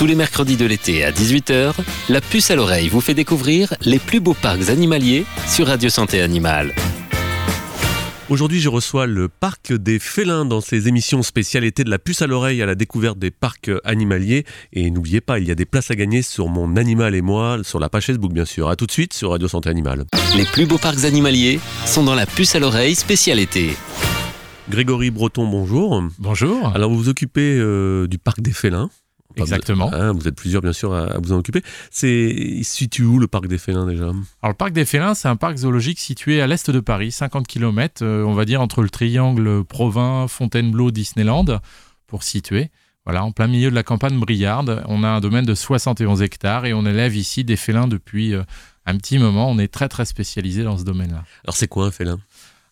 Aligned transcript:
Tous 0.00 0.06
les 0.06 0.14
mercredis 0.14 0.56
de 0.56 0.64
l'été 0.64 1.04
à 1.04 1.12
18h, 1.12 1.74
la 2.08 2.22
puce 2.22 2.50
à 2.50 2.56
l'oreille 2.56 2.88
vous 2.88 3.02
fait 3.02 3.12
découvrir 3.12 3.74
les 3.82 3.98
plus 3.98 4.18
beaux 4.18 4.32
parcs 4.32 4.70
animaliers 4.70 5.26
sur 5.46 5.66
Radio 5.66 5.90
Santé 5.90 6.22
Animale. 6.22 6.74
Aujourd'hui, 8.30 8.60
je 8.60 8.70
reçois 8.70 9.04
le 9.04 9.28
parc 9.28 9.74
des 9.74 9.98
félins 9.98 10.46
dans 10.46 10.62
ces 10.62 10.88
émissions 10.88 11.22
spéciales 11.22 11.64
été 11.64 11.84
de 11.84 11.90
la 11.90 11.98
puce 11.98 12.22
à 12.22 12.26
l'oreille 12.26 12.62
à 12.62 12.66
la 12.66 12.76
découverte 12.76 13.18
des 13.18 13.30
parcs 13.30 13.70
animaliers. 13.84 14.46
Et 14.72 14.90
n'oubliez 14.90 15.20
pas, 15.20 15.38
il 15.38 15.46
y 15.46 15.50
a 15.50 15.54
des 15.54 15.66
places 15.66 15.90
à 15.90 15.96
gagner 15.96 16.22
sur 16.22 16.48
mon 16.48 16.76
animal 16.76 17.14
et 17.14 17.20
moi, 17.20 17.58
sur 17.62 17.78
la 17.78 17.90
page 17.90 18.06
Facebook 18.06 18.32
bien 18.32 18.46
sûr. 18.46 18.70
A 18.70 18.76
tout 18.76 18.86
de 18.86 18.92
suite 18.92 19.12
sur 19.12 19.32
Radio 19.32 19.48
Santé 19.48 19.68
Animale. 19.68 20.06
Les 20.34 20.46
plus 20.46 20.64
beaux 20.64 20.78
parcs 20.78 21.04
animaliers 21.04 21.60
sont 21.84 22.04
dans 22.04 22.14
la 22.14 22.24
puce 22.24 22.54
à 22.54 22.58
l'oreille 22.58 22.94
spéciale 22.94 23.38
été. 23.38 23.76
Grégory 24.70 25.10
Breton, 25.10 25.46
bonjour. 25.46 26.02
Bonjour. 26.18 26.72
Alors 26.74 26.88
vous 26.88 26.96
vous 26.96 27.08
occupez 27.10 27.58
euh, 27.58 28.06
du 28.06 28.16
parc 28.16 28.40
des 28.40 28.52
félins. 28.52 28.88
Exactement. 29.36 29.88
Vous, 29.88 29.96
hein, 29.96 30.12
vous 30.12 30.28
êtes 30.28 30.34
plusieurs, 30.34 30.62
bien 30.62 30.72
sûr, 30.72 30.94
à, 30.94 31.18
vous 31.18 31.32
en 31.32 31.38
occuper. 31.38 31.62
C'est, 31.90 32.60
situe 32.62 33.04
où 33.04 33.18
le 33.18 33.26
parc 33.26 33.46
des 33.46 33.58
félins 33.58 33.86
déjà 33.86 34.04
Alors, 34.04 34.16
le 34.44 34.54
parc 34.54 34.72
des 34.72 34.84
félins, 34.84 35.14
c'est 35.14 35.28
un 35.28 35.36
parc 35.36 35.58
zoologique 35.58 35.98
situé 35.98 36.40
à 36.40 36.46
l'est 36.46 36.70
de 36.70 36.80
Paris, 36.80 37.12
50 37.12 37.46
km, 37.46 38.02
euh, 38.04 38.24
on 38.24 38.34
va 38.34 38.44
dire, 38.44 38.60
entre 38.60 38.82
le 38.82 38.90
triangle 38.90 39.64
Provins, 39.64 40.26
Fontainebleau, 40.28 40.90
Disneyland, 40.90 41.60
pour 42.06 42.22
situer. 42.22 42.70
Voilà, 43.06 43.24
en 43.24 43.32
plein 43.32 43.46
milieu 43.46 43.70
de 43.70 43.74
la 43.74 43.82
campagne 43.82 44.18
briarde. 44.18 44.82
On 44.86 45.02
a 45.02 45.08
un 45.08 45.20
domaine 45.20 45.46
de 45.46 45.54
71 45.54 46.22
hectares 46.22 46.66
et 46.66 46.74
on 46.74 46.84
élève 46.84 47.16
ici 47.16 47.44
des 47.44 47.56
félins 47.56 47.88
depuis 47.88 48.34
euh, 48.34 48.42
un 48.84 48.96
petit 48.96 49.18
moment. 49.18 49.50
On 49.50 49.58
est 49.58 49.72
très, 49.72 49.88
très 49.88 50.04
spécialisé 50.04 50.64
dans 50.64 50.76
ce 50.76 50.84
domaine-là. 50.84 51.24
Alors, 51.44 51.56
c'est 51.56 51.68
quoi 51.68 51.86
un 51.86 51.90
félin? 51.90 52.18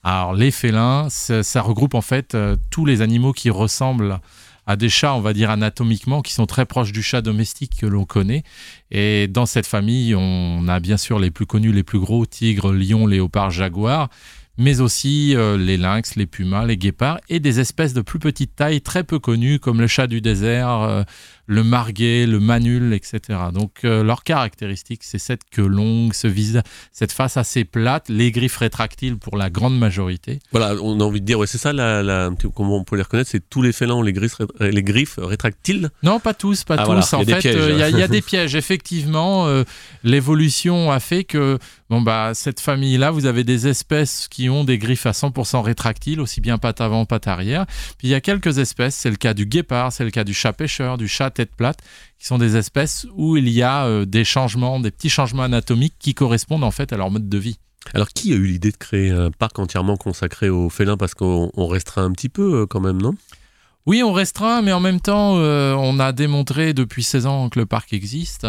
Alors, 0.03 0.35
les 0.35 0.51
félins, 0.51 1.09
ça, 1.11 1.43
ça 1.43 1.63
regroupe 1.63 1.95
en 1.95 2.03
fait 2.03 2.35
euh, 2.35 2.57
tous 2.71 2.85
les 2.85 3.03
animaux 3.03 3.33
qui 3.33 3.51
ressemblent 3.51 4.21
à 4.69 4.77
des 4.77 4.91
chats, 4.91 5.15
on 5.15 5.21
va 5.21 5.33
dire 5.33 5.49
anatomiquement, 5.49 6.21
qui 6.21 6.35
sont 6.35 6.45
très 6.45 6.67
proches 6.67 6.93
du 6.93 7.03
chat 7.03 7.23
domestique 7.23 7.73
que 7.81 7.87
l'on 7.87 8.05
connaît. 8.05 8.43
Et 8.91 9.27
dans 9.27 9.47
cette 9.47 9.67
famille, 9.67 10.15
on 10.15 10.69
a 10.69 10.79
bien 10.79 10.99
sûr 10.99 11.19
les 11.19 11.31
plus 11.31 11.47
connus, 11.47 11.73
les 11.73 11.83
plus 11.83 11.99
gros, 11.99 12.27
tigres, 12.27 12.71
lions, 12.71 13.07
léopards, 13.07 13.51
jaguars, 13.51 14.11
mais 14.59 14.81
aussi 14.81 15.35
euh, 15.35 15.57
les 15.57 15.79
lynx, 15.79 16.17
les 16.17 16.27
pumas, 16.27 16.67
les 16.67 16.77
guépards, 16.77 17.19
et 17.31 17.41
des 17.41 17.61
espèces 17.61 17.95
de 17.95 18.03
plus 18.03 18.19
petite 18.19 18.57
taille 18.57 18.83
très 18.83 19.05
peu 19.05 19.19
connues, 19.19 19.59
comme 19.59 19.81
le 19.81 19.87
chat 19.87 20.07
du 20.07 20.21
désert, 20.21 20.69
euh, 20.69 21.03
le 21.51 21.65
marguet, 21.65 22.27
le 22.27 22.39
manul, 22.41 22.93
etc. 22.93 23.21
Donc 23.55 23.81
euh, 23.85 24.05
leur 24.05 24.23
caractéristique, 24.23 25.01
c'est 25.03 25.19
cette 25.19 25.41
queue 25.51 25.67
longue, 25.67 26.13
ce 26.13 26.29
visage, 26.29 26.63
cette 26.93 27.11
face 27.11 27.37
assez 27.39 27.65
plate, 27.65 28.09
les 28.11 28.31
griffes 28.31 28.59
rétractiles 28.59 29.17
pour 29.17 29.37
la 29.39 29.49
grande 29.49 29.77
majorité. 29.79 30.41
Voilà, 30.53 30.75
on 30.83 31.01
a 31.01 31.05
envie 31.05 31.21
de 31.23 31.27
dire, 31.27 31.39
ouais, 31.39 31.47
c'est 31.47 31.59
ça, 31.59 31.73
la, 31.73 32.03
la, 32.03 32.31
comment 32.55 32.77
on 32.77 32.85
peut 32.85 32.97
les 32.97 33.03
reconnaître, 33.03 33.31
c'est 33.31 33.49
tous 33.49 33.63
les 33.63 33.73
félins 33.73 33.95
ont 33.95 34.03
les 34.03 34.13
griffes, 34.13 34.37
les 34.61 34.83
griffes 34.83 35.19
rétractiles? 35.19 35.89
Non, 36.03 36.21
pas 36.21 36.35
tous, 36.35 36.65
pas 36.65 36.75
Ah, 36.75 36.83
tous. 36.85 36.87
voilà, 36.87 37.01
en 37.15 37.25
fait, 37.25 37.47
euh, 37.47 37.71
il 37.73 37.79
y, 37.79 37.83
a- 37.83 37.89
il 37.89 37.99
y 37.99 38.03
a 38.03 38.09
des 38.09 38.21
pièges. 38.29 38.55
Effectivement, 38.55 39.47
euh, 39.47 39.65
l'évolution 40.05 40.91
a 40.91 41.01
fait 41.01 41.25
que 41.25 41.59
bon 41.91 42.01
bah 42.03 42.33
cette 42.35 42.61
famille-là, 42.61 43.11
vous 43.11 43.27
avez 43.27 43.45
des 43.45 43.69
espèces 43.69 44.27
qui 44.29 44.49
ont 44.49 44.65
des 44.65 44.79
griffes 44.79 45.07
à 45.07 45.13
100% 45.13 45.63
rétractiles, 45.63 46.21
aussi 46.21 46.41
bien 46.41 46.59
patte 46.59 46.81
avant, 46.81 47.05
patte 47.05 47.27
arrière. 47.29 47.67
Puis 47.99 48.09
il 48.09 48.11
y 48.11 48.15
a 48.15 48.21
quelques 48.21 48.59
espèces, 48.59 48.95
c'est 48.95 49.11
le 49.11 49.17
cas 49.17 49.35
du 49.35 49.47
guépard, 49.47 49.93
c'est 49.93 50.05
le 50.05 50.11
cas 50.11 50.25
du 50.25 50.35
chat 50.35 50.53
pêcheur, 50.53 50.99
du 50.99 51.09
chat 51.09 51.38
tête 51.39 51.55
plate, 51.57 51.79
qui 52.19 52.27
sont 52.27 52.39
des 52.39 52.57
espèces 52.57 53.07
où 53.15 53.37
il 53.37 53.49
y 53.49 53.63
a 53.63 53.87
euh, 53.87 54.05
des 54.05 54.25
changements, 54.25 54.81
des 54.81 54.91
petits 54.91 55.11
changements 55.11 55.45
anatomiques 55.45 55.95
qui 55.99 56.15
correspondent 56.15 56.65
en 56.65 56.71
fait 56.71 56.93
à 56.93 56.97
leur 56.97 57.11
mode 57.11 57.29
de 57.29 57.39
vie. 57.39 57.59
Alors, 57.95 58.09
qui 58.09 58.33
a 58.33 58.37
eu 58.37 58.45
l'idée 58.45 58.73
de 58.73 58.77
créer 58.77 59.11
un 59.11 59.31
parc 59.31 59.59
entièrement 59.59 59.97
consacré 59.97 60.51
aux 60.51 60.69
félins? 60.69 60.97
Parce 60.97 61.15
qu'on 61.15 61.51
on 61.55 61.67
restreint 61.67 62.05
un 62.05 62.13
petit 62.13 62.29
peu 62.29 62.63
euh, 62.63 62.67
quand 62.67 62.81
même, 62.81 63.01
non? 63.01 63.15
Oui, 63.87 64.03
on 64.03 64.13
restreint, 64.13 64.61
mais 64.61 64.73
en 64.73 64.81
même 64.81 65.01
temps, 65.01 65.39
euh, 65.39 65.75
on 65.75 65.99
a 65.99 66.13
démontré 66.13 66.75
depuis 66.75 67.03
16 67.03 67.25
ans 67.27 67.49
que 67.49 67.59
le 67.59 67.65
parc 67.65 67.95
existe, 67.95 68.47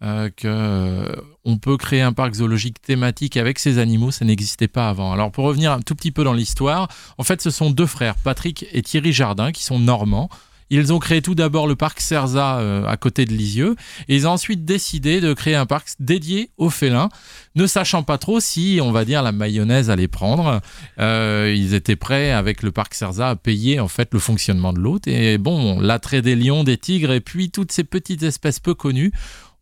euh, 0.00 0.30
que 0.34 0.46
euh, 0.46 1.16
on 1.44 1.58
peut 1.58 1.76
créer 1.76 2.02
un 2.02 2.12
parc 2.12 2.34
zoologique 2.34 2.80
thématique 2.80 3.36
avec 3.36 3.58
ces 3.58 3.78
animaux, 3.78 4.12
ça 4.12 4.24
n'existait 4.24 4.68
pas 4.68 4.88
avant. 4.88 5.12
Alors 5.12 5.32
pour 5.32 5.44
revenir 5.44 5.72
un 5.72 5.80
tout 5.80 5.96
petit 5.96 6.12
peu 6.12 6.22
dans 6.22 6.32
l'histoire, 6.32 6.88
en 7.18 7.24
fait, 7.24 7.42
ce 7.42 7.50
sont 7.50 7.70
deux 7.70 7.86
frères, 7.86 8.14
Patrick 8.14 8.64
et 8.72 8.80
Thierry 8.80 9.12
Jardin, 9.12 9.50
qui 9.50 9.64
sont 9.64 9.80
normands. 9.80 10.30
Ils 10.70 10.92
ont 10.92 10.98
créé 10.98 11.22
tout 11.22 11.34
d'abord 11.34 11.66
le 11.66 11.76
parc 11.76 12.00
Cerza 12.00 12.58
euh, 12.58 12.84
à 12.86 12.96
côté 12.96 13.24
de 13.24 13.32
Lisieux 13.32 13.74
et 14.08 14.16
ils 14.16 14.26
ont 14.26 14.32
ensuite 14.32 14.64
décidé 14.64 15.20
de 15.20 15.32
créer 15.32 15.54
un 15.54 15.66
parc 15.66 15.88
dédié 15.98 16.50
aux 16.58 16.70
félins, 16.70 17.08
ne 17.54 17.66
sachant 17.66 18.02
pas 18.02 18.18
trop 18.18 18.40
si, 18.40 18.80
on 18.82 18.92
va 18.92 19.04
dire, 19.04 19.22
la 19.22 19.32
mayonnaise 19.32 19.90
allait 19.90 20.08
prendre. 20.08 20.60
Euh, 20.98 21.54
ils 21.56 21.74
étaient 21.74 21.96
prêts 21.96 22.30
avec 22.32 22.62
le 22.62 22.70
parc 22.70 22.94
Cerza 22.94 23.30
à 23.30 23.36
payer 23.36 23.80
en 23.80 23.88
fait 23.88 24.10
le 24.12 24.18
fonctionnement 24.18 24.72
de 24.72 24.80
l'autre. 24.80 25.08
Et 25.08 25.38
bon, 25.38 25.80
l'attrait 25.80 26.22
des 26.22 26.36
lions, 26.36 26.64
des 26.64 26.76
tigres 26.76 27.12
et 27.12 27.20
puis 27.20 27.50
toutes 27.50 27.72
ces 27.72 27.84
petites 27.84 28.22
espèces 28.22 28.60
peu 28.60 28.74
connues 28.74 29.12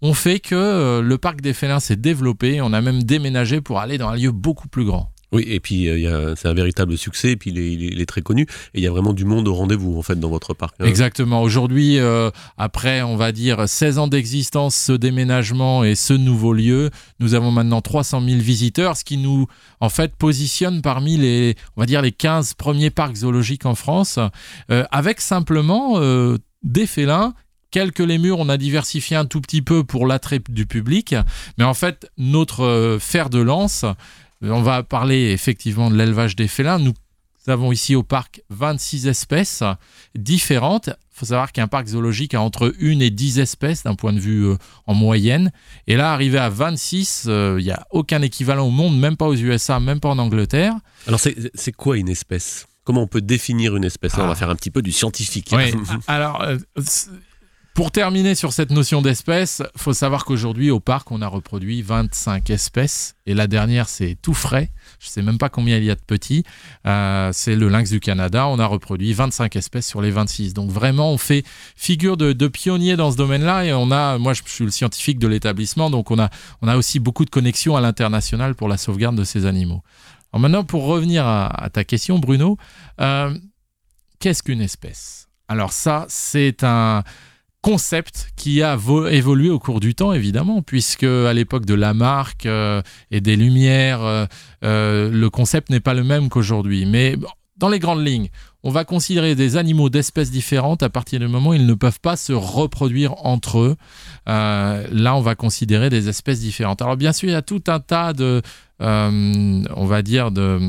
ont 0.03 0.15
fait 0.15 0.41
que 0.41 0.55
euh, 0.55 1.03
le 1.03 1.19
parc 1.19 1.41
des 1.41 1.55
félins 1.55 1.81
s'est 1.81 1.97
développé. 1.97 2.61
On 2.61 2.73
a 2.73 2.81
même 2.81 3.03
déménagé 3.03 3.61
pour 3.61 3.81
aller 3.81 3.99
dans 3.99 4.09
un 4.09 4.17
lieu 4.17 4.33
beaucoup 4.33 4.69
plus 4.69 4.85
grand. 4.85 5.13
Oui, 5.33 5.45
et 5.49 5.59
puis 5.59 5.89
euh, 5.89 6.35
c'est 6.37 6.47
un 6.47 6.55
véritable 6.55 6.97
succès, 6.97 7.33
et 7.33 7.37
puis 7.37 7.51
il 7.51 8.01
est, 8.01 8.07
très 8.07 8.23
connu, 8.23 8.43
et 8.43 8.79
il 8.79 8.83
y 8.83 8.87
a 8.87 8.91
vraiment 8.91 9.13
du 9.13 9.25
monde 9.25 9.49
au 9.49 9.55
rendez-vous 9.55 9.99
en 9.99 10.03
fait 10.03 10.19
dans 10.21 10.29
votre 10.29 10.55
parc. 10.55 10.77
hein. 10.79 10.85
Exactement. 10.85 11.43
Aujourd'hui, 11.43 11.99
euh, 11.99 12.31
après, 12.57 13.03
on 13.03 13.17
va 13.17 13.33
dire 13.33 13.69
16 13.69 13.99
ans 13.99 14.07
d'existence, 14.07 14.77
ce 14.77 14.93
déménagement 14.93 15.83
et 15.83 15.97
ce 15.97 16.13
nouveau 16.13 16.53
lieu, 16.53 16.91
nous 17.19 17.35
avons 17.35 17.51
maintenant 17.51 17.81
300 17.81 18.23
000 18.25 18.39
visiteurs, 18.41 18.97
ce 18.97 19.05
qui 19.05 19.17
nous, 19.17 19.47
en 19.81 19.89
fait, 19.89 20.15
positionne 20.15 20.81
parmi 20.81 21.17
les, 21.17 21.57
on 21.77 21.81
va 21.81 21.87
dire, 21.87 22.03
les 22.03 22.13
15 22.13 22.55
premiers 22.55 22.91
parcs 22.91 23.17
zoologiques 23.17 23.67
en 23.67 23.75
France, 23.75 24.21
euh, 24.71 24.85
avec 24.93 25.21
simplement 25.21 26.01
des 26.63 26.87
félins. 26.87 27.35
Quelques 27.73 27.99
lémurs, 27.99 28.39
on 28.39 28.49
a 28.49 28.57
diversifié 28.57 29.17
un 29.17 29.25
tout 29.27 29.41
petit 29.41 29.61
peu 29.61 29.83
pour 29.83 30.07
l'attrait 30.07 30.41
du 30.49 30.67
public, 30.67 31.15
mais 31.59 31.65
en 31.65 31.75
fait, 31.75 32.09
notre 32.17 32.97
fer 33.01 33.29
de 33.29 33.41
lance, 33.41 33.85
on 34.43 34.63
va 34.63 34.83
parler 34.83 35.31
effectivement 35.33 35.91
de 35.91 35.97
l'élevage 35.97 36.37
des 36.37 36.49
félins. 36.49 36.79
Nous 36.79 36.95
avons 37.49 37.71
ici 37.73 37.95
au 37.95 38.03
parc 38.03 38.43
26 38.51 39.07
espèces 39.07 39.63
différentes. 40.15 40.89
Il 40.89 41.19
faut 41.21 41.27
savoir 41.27 41.53
qu'un 41.53 41.67
parc 41.69 41.87
zoologique 41.87 42.35
a 42.35 42.41
entre 42.41 42.75
une 42.79 43.01
et 43.01 43.11
10 43.11 43.39
espèces 43.39 43.85
d'un 43.85 43.95
point 43.95 44.13
de 44.13 44.21
vue 44.21 44.45
euh, 44.47 44.57
en 44.87 44.95
moyenne. 44.95 45.51
Et 45.87 45.97
là, 45.97 46.13
arrivé 46.13 46.39
à 46.39 46.51
26, 46.51 47.25
euh, 47.29 47.57
il 47.59 47.65
n'y 47.65 47.71
a 47.71 47.87
aucun 47.91 48.21
équivalent 48.23 48.67
au 48.67 48.71
monde, 48.71 48.99
même 48.99 49.17
pas 49.17 49.27
aux 49.27 49.35
USA, 49.37 49.81
même 49.81 50.01
pas 50.01 50.11
en 50.11 50.19
Angleterre. 50.19 50.75
Alors 51.07 51.21
c'est 51.21 51.73
quoi 51.73 51.97
une 51.97 52.09
espèce? 52.09 52.67
Comment 52.85 53.03
on 53.03 53.07
peut 53.07 53.23
définir 53.23 53.77
une 53.77 53.85
espèce? 53.85 54.15
On 54.19 54.27
va 54.27 54.31
Ah. 54.31 54.35
faire 54.35 54.51
un 54.51 54.57
petit 54.57 54.71
peu 54.71 54.83
du 54.83 54.93
scientifique. 54.93 55.51
Oui. 55.53 55.73
Alors, 56.07 56.43
euh, 56.43 56.59
pour 57.77 57.91
terminer 57.91 58.35
sur 58.35 58.55
cette 58.55 58.71
notion 58.71 59.03
d'espèce, 59.03 59.63
faut 59.77 59.93
savoir 59.93 60.25
qu'aujourd'hui 60.25 60.71
au 60.71 60.81
parc, 60.81 61.13
on 61.13 61.21
a 61.21 61.29
reproduit 61.29 61.83
25 61.83 62.49
espèces. 62.49 63.17
Et 63.27 63.35
la 63.35 63.47
dernière, 63.47 63.87
c'est 63.87 64.17
tout 64.23 64.33
frais. 64.33 64.71
Je 64.99 65.09
sais 65.09 65.21
même 65.21 65.37
pas 65.37 65.51
combien 65.51 65.77
il 65.77 65.85
y 65.85 65.91
a 65.91 65.95
de 65.95 66.01
petits. 66.01 66.43
Euh, 66.87 67.29
c'est 67.35 67.55
le 67.55 67.69
lynx 67.69 67.91
du 67.91 68.01
Canada. 68.01 68.49
On 68.49 68.59
a 68.59 68.65
reproduit 68.65 69.13
25 69.13 69.57
espèces 69.57 69.87
sur 69.87 70.01
les 70.01 70.11
26. 70.11 70.55
Donc 70.55 70.71
vraiment, 70.71 71.13
on 71.13 71.19
fait 71.19 71.45
figure 71.77 72.17
de, 72.17 72.49
pionnier 72.49 72.97
dans 72.97 73.11
ce 73.11 73.19
domaine-là. 73.19 73.67
Et 73.67 73.75
on 73.75 73.91
a, 73.91 74.17
moi, 74.17 74.33
je 74.33 74.41
suis 74.47 74.65
le 74.65 74.71
scientifique 74.71 75.19
de 75.19 75.29
l'établissement, 75.29 75.91
donc 75.91 76.11
on 76.11 76.19
a, 76.19 76.31
on 76.63 76.69
a 76.69 76.79
aussi 76.79 76.99
beaucoup 76.99 77.27
de 77.27 77.31
connexions 77.31 77.77
à 77.77 77.83
l'international 77.83 78.55
pour 78.55 78.69
la 78.69 78.79
sauvegarde 78.79 79.17
de 79.17 79.25
ces 79.25 79.45
animaux. 79.45 79.83
Alors 80.33 80.41
maintenant, 80.41 80.65
pour 80.65 80.87
revenir 80.87 81.27
à, 81.27 81.49
à 81.49 81.69
ta 81.69 81.85
question, 81.85 82.19
Bruno, 82.19 82.57
euh, 83.03 83.37
qu'est-ce 84.19 84.43
qu'une 84.43 84.63
espèce? 84.63 85.29
Alors 85.49 85.73
ça, 85.73 86.07
c'est 86.09 86.65
un 86.65 87.05
concept 87.67 88.29
qui 88.37 88.63
a 88.63 88.77
vo- 88.77 89.09
évolué 89.09 89.51
au 89.51 89.59
cours 89.59 89.81
du 89.81 89.97
temps, 89.97 90.13
évidemment, 90.13 90.63
puisque 90.63 91.03
à 91.03 91.33
l'époque 91.33 91.67
de 91.67 91.75
Lamarck 91.75 92.47
euh, 92.47 92.81
et 93.11 93.21
des 93.21 93.35
Lumières, 93.35 94.03
euh, 94.05 94.27
euh, 94.63 95.11
le 95.11 95.31
concept 95.31 95.71
n'est 95.71 95.81
pas 95.81 95.93
le 95.93 96.05
même 96.05 96.29
qu'aujourd'hui. 96.29 96.87
Mais 96.87 97.17
dans 97.57 97.69
les 97.69 97.81
grandes 97.81 98.07
lignes, 98.07 98.29
on 98.63 98.71
va 98.71 98.85
considérer 98.85 99.35
des 99.35 99.57
animaux 99.57 99.91
d'espèces 99.91 100.31
différentes 100.31 100.85
à 100.85 100.91
partir 100.91 101.19
du 101.19 101.27
moment 101.27 101.51
où 101.51 101.55
ils 101.55 101.67
ne 101.67 101.75
peuvent 101.75 101.99
pas 102.01 102.15
se 102.17 102.33
reproduire 102.33 103.15
entre 103.27 103.59
eux. 103.59 103.77
Là, 104.27 105.17
on 105.17 105.21
va 105.21 105.35
considérer 105.35 105.91
des 105.91 106.09
espèces 106.09 106.39
différentes. 106.41 106.83
Alors 106.83 106.97
bien 106.97 107.13
sûr, 107.13 107.29
il 107.29 107.33
y 107.33 107.35
a 107.35 107.43
tout 107.43 107.63
un 107.67 107.81
tas 107.81 108.13
de, 108.13 108.43
on 108.81 109.87
va 109.87 110.03
dire, 110.03 110.31
de 110.31 110.61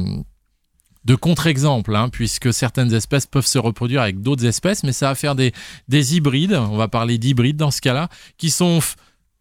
de 1.07 1.15
contre-exemples, 1.15 1.95
hein, 1.95 2.09
puisque 2.09 2.53
certaines 2.53 2.93
espèces 2.93 3.25
peuvent 3.25 3.47
se 3.47 3.57
reproduire 3.57 4.01
avec 4.01 4.21
d'autres 4.21 4.45
espèces, 4.45 4.83
mais 4.83 4.91
ça 4.91 5.07
va 5.07 5.15
faire 5.15 5.35
des, 5.35 5.53
des 5.87 6.17
hybrides, 6.17 6.53
on 6.53 6.75
va 6.75 6.89
parler 6.89 7.17
d'hybrides 7.17 7.55
dans 7.55 7.71
ce 7.71 7.79
cas-là, 7.79 8.09
qui 8.37 8.49
sont 8.49 8.79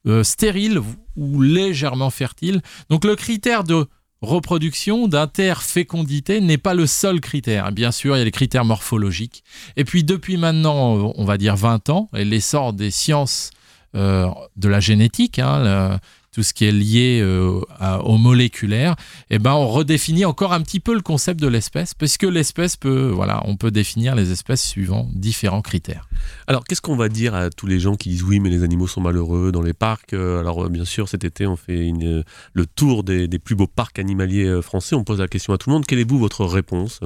euh, 0.06 0.22
stériles 0.22 0.80
ou 1.16 1.42
légèrement 1.42 2.10
fertiles. 2.10 2.62
Donc 2.88 3.04
le 3.04 3.16
critère 3.16 3.64
de 3.64 3.86
reproduction, 4.22 5.08
d'interfécondité 5.08 6.40
n'est 6.40 6.56
pas 6.56 6.72
le 6.72 6.86
seul 6.86 7.20
critère. 7.20 7.72
Bien 7.72 7.90
sûr, 7.90 8.14
il 8.14 8.20
y 8.20 8.22
a 8.22 8.24
les 8.24 8.30
critères 8.30 8.64
morphologiques. 8.64 9.42
Et 9.76 9.84
puis 9.84 10.04
depuis 10.04 10.36
maintenant, 10.36 11.12
on 11.16 11.24
va 11.24 11.36
dire 11.36 11.56
20 11.56 11.90
ans, 11.90 12.08
et 12.14 12.24
l'essor 12.24 12.74
des 12.74 12.92
sciences 12.92 13.50
euh, 13.96 14.28
de 14.54 14.68
la 14.68 14.78
génétique, 14.78 15.40
hein, 15.40 15.98
tout 16.36 16.42
ce 16.42 16.52
qui 16.52 16.66
est 16.66 16.70
lié 16.72 17.18
euh, 17.22 17.62
à- 17.80 18.02
au 18.04 18.18
moléculaire, 18.18 18.94
eh 19.30 19.38
ben, 19.38 19.54
on 19.54 19.66
redéfinit 19.68 20.26
encore 20.26 20.52
un 20.52 20.60
petit 20.60 20.80
peu 20.80 20.92
le 20.94 21.00
concept 21.00 21.40
de 21.40 21.48
l'espèce, 21.48 21.94
parce 21.94 22.18
que 22.18 22.26
l'espèce 22.26 22.76
peut, 22.76 23.08
voilà, 23.08 23.40
on 23.46 23.56
peut 23.56 23.70
définir 23.70 24.14
les 24.14 24.32
espèces 24.32 24.62
suivant 24.62 25.08
différents 25.14 25.62
critères. 25.62 26.10
Alors, 26.46 26.64
qu'est-ce 26.64 26.82
qu'on 26.82 26.94
va 26.94 27.08
dire 27.08 27.34
à 27.34 27.48
tous 27.48 27.66
les 27.66 27.80
gens 27.80 27.94
qui 27.96 28.10
disent 28.10 28.22
oui, 28.22 28.38
mais 28.38 28.50
les 28.50 28.62
animaux 28.64 28.86
sont 28.86 29.00
malheureux 29.00 29.50
dans 29.50 29.62
les 29.62 29.72
parcs 29.72 30.12
Euh, 30.12 30.40
Alors, 30.40 30.66
euh, 30.66 30.68
bien 30.68 30.84
sûr, 30.84 31.08
cet 31.08 31.24
été, 31.24 31.46
on 31.46 31.56
fait 31.56 31.86
une, 31.86 32.22
le 32.52 32.66
tour 32.66 33.02
des, 33.02 33.28
des 33.28 33.38
plus 33.38 33.54
beaux 33.54 33.66
parcs 33.66 33.98
animaliers 33.98 34.60
français. 34.60 34.94
On 34.94 35.04
pose 35.04 35.20
la 35.20 35.28
question 35.28 35.54
à 35.54 35.56
tout 35.56 35.70
le 35.70 35.74
monde. 35.76 35.86
Quelle 35.86 36.00
est 36.00 36.10
vous 36.10 36.18
votre 36.18 36.44
réponse? 36.44 37.00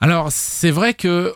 Alors, 0.00 0.32
c'est 0.32 0.70
vrai 0.70 0.94
que 0.94 1.34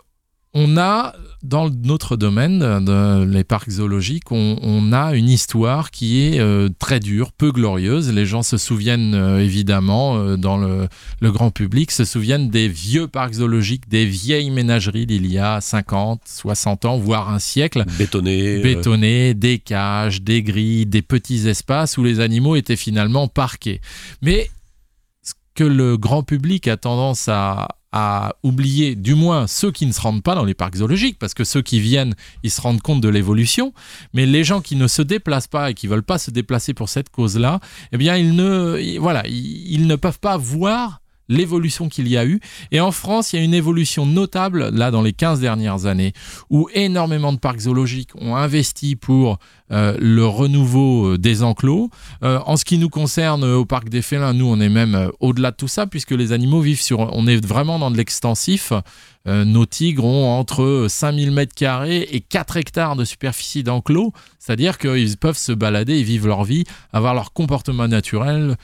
on 0.53 0.75
a, 0.77 1.13
dans 1.43 1.69
notre 1.69 2.15
domaine, 2.15 2.59
de- 2.59 3.23
les 3.25 3.43
parcs 3.43 3.69
zoologiques, 3.69 4.31
on, 4.31 4.57
on 4.63 4.91
a 4.91 5.13
une 5.13 5.29
histoire 5.29 5.91
qui 5.91 6.21
est 6.23 6.39
euh, 6.39 6.69
très 6.79 6.99
dure, 6.99 7.31
peu 7.31 7.51
glorieuse. 7.51 8.11
Les 8.11 8.25
gens 8.25 8.41
se 8.41 8.57
souviennent 8.57 9.13
euh, 9.13 9.39
évidemment, 9.43 10.17
euh, 10.17 10.35
dans 10.37 10.57
le, 10.57 10.87
le 11.19 11.31
grand 11.31 11.51
public, 11.51 11.91
se 11.91 12.05
souviennent 12.05 12.49
des 12.49 12.67
vieux 12.69 13.07
parcs 13.07 13.33
zoologiques, 13.35 13.87
des 13.87 14.05
vieilles 14.05 14.49
ménageries 14.49 15.05
d'il 15.05 15.31
y 15.31 15.37
a 15.37 15.61
50, 15.61 16.21
60 16.25 16.85
ans, 16.85 16.97
voire 16.97 17.29
un 17.29 17.39
siècle 17.39 17.83
Bétonné 17.99 18.57
euh, 18.57 18.63
bétonnés, 18.63 19.33
des 19.35 19.59
cages, 19.59 20.21
des 20.23 20.41
grilles, 20.41 20.85
des 20.87 21.03
petits 21.03 21.47
espaces 21.47 21.97
où 21.97 22.03
les 22.03 22.19
animaux 22.19 22.55
étaient 22.55 22.75
finalement 22.77 23.27
parqués. 23.27 23.79
Mais 24.23 24.49
ce 25.21 25.33
que 25.53 25.63
le 25.65 25.97
grand 25.97 26.23
public 26.23 26.67
a 26.67 26.77
tendance 26.77 27.27
à, 27.27 27.67
à 27.91 28.35
oublier, 28.43 28.95
du 28.95 29.15
moins 29.15 29.47
ceux 29.47 29.71
qui 29.71 29.85
ne 29.85 29.91
se 29.91 30.01
rendent 30.01 30.23
pas 30.23 30.35
dans 30.35 30.45
les 30.45 30.53
parcs 30.53 30.75
zoologiques, 30.75 31.19
parce 31.19 31.33
que 31.33 31.43
ceux 31.43 31.61
qui 31.61 31.79
viennent, 31.79 32.15
ils 32.43 32.51
se 32.51 32.61
rendent 32.61 32.81
compte 32.81 33.01
de 33.01 33.09
l'évolution, 33.09 33.73
mais 34.13 34.25
les 34.25 34.43
gens 34.43 34.61
qui 34.61 34.75
ne 34.75 34.87
se 34.87 35.01
déplacent 35.01 35.47
pas 35.47 35.71
et 35.71 35.73
qui 35.73 35.87
veulent 35.87 36.03
pas 36.03 36.17
se 36.17 36.31
déplacer 36.31 36.73
pour 36.73 36.89
cette 36.89 37.09
cause-là, 37.09 37.59
eh 37.91 37.97
bien, 37.97 38.17
ils 38.17 38.35
ne, 38.35 38.97
voilà, 38.99 39.23
ils 39.27 39.87
ne 39.87 39.95
peuvent 39.95 40.19
pas 40.19 40.37
voir 40.37 41.01
l'évolution 41.29 41.89
qu'il 41.89 42.07
y 42.07 42.17
a 42.17 42.25
eu. 42.25 42.39
Et 42.71 42.79
en 42.79 42.91
France, 42.91 43.33
il 43.33 43.37
y 43.37 43.39
a 43.39 43.45
une 43.45 43.53
évolution 43.53 44.05
notable, 44.05 44.69
là, 44.69 44.91
dans 44.91 45.01
les 45.01 45.13
15 45.13 45.39
dernières 45.39 45.85
années, 45.85 46.13
où 46.49 46.69
énormément 46.73 47.33
de 47.33 47.39
parcs 47.39 47.61
zoologiques 47.61 48.11
ont 48.15 48.35
investi 48.35 48.95
pour 48.95 49.39
euh, 49.71 49.97
le 49.99 50.25
renouveau 50.25 51.13
euh, 51.13 51.17
des 51.17 51.43
enclos. 51.43 51.89
Euh, 52.23 52.39
en 52.45 52.55
ce 52.55 52.63
qui 52.63 52.77
nous 52.77 52.89
concerne 52.89 53.43
au 53.43 53.65
parc 53.65 53.89
des 53.89 54.01
félins, 54.01 54.33
nous, 54.33 54.45
on 54.45 54.59
est 54.59 54.69
même 54.69 55.11
au-delà 55.19 55.51
de 55.51 55.57
tout 55.57 55.67
ça, 55.67 55.87
puisque 55.87 56.11
les 56.11 56.31
animaux 56.31 56.61
vivent 56.61 56.81
sur... 56.81 56.99
On 56.99 57.27
est 57.27 57.45
vraiment 57.45 57.79
dans 57.79 57.91
de 57.91 57.97
l'extensif. 57.97 58.71
Euh, 59.27 59.45
nos 59.45 59.65
tigres 59.65 60.05
ont 60.05 60.37
entre 60.37 60.87
5000 60.89 61.31
mètres 61.31 61.55
carrés 61.55 62.07
et 62.11 62.21
4 62.21 62.57
hectares 62.57 62.95
de 62.95 63.03
superficie 63.03 63.63
d'enclos, 63.63 64.13
c'est-à-dire 64.39 64.77
qu'ils 64.77 65.17
peuvent 65.17 65.37
se 65.37 65.51
balader 65.51 65.95
et 65.95 66.03
vivre 66.03 66.27
leur 66.27 66.45
vie, 66.45 66.63
avoir 66.93 67.13
leur 67.13 67.33
comportement 67.33 67.87
naturel, 67.87 68.55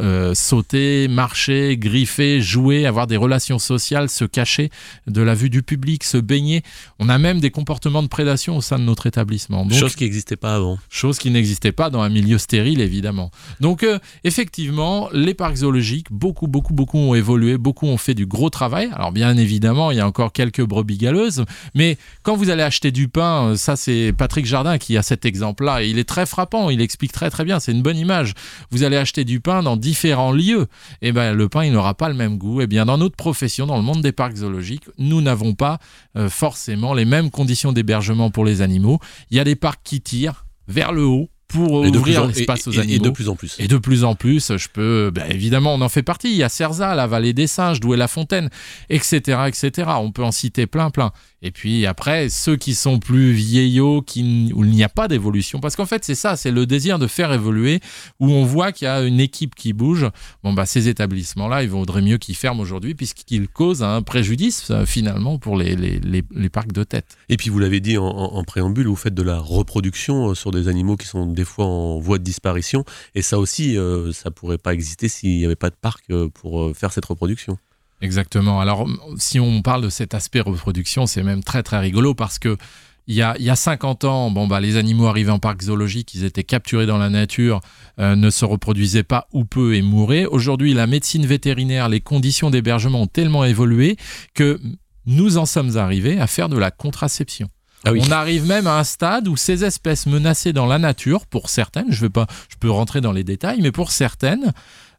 euh, 0.00 0.32
sauter, 0.34 1.08
marcher, 1.08 1.76
griffer, 1.76 2.40
jouer, 2.40 2.86
avoir 2.86 3.06
des 3.06 3.16
relations 3.16 3.58
sociales, 3.58 4.08
se 4.08 4.24
cacher 4.24 4.70
de 5.08 5.22
la 5.22 5.34
vue 5.34 5.50
du 5.50 5.62
public, 5.62 6.04
se 6.04 6.18
baigner. 6.18 6.62
On 7.00 7.08
a 7.08 7.18
même 7.18 7.40
des 7.40 7.50
comportements 7.50 8.02
de 8.02 8.08
prédation 8.08 8.56
au 8.56 8.60
sein 8.60 8.78
de 8.78 8.84
notre 8.84 9.06
établissement. 9.06 9.64
Donc, 9.64 9.76
Chose 9.76 9.96
qui 9.96 10.04
n'existait 10.04 10.36
pas 10.36 10.54
avant. 10.54 10.78
chose 10.88 11.18
qui 11.18 11.30
n'existait 11.30 11.72
pas 11.72 11.90
dans 11.90 12.02
un 12.02 12.08
milieu 12.08 12.38
stérile 12.38 12.80
évidemment. 12.80 13.30
Donc 13.60 13.82
euh, 13.82 13.98
effectivement, 14.22 15.08
les 15.12 15.34
parcs 15.34 15.56
zoologiques, 15.56 16.12
beaucoup, 16.12 16.46
beaucoup, 16.46 16.74
beaucoup 16.74 16.98
ont 16.98 17.14
évolué, 17.14 17.58
beaucoup 17.58 17.86
ont 17.86 17.98
fait 17.98 18.14
du 18.14 18.26
gros 18.26 18.50
travail. 18.50 18.88
Alors 18.92 19.10
bien 19.10 19.36
évidemment, 19.36 19.90
il 19.90 19.96
y 19.96 20.00
a 20.00 20.03
encore 20.04 20.32
quelques 20.32 20.62
brebis 20.62 20.98
galeuses, 20.98 21.44
mais 21.74 21.98
quand 22.22 22.36
vous 22.36 22.50
allez 22.50 22.62
acheter 22.62 22.92
du 22.92 23.08
pain, 23.08 23.48
euh, 23.48 23.56
ça 23.56 23.76
c'est 23.76 24.12
Patrick 24.16 24.46
Jardin 24.46 24.78
qui 24.78 24.96
a 24.96 25.02
cet 25.02 25.24
exemple-là, 25.24 25.82
il 25.82 25.98
est 25.98 26.08
très 26.08 26.26
frappant, 26.26 26.70
il 26.70 26.80
explique 26.80 27.12
très 27.12 27.30
très 27.30 27.44
bien, 27.44 27.60
c'est 27.60 27.72
une 27.72 27.82
bonne 27.82 27.96
image. 27.96 28.34
Vous 28.70 28.82
allez 28.82 28.96
acheter 28.96 29.24
du 29.24 29.40
pain 29.40 29.62
dans 29.62 29.76
différents 29.76 30.32
lieux, 30.32 30.66
et 31.02 31.12
ben 31.12 31.32
le 31.32 31.48
pain 31.48 31.64
il 31.64 31.72
n'aura 31.72 31.94
pas 31.94 32.08
le 32.08 32.14
même 32.14 32.38
goût. 32.38 32.60
Et 32.60 32.66
bien 32.66 32.86
dans 32.86 32.98
notre 32.98 33.16
profession, 33.16 33.66
dans 33.66 33.76
le 33.76 33.82
monde 33.82 34.02
des 34.02 34.12
parcs 34.12 34.36
zoologiques, 34.36 34.84
nous 34.98 35.20
n'avons 35.20 35.54
pas 35.54 35.78
euh, 36.16 36.28
forcément 36.28 36.94
les 36.94 37.04
mêmes 37.04 37.30
conditions 37.30 37.72
d'hébergement 37.72 38.30
pour 38.30 38.44
les 38.44 38.62
animaux. 38.62 38.98
Il 39.30 39.36
y 39.36 39.40
a 39.40 39.44
des 39.44 39.56
parcs 39.56 39.80
qui 39.82 40.00
tirent 40.00 40.46
vers 40.68 40.92
le 40.92 41.04
haut 41.04 41.28
pour 41.54 41.84
Et 41.84 41.88
ouvrir 41.88 42.26
l'espace 42.26 42.66
aux 42.66 42.72
de 42.72 43.10
plus 43.10 43.28
en 43.28 43.36
plus. 43.36 43.56
Et 43.58 43.68
de 43.68 43.78
plus 43.78 44.04
en 44.04 44.14
plus, 44.14 44.56
je 44.56 44.68
peux, 44.68 45.10
ben, 45.14 45.24
évidemment, 45.30 45.74
on 45.74 45.80
en 45.80 45.88
fait 45.88 46.02
partie. 46.02 46.30
Il 46.30 46.36
y 46.36 46.42
a 46.42 46.48
Cerza, 46.48 46.94
la 46.94 47.06
vallée 47.06 47.32
des 47.32 47.46
singes, 47.46 47.80
Douai-la-Fontaine, 47.80 48.50
etc., 48.90 49.42
etc. 49.46 49.90
On 50.00 50.10
peut 50.10 50.24
en 50.24 50.32
citer 50.32 50.66
plein, 50.66 50.90
plein. 50.90 51.12
Et 51.44 51.50
puis 51.50 51.84
après, 51.84 52.30
ceux 52.30 52.56
qui 52.56 52.74
sont 52.74 52.98
plus 52.98 53.32
vieillots, 53.32 53.98
où 53.98 54.64
il 54.64 54.70
n'y 54.70 54.82
a 54.82 54.88
pas 54.88 55.08
d'évolution, 55.08 55.60
parce 55.60 55.76
qu'en 55.76 55.84
fait, 55.84 56.02
c'est 56.02 56.14
ça, 56.14 56.36
c'est 56.36 56.50
le 56.50 56.64
désir 56.64 56.98
de 56.98 57.06
faire 57.06 57.34
évoluer, 57.34 57.80
où 58.18 58.30
on 58.30 58.46
voit 58.46 58.72
qu'il 58.72 58.86
y 58.86 58.88
a 58.88 59.02
une 59.02 59.20
équipe 59.20 59.54
qui 59.54 59.74
bouge. 59.74 60.06
Bon, 60.42 60.54
bah, 60.54 60.64
ces 60.64 60.88
établissements-là, 60.88 61.62
il 61.62 61.68
vaudrait 61.68 62.00
mieux 62.00 62.16
qu'ils 62.16 62.34
ferment 62.34 62.62
aujourd'hui, 62.62 62.94
puisqu'ils 62.94 63.46
causent 63.46 63.82
un 63.82 64.00
préjudice, 64.00 64.70
euh, 64.70 64.86
finalement, 64.86 65.38
pour 65.38 65.58
les, 65.58 65.76
les, 65.76 66.00
les, 66.00 66.48
parcs 66.48 66.72
de 66.72 66.82
tête. 66.82 67.18
Et 67.28 67.36
puis 67.36 67.50
vous 67.50 67.58
l'avez 67.58 67.80
dit 67.80 67.98
en, 67.98 68.42
préambule, 68.44 68.86
vous 68.86 68.96
faites 68.96 69.14
de 69.14 69.22
la 69.22 69.38
reproduction 69.38 70.30
euh, 70.30 70.34
sur 70.34 70.50
des 70.50 70.68
animaux 70.68 70.96
qui 70.96 71.06
sont 71.06 71.26
des 71.26 71.44
fois 71.44 71.66
en 71.66 71.98
voie 71.98 72.16
de 72.16 72.24
disparition. 72.24 72.86
Et 73.14 73.20
ça 73.20 73.38
aussi, 73.38 73.76
euh, 73.76 74.12
ça 74.12 74.30
pourrait 74.30 74.56
pas 74.56 74.72
exister 74.72 75.08
s'il 75.08 75.36
n'y 75.36 75.44
avait 75.44 75.56
pas 75.56 75.68
de 75.68 75.76
parc 75.78 76.06
pour 76.32 76.74
faire 76.74 76.90
cette 76.90 77.04
reproduction. 77.04 77.58
Exactement. 78.04 78.60
Alors, 78.60 78.86
si 79.16 79.40
on 79.40 79.62
parle 79.62 79.80
de 79.80 79.88
cet 79.88 80.12
aspect 80.12 80.40
reproduction, 80.40 81.06
c'est 81.06 81.22
même 81.22 81.42
très 81.42 81.62
très 81.62 81.78
rigolo 81.78 82.14
parce 82.14 82.38
que 82.38 82.58
il 83.06 83.14
y 83.14 83.22
a, 83.22 83.34
il 83.38 83.44
y 83.44 83.50
a 83.50 83.56
50 83.56 84.04
ans, 84.04 84.30
bon, 84.30 84.46
bah, 84.46 84.60
les 84.60 84.76
animaux 84.76 85.06
arrivaient 85.06 85.30
en 85.30 85.38
parc 85.38 85.62
zoologique, 85.62 86.14
ils 86.14 86.24
étaient 86.24 86.44
capturés 86.44 86.86
dans 86.86 86.98
la 86.98 87.10
nature, 87.10 87.60
euh, 87.98 88.14
ne 88.14 88.30
se 88.30 88.44
reproduisaient 88.44 89.02
pas 89.02 89.26
ou 89.32 89.44
peu 89.44 89.74
et 89.74 89.82
mouraient. 89.82 90.26
Aujourd'hui, 90.26 90.74
la 90.74 90.86
médecine 90.86 91.24
vétérinaire, 91.24 91.88
les 91.88 92.00
conditions 92.00 92.50
d'hébergement 92.50 93.02
ont 93.02 93.06
tellement 93.06 93.44
évolué 93.44 93.96
que 94.34 94.60
nous 95.06 95.38
en 95.38 95.46
sommes 95.46 95.76
arrivés 95.76 96.18
à 96.18 96.26
faire 96.26 96.48
de 96.48 96.58
la 96.58 96.70
contraception. 96.70 97.48
Ah 97.86 97.92
oui. 97.92 98.00
On 98.06 98.10
arrive 98.10 98.46
même 98.46 98.66
à 98.66 98.78
un 98.78 98.84
stade 98.84 99.28
où 99.28 99.36
ces 99.36 99.64
espèces 99.64 100.06
menacées 100.06 100.54
dans 100.54 100.66
la 100.66 100.78
nature, 100.78 101.26
pour 101.26 101.50
certaines, 101.50 101.90
je 101.90 102.02
vais 102.02 102.10
pas, 102.10 102.26
je 102.50 102.56
peux 102.56 102.70
rentrer 102.70 103.02
dans 103.02 103.12
les 103.12 103.24
détails, 103.24 103.60
mais 103.60 103.72
pour 103.72 103.90
certaines, 103.92 104.52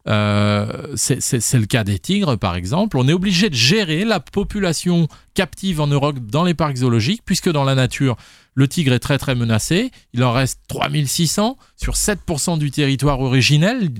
euh, 0.08 0.92
c'est 0.94 1.54
le 1.54 1.66
cas 1.66 1.84
des 1.84 1.98
tigres, 1.98 2.36
par 2.36 2.54
exemple. 2.56 2.96
On 2.98 3.08
est 3.08 3.12
obligé 3.12 3.50
de 3.50 3.54
gérer 3.54 4.04
la 4.04 4.20
population 4.20 5.08
captive 5.34 5.80
en 5.80 5.86
Europe 5.86 6.18
dans 6.20 6.44
les 6.44 6.54
parcs 6.54 6.76
zoologiques, 6.76 7.22
puisque 7.24 7.50
dans 7.50 7.64
la 7.64 7.74
nature, 7.74 8.16
le 8.54 8.68
tigre 8.68 8.92
est 8.92 9.00
très 9.00 9.18
très 9.18 9.34
menacé. 9.34 9.90
Il 10.12 10.22
en 10.24 10.32
reste 10.32 10.60
3600 10.68 11.56
sur 11.76 11.94
7% 11.94 12.58
du 12.58 12.70
territoire 12.70 13.20
originel 13.20 13.90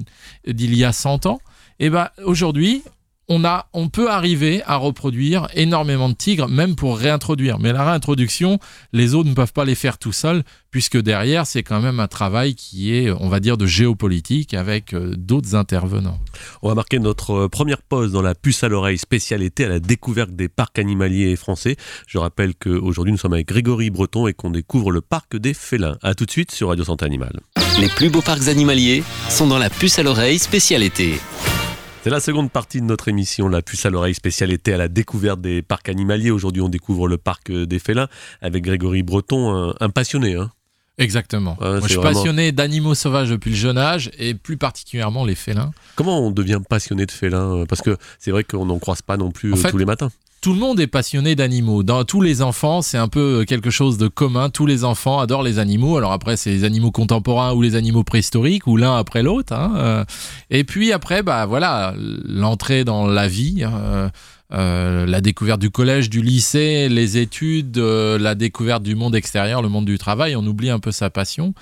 d'il 0.47 0.75
y 0.75 0.85
a 0.85 0.93
100 0.93 1.26
ans. 1.26 1.41
Et 1.79 1.91
ben 1.91 2.08
aujourd'hui, 2.25 2.82
on, 3.28 3.44
a, 3.44 3.69
on 3.73 3.88
peut 3.88 4.11
arriver 4.11 4.62
à 4.67 4.76
reproduire 4.76 5.49
énormément 5.55 6.08
de 6.08 6.14
tigres, 6.14 6.49
même 6.49 6.76
pour 6.76 6.99
réintroduire. 6.99 7.58
Mais 7.58 7.73
la 7.73 7.84
réintroduction, 7.84 8.58
les 8.93 9.14
autres 9.14 9.28
ne 9.28 9.34
peuvent 9.34 9.52
pas 9.52 9.64
les 9.64 9.75
faire 9.75 9.99
tout 9.99 10.12
seuls, 10.12 10.44
puisque 10.70 11.00
derrière, 11.00 11.46
c'est 11.46 11.62
quand 11.62 11.81
même 11.81 12.00
un 12.00 12.06
travail 12.06 12.55
qui 12.55 12.94
est, 12.94 13.10
on 13.10 13.29
va 13.29 13.41
dire, 13.41 13.56
de 13.56 13.67
géopolitique 13.67 14.55
avec 14.55 14.93
euh, 14.94 15.15
d'autres 15.17 15.55
intervenants. 15.55 16.19
On 16.62 16.69
va 16.69 16.74
marquer 16.74 16.98
notre 16.98 17.32
euh, 17.32 17.48
première 17.48 17.82
pause 17.82 18.12
dans 18.12 18.22
la 18.22 18.34
puce 18.34 18.62
à 18.62 18.69
l'oreille 18.69 18.98
spécialité 18.98 19.65
à 19.65 19.69
la 19.69 19.81
découverte 19.81 20.31
des 20.31 20.48
parcs 20.48 20.79
animaliers 20.79 21.34
français. 21.36 21.77
Je 22.06 22.19
rappelle 22.19 22.55
qu'aujourd'hui 22.55 23.12
nous 23.12 23.19
sommes 23.19 23.32
avec 23.32 23.48
Grégory 23.48 23.91
Breton 23.91 24.27
et 24.27 24.34
qu'on 24.34 24.50
découvre 24.50 24.91
le 24.91 25.00
parc 25.00 25.36
des 25.36 25.55
félins. 25.55 25.98
A 26.03 26.15
tout 26.15 26.27
de 26.27 26.31
suite 26.31 26.53
sur 26.53 26.69
Radio 26.69 26.84
Santé 26.84 27.05
Animale. 27.05 27.41
Les 27.81 27.89
plus 27.89 28.10
beaux 28.10 28.22
parcs 28.22 28.48
animaliers 28.48 29.03
sont 29.29 29.46
dans 29.46 29.58
la 29.58 29.70
puce 29.70 29.98
à 29.98 30.03
l'oreille 30.03 30.39
spéciale 30.39 30.82
été. 30.82 31.19
C'est 32.06 32.10
la 32.10 32.20
seconde 32.20 32.53
partie 32.53 32.81
de 32.81 32.86
notre 32.86 33.08
émission, 33.08 33.48
la 33.48 33.63
puce 33.63 33.84
à 33.84 33.91
l'oreille 33.91 34.15
spécialité 34.15 34.72
à 34.72 34.77
la 34.77 34.86
découverte 34.86 35.41
des 35.41 35.60
parcs 35.60 35.89
animaliers. 35.89 36.31
Aujourd'hui 36.31 36.63
on 36.63 36.69
découvre 36.69 37.08
le 37.08 37.19
parc 37.19 37.51
euh, 37.51 37.67
des 37.67 37.81
félins 37.81 38.06
avec 38.41 38.63
Grégory 38.63 39.03
Breton, 39.03 39.53
un, 39.53 39.75
un 39.81 39.91
passionné. 39.91 40.36
Hein. 40.36 40.53
Exactement. 40.98 41.56
Ouais, 41.60 41.69
Moi, 41.69 41.81
je 41.81 41.86
suis 41.89 41.96
vraiment- 41.96 42.13
passionné 42.15 42.53
d'animaux 42.53 42.94
sauvages 42.94 43.31
depuis 43.31 43.51
le 43.51 43.56
jeune 43.56 43.77
âge, 43.77 44.13
et 44.20 44.34
plus 44.34 44.56
particulièrement 44.56 45.25
les 45.25 45.34
félins. 45.34 45.72
Comment 45.96 46.25
on 46.25 46.31
devient 46.31 46.60
passionné 46.70 47.06
de 47.06 47.10
félins? 47.10 47.65
Parce 47.69 47.82
que 47.82 47.96
c'est 48.20 48.31
vrai 48.31 48.44
qu'on 48.44 48.67
n'en 48.67 48.79
croise 48.79 49.03
pas 49.03 49.17
non 49.17 49.32
plus 49.32 49.53
En 49.53 49.56
euh, 49.56 49.60
fait, 49.60 49.72
tous 49.72 49.79
les 49.79 49.84
matins. 49.84 50.13
Tout 50.46 50.53
le 50.53 50.60
monde 50.60 50.79
est 50.79 50.86
passionné 50.86 51.34
d'animaux. 51.34 51.82
Dans 51.82 52.05
tous 52.05 52.20
les 52.20 52.41
enfants, 52.41 52.81
c'est 52.81 52.98
un 52.98 53.08
peu 53.08 53.44
quelque 53.44 53.70
chose 53.70 53.98
de 53.98 54.06
commun. 54.06 54.48
Tous 54.48 54.65
les 54.65 54.84
enfants 54.84 55.19
adorent 55.19 55.43
les 55.43 55.58
animaux. 55.58 55.96
Alors 55.96 56.12
après, 56.12 56.36
c'est 56.36 56.50
les 56.50 56.62
animaux 56.62 56.93
contemporains 56.93 57.53
ou 57.53 57.62
les 57.62 57.74
animaux 57.74 58.05
préhistoriques 58.05 58.69
ou 58.69 58.76
l'un 58.76 58.96
après 58.96 59.24
l'autre. 59.24 59.53
hein. 59.53 59.72
Euh, 59.76 60.05
Et 60.50 60.62
puis 60.62 60.93
après, 60.93 61.24
bah 61.24 61.46
voilà, 61.46 61.94
l'entrée 61.98 62.84
dans 62.84 63.08
la 63.08 63.26
vie. 63.26 63.65
euh, 63.65 64.08
euh, 64.53 65.06
la 65.06 65.20
découverte 65.20 65.60
du 65.60 65.70
collège, 65.70 66.08
du 66.08 66.22
lycée, 66.22 66.88
les 66.88 67.19
études, 67.19 67.79
euh, 67.79 68.17
la 68.17 68.36
découverte 68.36 68.84
du 68.84 68.94
monde 68.94 69.17
extérieur, 69.17 69.60
le 69.60 69.69
monde 69.69 69.86
du 69.86 69.98
travail, 69.98 70.36
on 70.36 70.46
oublie 70.46 70.70
un 70.70 70.79
peu 70.79 70.93
sa 70.93 71.10
passion. 71.10 71.53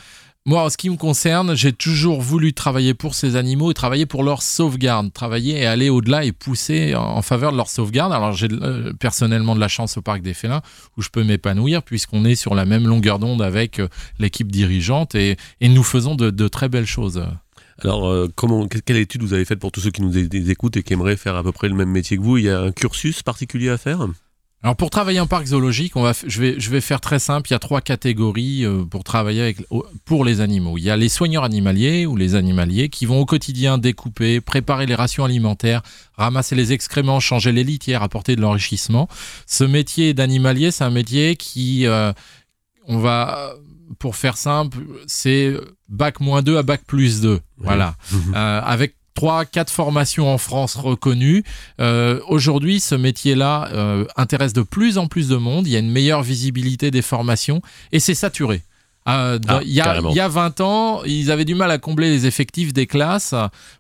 Moi, 0.46 0.64
en 0.64 0.68
ce 0.68 0.76
qui 0.76 0.90
me 0.90 0.96
concerne, 0.96 1.56
j'ai 1.56 1.72
toujours 1.72 2.20
voulu 2.20 2.52
travailler 2.52 2.92
pour 2.92 3.14
ces 3.14 3.36
animaux 3.36 3.70
et 3.70 3.74
travailler 3.74 4.04
pour 4.04 4.22
leur 4.22 4.42
sauvegarde, 4.42 5.10
travailler 5.10 5.60
et 5.60 5.66
aller 5.66 5.88
au-delà 5.88 6.24
et 6.24 6.32
pousser 6.32 6.94
en 6.94 7.22
faveur 7.22 7.50
de 7.50 7.56
leur 7.56 7.70
sauvegarde. 7.70 8.12
Alors, 8.12 8.32
j'ai 8.32 8.48
euh, 8.52 8.92
personnellement 8.92 9.54
de 9.54 9.60
la 9.60 9.68
chance 9.68 9.96
au 9.96 10.02
Parc 10.02 10.20
des 10.20 10.34
Félins 10.34 10.60
où 10.98 11.02
je 11.02 11.08
peux 11.08 11.24
m'épanouir 11.24 11.82
puisqu'on 11.82 12.26
est 12.26 12.34
sur 12.34 12.54
la 12.54 12.66
même 12.66 12.86
longueur 12.86 13.18
d'onde 13.18 13.40
avec 13.40 13.78
euh, 13.78 13.88
l'équipe 14.18 14.52
dirigeante 14.52 15.14
et, 15.14 15.38
nous 15.62 15.82
faisons 15.82 16.14
de, 16.14 16.28
de, 16.28 16.46
très 16.48 16.68
belles 16.68 16.84
choses. 16.84 17.24
Alors, 17.82 18.06
euh, 18.06 18.28
comment, 18.34 18.68
quelle 18.68 18.98
étude 18.98 19.22
vous 19.22 19.32
avez 19.32 19.46
faite 19.46 19.60
pour 19.60 19.72
tous 19.72 19.80
ceux 19.80 19.90
qui 19.90 20.02
nous 20.02 20.14
écoutent 20.16 20.76
et 20.76 20.82
qui 20.82 20.92
aimeraient 20.92 21.16
faire 21.16 21.36
à 21.36 21.42
peu 21.42 21.52
près 21.52 21.68
le 21.70 21.74
même 21.74 21.90
métier 21.90 22.18
que 22.18 22.22
vous? 22.22 22.36
Il 22.36 22.44
y 22.44 22.50
a 22.50 22.60
un 22.60 22.70
cursus 22.70 23.22
particulier 23.22 23.70
à 23.70 23.78
faire? 23.78 24.06
Alors 24.64 24.76
pour 24.76 24.88
travailler 24.88 25.20
en 25.20 25.26
parc 25.26 25.44
zoologique, 25.44 25.94
on 25.94 26.00
va, 26.00 26.12
je, 26.26 26.40
vais, 26.40 26.58
je 26.58 26.70
vais 26.70 26.80
faire 26.80 27.02
très 27.02 27.18
simple. 27.18 27.50
Il 27.50 27.52
y 27.52 27.54
a 27.54 27.58
trois 27.58 27.82
catégories 27.82 28.64
euh, 28.64 28.82
pour 28.86 29.04
travailler 29.04 29.42
avec, 29.42 29.58
pour 30.06 30.24
les 30.24 30.40
animaux. 30.40 30.78
Il 30.78 30.84
y 30.84 30.88
a 30.88 30.96
les 30.96 31.10
soigneurs 31.10 31.44
animaliers 31.44 32.06
ou 32.06 32.16
les 32.16 32.34
animaliers 32.34 32.88
qui 32.88 33.04
vont 33.04 33.20
au 33.20 33.26
quotidien 33.26 33.76
découper, 33.76 34.40
préparer 34.40 34.86
les 34.86 34.94
rations 34.94 35.22
alimentaires, 35.22 35.82
ramasser 36.14 36.54
les 36.54 36.72
excréments, 36.72 37.20
changer 37.20 37.52
les 37.52 37.62
litières, 37.62 38.02
apporter 38.02 38.36
de 38.36 38.40
l'enrichissement. 38.40 39.06
Ce 39.46 39.64
métier 39.64 40.14
d'animalier, 40.14 40.70
c'est 40.70 40.84
un 40.84 40.90
métier 40.90 41.36
qui, 41.36 41.86
euh, 41.86 42.14
on 42.86 42.96
va, 42.96 43.52
pour 43.98 44.16
faire 44.16 44.38
simple, 44.38 44.78
c'est 45.06 45.52
bac 45.90 46.20
moins 46.20 46.40
2 46.40 46.56
à 46.56 46.62
bac 46.62 46.80
plus 46.86 47.20
2. 47.20 47.38
Voilà. 47.58 47.96
euh, 48.34 48.60
avec 48.64 48.94
trois, 49.14 49.44
quatre 49.44 49.72
formations 49.72 50.32
en 50.32 50.38
France 50.38 50.76
reconnues. 50.76 51.44
Euh, 51.80 52.20
Aujourd'hui, 52.28 52.80
ce 52.80 52.94
métier-là 52.94 53.68
euh, 53.72 54.04
intéresse 54.16 54.52
de 54.52 54.62
plus 54.62 54.98
en 54.98 55.06
plus 55.06 55.28
de 55.28 55.36
monde. 55.36 55.66
Il 55.66 55.72
y 55.72 55.76
a 55.76 55.78
une 55.78 55.90
meilleure 55.90 56.22
visibilité 56.22 56.90
des 56.90 57.02
formations 57.02 57.62
et 57.92 58.00
c'est 58.00 58.14
saturé. 58.14 58.62
Euh, 59.06 59.38
ah, 59.48 59.60
il, 59.62 59.72
y 59.72 59.80
a, 59.80 60.00
il, 60.00 60.16
y 60.16 60.20
a, 60.20 60.28
20 60.28 60.60
ans, 60.62 61.02
ils 61.04 61.30
avaient 61.30 61.44
du 61.44 61.54
mal 61.54 61.70
à 61.70 61.78
combler 61.78 62.10
les 62.10 62.26
effectifs 62.26 62.72
des 62.72 62.86
classes. 62.86 63.34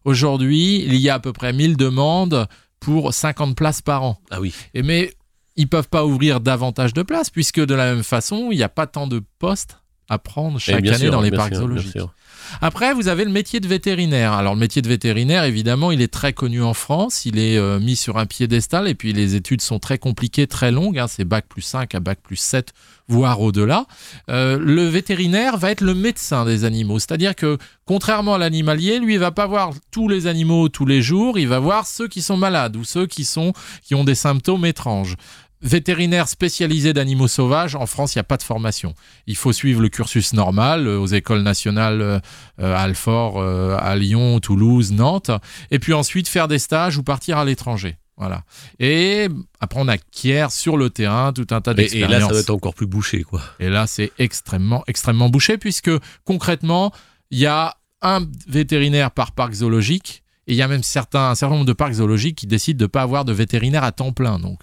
Aujourd'hui, 0.04 0.84
il 0.84 0.96
y 0.96 1.08
a 1.08 1.14
à 1.14 1.18
peu 1.18 1.32
près 1.32 1.52
1000 1.52 1.76
demandes 1.76 2.46
pour 2.78 3.12
50 3.14 3.56
places 3.56 3.80
par 3.80 4.02
an. 4.02 4.18
Ah 4.30 4.40
oui. 4.40 4.54
Et 4.74 4.82
mais 4.82 5.14
ils 5.56 5.68
peuvent 5.68 5.88
pas 5.88 6.04
ouvrir 6.04 6.40
davantage 6.40 6.92
de 6.92 7.02
places 7.02 7.30
puisque 7.30 7.64
de 7.64 7.74
la 7.74 7.94
même 7.94 8.02
façon, 8.02 8.48
il 8.50 8.56
n'y 8.56 8.62
a 8.62 8.68
pas 8.68 8.86
tant 8.86 9.06
de 9.06 9.22
postes 9.38 9.78
à 10.08 10.18
prendre 10.18 10.58
chaque 10.58 10.86
année 10.86 11.08
dans 11.08 11.22
les 11.22 11.30
parcs 11.30 11.54
zoologiques. 11.54 11.96
Après, 12.60 12.94
vous 12.94 13.08
avez 13.08 13.24
le 13.24 13.30
métier 13.30 13.60
de 13.60 13.68
vétérinaire. 13.68 14.32
Alors, 14.32 14.54
le 14.54 14.60
métier 14.60 14.82
de 14.82 14.88
vétérinaire, 14.88 15.44
évidemment, 15.44 15.90
il 15.90 16.00
est 16.00 16.12
très 16.12 16.32
connu 16.32 16.62
en 16.62 16.74
France. 16.74 17.24
Il 17.24 17.38
est 17.38 17.56
euh, 17.56 17.78
mis 17.80 17.96
sur 17.96 18.18
un 18.18 18.26
piédestal 18.26 18.88
et 18.88 18.94
puis 18.94 19.12
les 19.12 19.34
études 19.34 19.60
sont 19.60 19.78
très 19.78 19.98
compliquées, 19.98 20.46
très 20.46 20.70
longues. 20.70 20.98
Hein. 20.98 21.06
C'est 21.08 21.24
bac 21.24 21.46
plus 21.48 21.62
5 21.62 21.94
à 21.94 22.00
bac 22.00 22.18
plus 22.22 22.36
7, 22.36 22.72
voire 23.08 23.40
au-delà. 23.40 23.86
Euh, 24.30 24.58
le 24.58 24.86
vétérinaire 24.86 25.56
va 25.56 25.70
être 25.70 25.80
le 25.80 25.94
médecin 25.94 26.44
des 26.44 26.64
animaux. 26.64 26.98
C'est-à-dire 26.98 27.34
que, 27.34 27.58
contrairement 27.84 28.34
à 28.34 28.38
l'animalier, 28.38 28.98
lui, 28.98 29.14
il 29.14 29.20
va 29.20 29.30
pas 29.30 29.46
voir 29.46 29.72
tous 29.90 30.08
les 30.08 30.26
animaux 30.26 30.68
tous 30.68 30.86
les 30.86 31.02
jours. 31.02 31.38
Il 31.38 31.48
va 31.48 31.58
voir 31.58 31.86
ceux 31.86 32.08
qui 32.08 32.22
sont 32.22 32.36
malades 32.36 32.76
ou 32.76 32.84
ceux 32.84 33.06
qui, 33.06 33.28
ont 33.92 34.04
des 34.04 34.14
symptômes 34.14 34.64
étranges 34.64 35.16
vétérinaire 35.64 36.28
spécialisé 36.28 36.92
d'animaux 36.92 37.26
sauvages, 37.26 37.74
en 37.74 37.86
France, 37.86 38.14
il 38.14 38.18
n'y 38.18 38.20
a 38.20 38.24
pas 38.24 38.36
de 38.36 38.42
formation. 38.42 38.94
Il 39.26 39.36
faut 39.36 39.52
suivre 39.52 39.80
le 39.80 39.88
cursus 39.88 40.34
normal 40.34 40.86
euh, 40.86 40.98
aux 40.98 41.06
écoles 41.06 41.42
nationales 41.42 42.00
euh, 42.02 42.20
à 42.58 42.82
Alfort, 42.82 43.38
euh, 43.38 43.76
à 43.80 43.96
Lyon, 43.96 44.38
Toulouse, 44.40 44.92
Nantes, 44.92 45.30
et 45.70 45.78
puis 45.78 45.94
ensuite 45.94 46.28
faire 46.28 46.46
des 46.46 46.58
stages 46.58 46.98
ou 46.98 47.02
partir 47.02 47.38
à 47.38 47.44
l'étranger. 47.44 47.96
Voilà. 48.16 48.44
Et 48.78 49.26
après, 49.58 49.80
on 49.80 49.88
acquiert 49.88 50.52
sur 50.52 50.76
le 50.76 50.90
terrain 50.90 51.32
tout 51.32 51.46
un 51.50 51.60
tas 51.60 51.74
d'expériences. 51.74 52.10
Et 52.10 52.20
là, 52.20 52.28
ça 52.28 52.32
va 52.32 52.38
être 52.38 52.50
encore 52.50 52.74
plus 52.74 52.86
bouché, 52.86 53.24
quoi. 53.24 53.40
Et 53.58 53.70
là, 53.70 53.88
c'est 53.88 54.12
extrêmement, 54.18 54.84
extrêmement 54.86 55.30
bouché, 55.30 55.58
puisque 55.58 55.90
concrètement, 56.24 56.92
il 57.30 57.38
y 57.38 57.46
a 57.46 57.74
un 58.02 58.20
vétérinaire 58.46 59.10
par 59.10 59.32
parc 59.32 59.54
zoologique, 59.54 60.22
et 60.46 60.52
il 60.52 60.56
y 60.56 60.62
a 60.62 60.68
même 60.68 60.82
certains, 60.82 61.30
un 61.30 61.34
certain 61.34 61.54
nombre 61.54 61.66
de 61.66 61.72
parcs 61.72 61.94
zoologiques 61.94 62.36
qui 62.36 62.46
décident 62.46 62.78
de 62.78 62.84
ne 62.84 62.88
pas 62.88 63.02
avoir 63.02 63.24
de 63.24 63.32
vétérinaire 63.32 63.82
à 63.82 63.92
temps 63.92 64.12
plein. 64.12 64.38
Donc, 64.38 64.60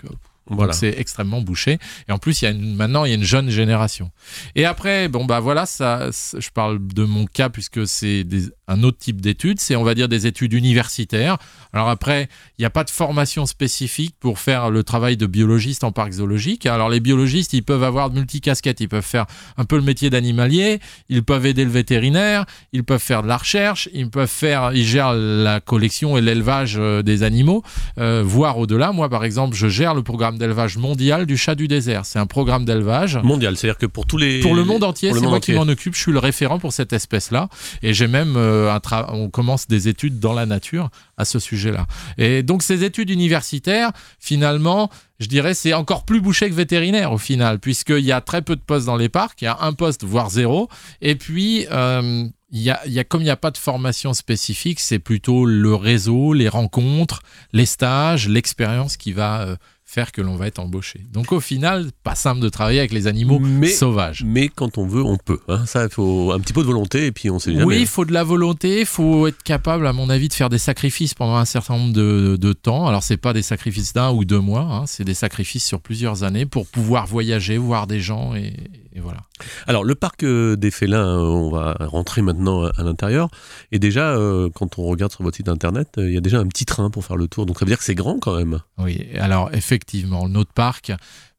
voilà. 0.48 0.74
c'est 0.74 0.94
extrêmement 0.98 1.42
bouché. 1.42 1.78
Et 2.08 2.12
en 2.12 2.18
plus, 2.18 2.42
il 2.42 2.46
y 2.46 2.48
a 2.48 2.54
maintenant, 2.54 3.06
il 3.06 3.10
y 3.10 3.12
a 3.14 3.16
une 3.16 3.24
jeune 3.24 3.50
génération. 3.50 4.12
Et 4.56 4.66
après, 4.66 5.08
bon, 5.08 5.26
bah 5.26 5.40
voilà, 5.40 5.66
ça, 5.66 6.10
je 6.12 6.50
parle 6.50 6.86
de 6.88 7.04
mon 7.04 7.26
cas 7.26 7.50
puisque 7.50 7.88
c'est 7.88 8.24
un 8.72 8.84
autre 8.84 8.98
type 8.98 9.22
d'études. 9.22 9.60
C'est, 9.60 9.76
on 9.76 9.84
va 9.84 9.96
dire, 9.96 10.08
des 10.08 10.28
études 10.28 10.54
universitaires. 10.54 11.38
Alors 11.74 11.90
après, 11.90 12.28
il 12.58 12.62
n'y 12.62 12.66
a 12.66 12.70
pas 12.70 12.84
de 12.84 12.90
formation 12.90 13.46
spécifique 13.46 14.16
pour 14.20 14.40
faire 14.40 14.70
le 14.70 14.84
travail 14.84 15.18
de 15.18 15.26
biologiste 15.26 15.84
en 15.84 15.92
parc 15.92 16.14
zoologique. 16.14 16.66
Alors 16.66 16.90
les 16.90 17.00
biologistes, 17.00 17.54
ils 17.54 17.64
peuvent 17.64 17.84
avoir 17.84 18.10
de 18.10 18.16
multicasquettes. 18.16 18.82
Ils 18.82 18.90
peuvent 18.90 19.04
faire 19.04 19.26
un 19.58 19.66
peu 19.66 19.76
le 19.76 19.84
métier 19.84 20.10
d'animalier. 20.10 20.80
Ils 21.10 21.24
peuvent 21.24 21.46
aider 21.46 21.64
le 21.64 21.72
vétérinaire. 21.72 22.46
Ils 22.74 22.84
peuvent 22.84 23.02
faire 23.02 23.24
de 23.24 23.28
la 23.28 23.38
recherche. 23.38 23.90
Ils 23.94 24.10
peuvent 24.10 24.28
faire, 24.28 24.72
ils 24.74 24.86
gèrent 24.86 25.14
la 25.14 25.60
collection 25.60 26.18
et 26.18 26.22
l'élevage 26.22 26.76
euh, 26.78 27.02
des 27.02 27.24
animaux, 27.24 27.64
euh, 27.98 28.24
voire 28.26 28.58
au-delà. 28.58 28.92
Moi, 28.92 29.10
par 29.10 29.24
exemple, 29.24 29.56
je 29.56 29.68
gère 29.68 29.94
le 29.94 30.04
programme 30.04 30.38
d'élevage 30.38 30.78
mondial 30.78 31.26
du 31.26 31.38
chat 31.38 31.56
du 31.56 31.68
désert. 31.68 32.06
C'est 32.06 32.20
un 32.20 32.26
programme 32.26 32.66
d'élevage. 32.66 33.18
Mondial, 33.24 33.58
c'est-à-dire 33.58 33.78
que 33.78 33.86
pour 33.86 34.06
tous 34.06 34.18
les. 34.18 34.40
Pour 34.42 34.56
le 34.56 34.64
monde 34.64 34.84
entier, 34.84 35.14
c'est 35.14 35.22
moi 35.22 35.40
qui 35.40 35.54
m'en 35.54 35.64
occupe. 35.64 35.96
Je 35.96 36.00
suis 36.00 36.12
le 36.12 36.20
référent 36.20 36.60
pour 36.60 36.74
cette 36.74 36.94
espèce-là. 36.94 37.50
Et 37.82 37.94
j'ai 37.94 38.08
même 38.08 38.36
euh, 38.38 38.61
un 38.70 38.82
on 39.10 39.30
commence 39.30 39.68
des 39.68 39.88
études 39.88 40.20
dans 40.20 40.34
la 40.34 40.46
nature 40.46 40.90
à 41.18 41.26
ce 41.26 41.40
sujet-là. 41.40 41.88
Et 42.18 42.44
donc 42.44 42.64
ces 42.64 42.84
études 42.84 43.10
universitaires, 43.10 43.92
finalement, 44.20 44.90
je 45.20 45.28
dirais, 45.28 45.54
c'est 45.54 45.74
encore 45.74 46.04
plus 46.04 46.20
bouché 46.20 46.50
que 46.50 46.56
vétérinaire 46.56 47.14
au 47.14 47.18
final, 47.18 47.60
puisqu'il 47.60 48.04
y 48.04 48.12
a 48.12 48.22
très 48.22 48.42
peu 48.42 48.56
de 48.56 48.62
postes 48.62 48.88
dans 48.88 48.98
les 48.98 49.10
parcs, 49.10 49.42
il 49.42 49.46
y 49.46 49.48
a 49.48 49.58
un 49.62 49.74
poste, 49.74 50.04
voire 50.04 50.30
zéro. 50.30 50.68
Et 51.02 51.16
puis, 51.16 51.68
euh, 51.72 52.26
il 52.52 52.62
y 52.62 52.70
a, 52.70 53.04
comme 53.06 53.22
il 53.22 53.26
n'y 53.26 53.30
a 53.30 53.38
pas 53.38 53.52
de 53.52 53.58
formation 53.58 54.14
spécifique, 54.14 54.80
c'est 54.80 55.00
plutôt 55.00 55.46
le 55.46 55.74
réseau, 55.74 56.34
les 56.34 56.50
rencontres, 56.50 57.22
les 57.54 57.66
stages, 57.66 58.28
l'expérience 58.28 58.98
qui 58.98 59.14
va 59.14 59.42
euh, 59.42 59.56
faire 59.92 60.14
que 60.14 60.22
l'on 60.22 60.38
va 60.38 60.48
être 60.48 60.60
embauché. 60.60 61.02
Donc 61.12 61.34
au 61.34 61.42
final, 61.42 61.92
pas 62.04 62.16
simple 62.16 62.40
de 62.40 62.48
travailler 62.48 62.80
avec 62.80 62.94
les 62.94 63.08
animaux 63.08 63.42
sauvages. 63.68 64.24
Mais 64.26 64.48
quand 64.48 64.78
on 64.78 64.88
veut, 64.88 65.04
on 65.04 65.18
peut. 65.18 65.40
Hein. 65.50 65.66
Ça, 65.66 65.84
il 65.84 65.90
faut 65.90 66.32
un 66.32 66.40
petit 66.40 66.54
peu 66.54 66.62
de 66.62 66.68
volonté 66.68 67.08
et 67.08 67.12
puis 67.12 67.30
on 67.30 67.40
sait 67.40 67.52
jamais. 67.52 67.66
Oui, 67.66 67.78
il 67.82 67.88
faut 67.88 68.06
de 68.06 68.14
la 68.14 68.24
volonté, 68.24 68.80
il 68.80 68.86
faut 68.86 69.28
être 69.28 69.44
capable, 69.44 69.86
à 69.86 69.92
mon 69.92 70.10
avis, 70.10 70.30
de 70.30 70.34
faire 70.34 70.48
des 70.48 70.60
sacrifices 70.60 71.14
pendant 71.14 71.36
un 71.36 71.46
certain 71.46 71.78
nombre 71.78 71.94
de, 71.94 72.38
de 72.40 72.54
temps. 72.54 72.88
Alors 72.88 73.04
c'est 73.04 73.18
pas 73.18 73.34
des 73.34 73.42
sacrifices 73.42 73.92
d'un 73.92 74.12
ou 74.12 74.24
deux 74.24 74.40
mois, 74.40 74.62
hein. 74.62 74.84
c'est 74.88 75.04
des 75.04 75.14
sacrifices 75.14 75.66
sur 75.66 75.82
plusieurs 75.82 76.24
années 76.24 76.46
pour 76.46 76.68
pouvoir 76.68 77.06
voyager, 77.06 77.58
voir 77.58 77.86
des 77.86 78.00
gens 78.00 78.34
et, 78.34 78.54
voilà. 79.00 79.20
Alors 79.68 79.84
le 79.84 79.96
parc 79.96 80.24
euh, 80.24 80.56
des 80.58 80.70
félins, 80.70 81.18
euh, 81.18 81.24
on 81.24 81.50
va 81.50 81.78
rentrer 81.80 82.22
maintenant 82.22 82.66
à 82.66 82.84
l'intérieur. 82.84 83.30
Et 83.72 83.80
déjà, 83.80 84.12
euh, 84.12 84.50
quand 84.54 84.78
on 84.80 84.84
regarde 84.84 85.12
sur 85.12 85.24
votre 85.24 85.38
site 85.38 85.48
internet, 85.48 85.88
il 85.98 86.12
y 86.12 86.18
a 86.18 86.22
déjà 86.22 86.40
un 86.40 86.48
petit 86.48 86.66
train 86.66 86.90
pour 86.90 87.06
faire 87.06 87.16
le 87.16 87.28
tour. 87.28 87.46
Donc 87.46 87.58
ça 87.58 87.66
veut 87.66 87.70
dire 87.70 87.78
que 87.78 87.86
c'est 87.86 87.96
grand 87.96 88.20
quand 88.20 88.36
même. 88.36 88.60
Oui, 88.78 89.08
alors 89.18 89.50
effectivement, 89.54 89.81
notre 90.30 90.54
parc 90.54 90.92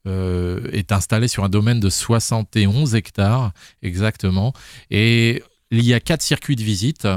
est 0.05 0.91
installé 0.91 1.27
sur 1.27 1.43
un 1.43 1.49
domaine 1.49 1.79
de 1.79 1.89
71 1.89 2.95
hectares 2.95 3.51
exactement. 3.81 4.53
Et 4.91 5.41
il 5.71 5.85
y 5.85 5.93
a 5.93 5.99
quatre 5.99 6.21
circuits 6.21 6.55
de 6.55 6.63
visite 6.63 7.07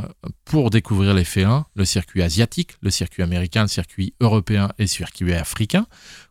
pour 0.45 0.71
découvrir 0.71 1.13
les 1.13 1.25
félins, 1.25 1.67
le 1.75 1.85
circuit 1.85 2.23
asiatique, 2.23 2.73
le 2.81 2.91
circuit 2.91 3.23
américain, 3.23 3.63
le 3.63 3.69
circuit 3.69 4.15
européen 4.21 4.71
et 4.79 4.83
le 4.83 4.89
circuit 4.89 5.35
africain. 5.35 5.87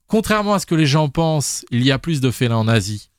Contrairement 0.07 0.53
à 0.53 0.59
ce 0.59 0.65
que 0.65 0.75
les 0.75 0.85
gens 0.85 1.09
pensent, 1.09 1.65
il 1.71 1.83
y 1.83 1.91
a 1.91 1.99
plus 1.99 2.21
de 2.21 2.31
félins 2.31 2.57
en 2.57 2.67
Asie 2.67 3.09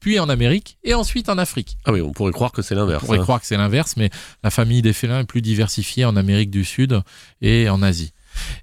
puis 0.00 0.20
en 0.20 0.28
Amérique 0.28 0.78
et 0.84 0.94
ensuite 0.94 1.28
en 1.28 1.38
Afrique. 1.38 1.78
Ah 1.84 1.92
oui, 1.92 2.00
on 2.00 2.12
pourrait 2.12 2.32
croire 2.32 2.52
que 2.52 2.62
c'est 2.62 2.74
l'inverse. 2.74 3.02
On 3.02 3.06
pourrait 3.06 3.18
hein. 3.18 3.22
croire 3.22 3.40
que 3.40 3.46
c'est 3.46 3.56
l'inverse, 3.56 3.96
mais 3.96 4.10
la 4.44 4.50
famille 4.50 4.82
des 4.82 4.92
félins 4.92 5.20
est 5.20 5.24
plus 5.24 5.42
diversifiée 5.42 6.04
en 6.04 6.16
Amérique 6.16 6.50
du 6.50 6.64
Sud 6.64 7.00
et 7.40 7.68
en 7.68 7.82
Asie. 7.82 8.12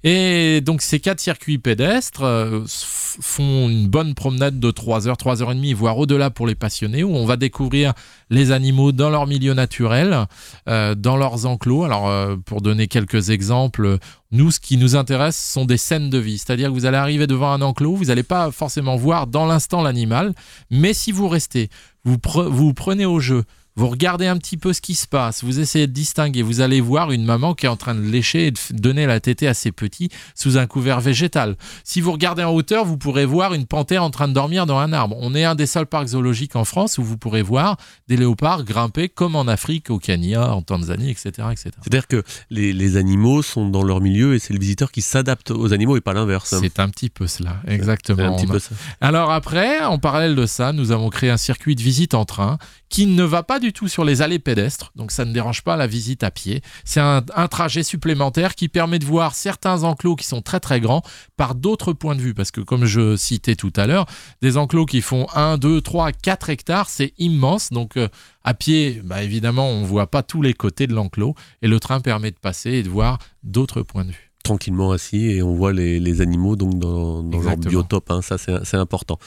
Et 0.03 0.61
donc 0.61 0.81
ces 0.81 0.99
quatre 0.99 1.19
circuits 1.19 1.57
pédestres 1.57 2.23
euh, 2.23 2.61
font 2.67 3.69
une 3.69 3.87
bonne 3.87 4.13
promenade 4.15 4.59
de 4.59 4.71
3 4.71 5.07
heures, 5.07 5.17
3 5.17 5.41
heures 5.41 5.51
et 5.51 5.55
demie, 5.55 5.73
voire 5.73 5.97
au-delà 5.97 6.29
pour 6.29 6.47
les 6.47 6.55
passionnés, 6.55 7.03
où 7.03 7.15
on 7.15 7.25
va 7.25 7.37
découvrir 7.37 7.93
les 8.29 8.51
animaux 8.51 8.91
dans 8.91 9.09
leur 9.09 9.27
milieu 9.27 9.53
naturel, 9.53 10.25
euh, 10.67 10.95
dans 10.95 11.17
leurs 11.17 11.45
enclos. 11.45 11.83
Alors 11.83 12.09
euh, 12.09 12.35
pour 12.45 12.61
donner 12.61 12.87
quelques 12.87 13.29
exemples, 13.29 13.97
nous 14.31 14.51
ce 14.51 14.59
qui 14.59 14.77
nous 14.77 14.95
intéresse 14.95 15.37
sont 15.37 15.65
des 15.65 15.77
scènes 15.77 16.09
de 16.09 16.17
vie, 16.17 16.37
c'est-à-dire 16.37 16.69
que 16.69 16.73
vous 16.73 16.85
allez 16.85 16.97
arriver 16.97 17.27
devant 17.27 17.51
un 17.51 17.61
enclos, 17.61 17.95
vous 17.95 18.05
n'allez 18.05 18.23
pas 18.23 18.51
forcément 18.51 18.95
voir 18.95 19.27
dans 19.27 19.45
l'instant 19.45 19.81
l'animal, 19.81 20.33
mais 20.69 20.93
si 20.93 21.11
vous 21.11 21.27
restez, 21.27 21.69
vous, 22.03 22.17
vous 22.49 22.73
prenez 22.73 23.05
au 23.05 23.19
jeu, 23.19 23.43
vous 23.75 23.89
regardez 23.89 24.27
un 24.27 24.37
petit 24.37 24.57
peu 24.57 24.73
ce 24.73 24.81
qui 24.81 24.95
se 24.95 25.07
passe, 25.07 25.43
vous 25.43 25.59
essayez 25.59 25.87
de 25.87 25.91
distinguer, 25.91 26.41
vous 26.41 26.61
allez 26.61 26.81
voir 26.81 27.11
une 27.11 27.25
maman 27.25 27.53
qui 27.55 27.65
est 27.65 27.69
en 27.69 27.75
train 27.75 27.95
de 27.95 28.01
lécher 28.01 28.47
et 28.47 28.51
de 28.51 28.57
donner 28.71 29.05
la 29.05 29.19
tétée 29.19 29.47
à 29.47 29.53
ses 29.53 29.71
petits 29.71 30.09
sous 30.35 30.57
un 30.57 30.67
couvert 30.67 31.01
végétal. 31.01 31.55
Si 31.83 32.01
vous 32.01 32.11
regardez 32.11 32.43
en 32.43 32.51
hauteur, 32.51 32.85
vous 32.85 32.97
pourrez 32.97 33.25
voir 33.25 33.53
une 33.53 33.65
panthère 33.65 34.03
en 34.03 34.11
train 34.11 34.27
de 34.27 34.33
dormir 34.33 34.65
dans 34.65 34.77
un 34.77 34.93
arbre. 34.93 35.15
On 35.19 35.33
est 35.33 35.43
un 35.43 35.55
des 35.55 35.65
seuls 35.65 35.87
parcs 35.87 36.09
zoologiques 36.09 36.55
en 36.55 36.65
France 36.65 36.97
où 36.97 37.03
vous 37.03 37.17
pourrez 37.17 37.41
voir 37.41 37.77
des 38.07 38.17
léopards 38.17 38.63
grimper 38.63 39.09
comme 39.09 39.35
en 39.35 39.47
Afrique, 39.47 39.89
au 39.89 39.97
Kenya, 39.97 40.53
en 40.53 40.61
Tanzanie, 40.61 41.09
etc. 41.09 41.29
etc. 41.51 41.71
C'est-à-dire 41.81 42.07
que 42.07 42.23
les, 42.49 42.93
animaux 42.97 43.41
sont 43.41 43.69
dans 43.69 43.81
leur 43.81 44.01
milieu 44.01 44.35
et 44.35 44.39
c'est 44.39 44.53
le 44.53 44.59
visiteur 44.59 44.91
qui 44.91 45.01
s'adapte 45.01 45.49
aux 45.49 45.73
animaux 45.73 45.97
et 45.97 46.01
pas 46.01 46.13
l'inverse. 46.13 46.53
C'est 46.59 46.79
un 46.79 46.89
petit 46.89 47.09
peu 47.09 47.25
cela, 47.25 47.57
exactement. 47.67 48.35
Un 48.35 48.35
petit 48.35 48.45
peu 48.45 48.59
ça. 48.59 48.75
Alors 49.01 49.31
après, 49.31 49.83
en 49.83 49.97
parallèle 49.97 50.35
de 50.35 50.45
ça, 50.45 50.73
nous 50.73 50.91
avons 50.91 51.09
créé 51.09 51.31
un 51.31 51.37
circuit 51.37 51.75
de 51.75 51.81
visite 51.81 52.13
en 52.13 52.25
train 52.25 52.59
qui 52.89 53.07
ne 53.07 53.23
va 53.23 53.41
pas 53.41 53.59
du 53.63 53.73
tout 53.73 53.87
sur 53.87 54.03
les 54.03 54.21
allées 54.21 54.39
pédestres, 54.39 54.91
donc 54.95 55.11
ça 55.11 55.25
ne 55.25 55.31
dérange 55.33 55.63
pas 55.63 55.77
la 55.77 55.87
visite 55.87 56.23
à 56.23 56.31
pied. 56.31 56.61
C'est 56.83 56.99
un, 56.99 57.23
un 57.35 57.47
trajet 57.47 57.83
supplémentaire 57.83 58.55
qui 58.55 58.67
permet 58.67 58.99
de 58.99 59.05
voir 59.05 59.33
certains 59.35 59.83
enclos 59.83 60.15
qui 60.15 60.27
sont 60.27 60.41
très 60.41 60.59
très 60.59 60.79
grands 60.81 61.01
par 61.37 61.55
d'autres 61.55 61.93
points 61.93 62.15
de 62.15 62.21
vue, 62.21 62.33
parce 62.33 62.51
que 62.51 62.61
comme 62.61 62.85
je 62.85 63.15
citais 63.15 63.55
tout 63.55 63.73
à 63.75 63.87
l'heure, 63.87 64.05
des 64.41 64.57
enclos 64.57 64.85
qui 64.85 65.01
font 65.01 65.27
1, 65.33 65.57
2, 65.57 65.81
3, 65.81 66.11
4 66.11 66.49
hectares, 66.49 66.89
c'est 66.89 67.13
immense, 67.17 67.69
donc 67.71 67.97
euh, 67.97 68.09
à 68.43 68.53
pied, 68.53 69.01
bah, 69.03 69.23
évidemment, 69.23 69.69
on 69.69 69.81
ne 69.81 69.85
voit 69.85 70.07
pas 70.07 70.23
tous 70.23 70.41
les 70.41 70.53
côtés 70.53 70.85
de 70.87 70.93
l'enclos, 70.93 71.35
et 71.61 71.67
le 71.67 71.79
train 71.79 72.01
permet 72.01 72.31
de 72.31 72.37
passer 72.39 72.71
et 72.71 72.83
de 72.83 72.89
voir 72.89 73.17
d'autres 73.43 73.81
points 73.81 74.05
de 74.05 74.11
vue 74.11 74.29
tranquillement 74.43 74.91
assis 74.91 75.27
et 75.27 75.41
on 75.41 75.55
voit 75.55 75.71
les, 75.71 76.01
les 76.01 76.19
animaux 76.19 76.57
donc 76.57 76.77
dans, 76.77 77.23
dans 77.23 77.39
leur 77.39 77.55
biotope. 77.55 78.11
hein, 78.11 78.21
ça, 78.21 78.37
c'est 78.37 78.65
c'est 78.65 78.75
important. 78.75 79.17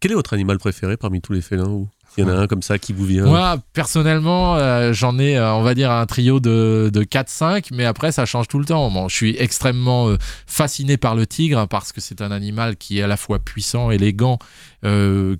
Quel 0.00 0.12
est 0.12 0.14
votre 0.14 0.32
animal 0.32 0.58
préféré 0.58 0.96
parmi 0.96 1.20
tous 1.20 1.34
les 1.34 1.42
félins 1.42 1.68
ou 1.68 1.86
Il 2.16 2.24
y 2.24 2.24
en 2.24 2.30
a 2.30 2.34
un 2.34 2.46
comme 2.46 2.62
ça 2.62 2.78
qui 2.78 2.92
vous 2.92 3.04
vient. 3.04 3.24
Moi, 3.24 3.58
personnellement, 3.72 4.56
euh, 4.56 4.92
j'en 4.92 5.18
ai, 5.18 5.36
euh, 5.36 5.54
on 5.54 5.62
va 5.62 5.74
dire, 5.74 5.90
un 5.90 6.06
trio 6.06 6.38
de, 6.38 6.90
de 6.92 7.02
4-5, 7.02 7.68
mais 7.72 7.84
après, 7.84 8.12
ça 8.12 8.24
change 8.24 8.46
tout 8.46 8.58
le 8.58 8.64
temps. 8.64 8.90
Bon, 8.90 9.08
je 9.08 9.16
suis 9.16 9.36
extrêmement 9.38 10.08
euh, 10.08 10.16
fasciné 10.46 10.96
par 10.96 11.16
le 11.16 11.26
tigre 11.26 11.58
hein, 11.58 11.66
parce 11.66 11.92
que 11.92 12.00
c'est 12.00 12.22
un 12.22 12.30
animal 12.30 12.76
qui 12.76 13.00
est 13.00 13.02
à 13.02 13.08
la 13.08 13.16
fois 13.16 13.38
puissant, 13.38 13.90
élégant, 13.90 14.38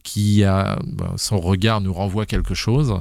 qui 0.03 0.43
a 0.43 0.79
ben, 0.87 1.13
son 1.17 1.39
regard 1.39 1.83
nous 1.83 1.93
renvoie 1.93 2.25
quelque 2.25 2.55
chose, 2.55 2.95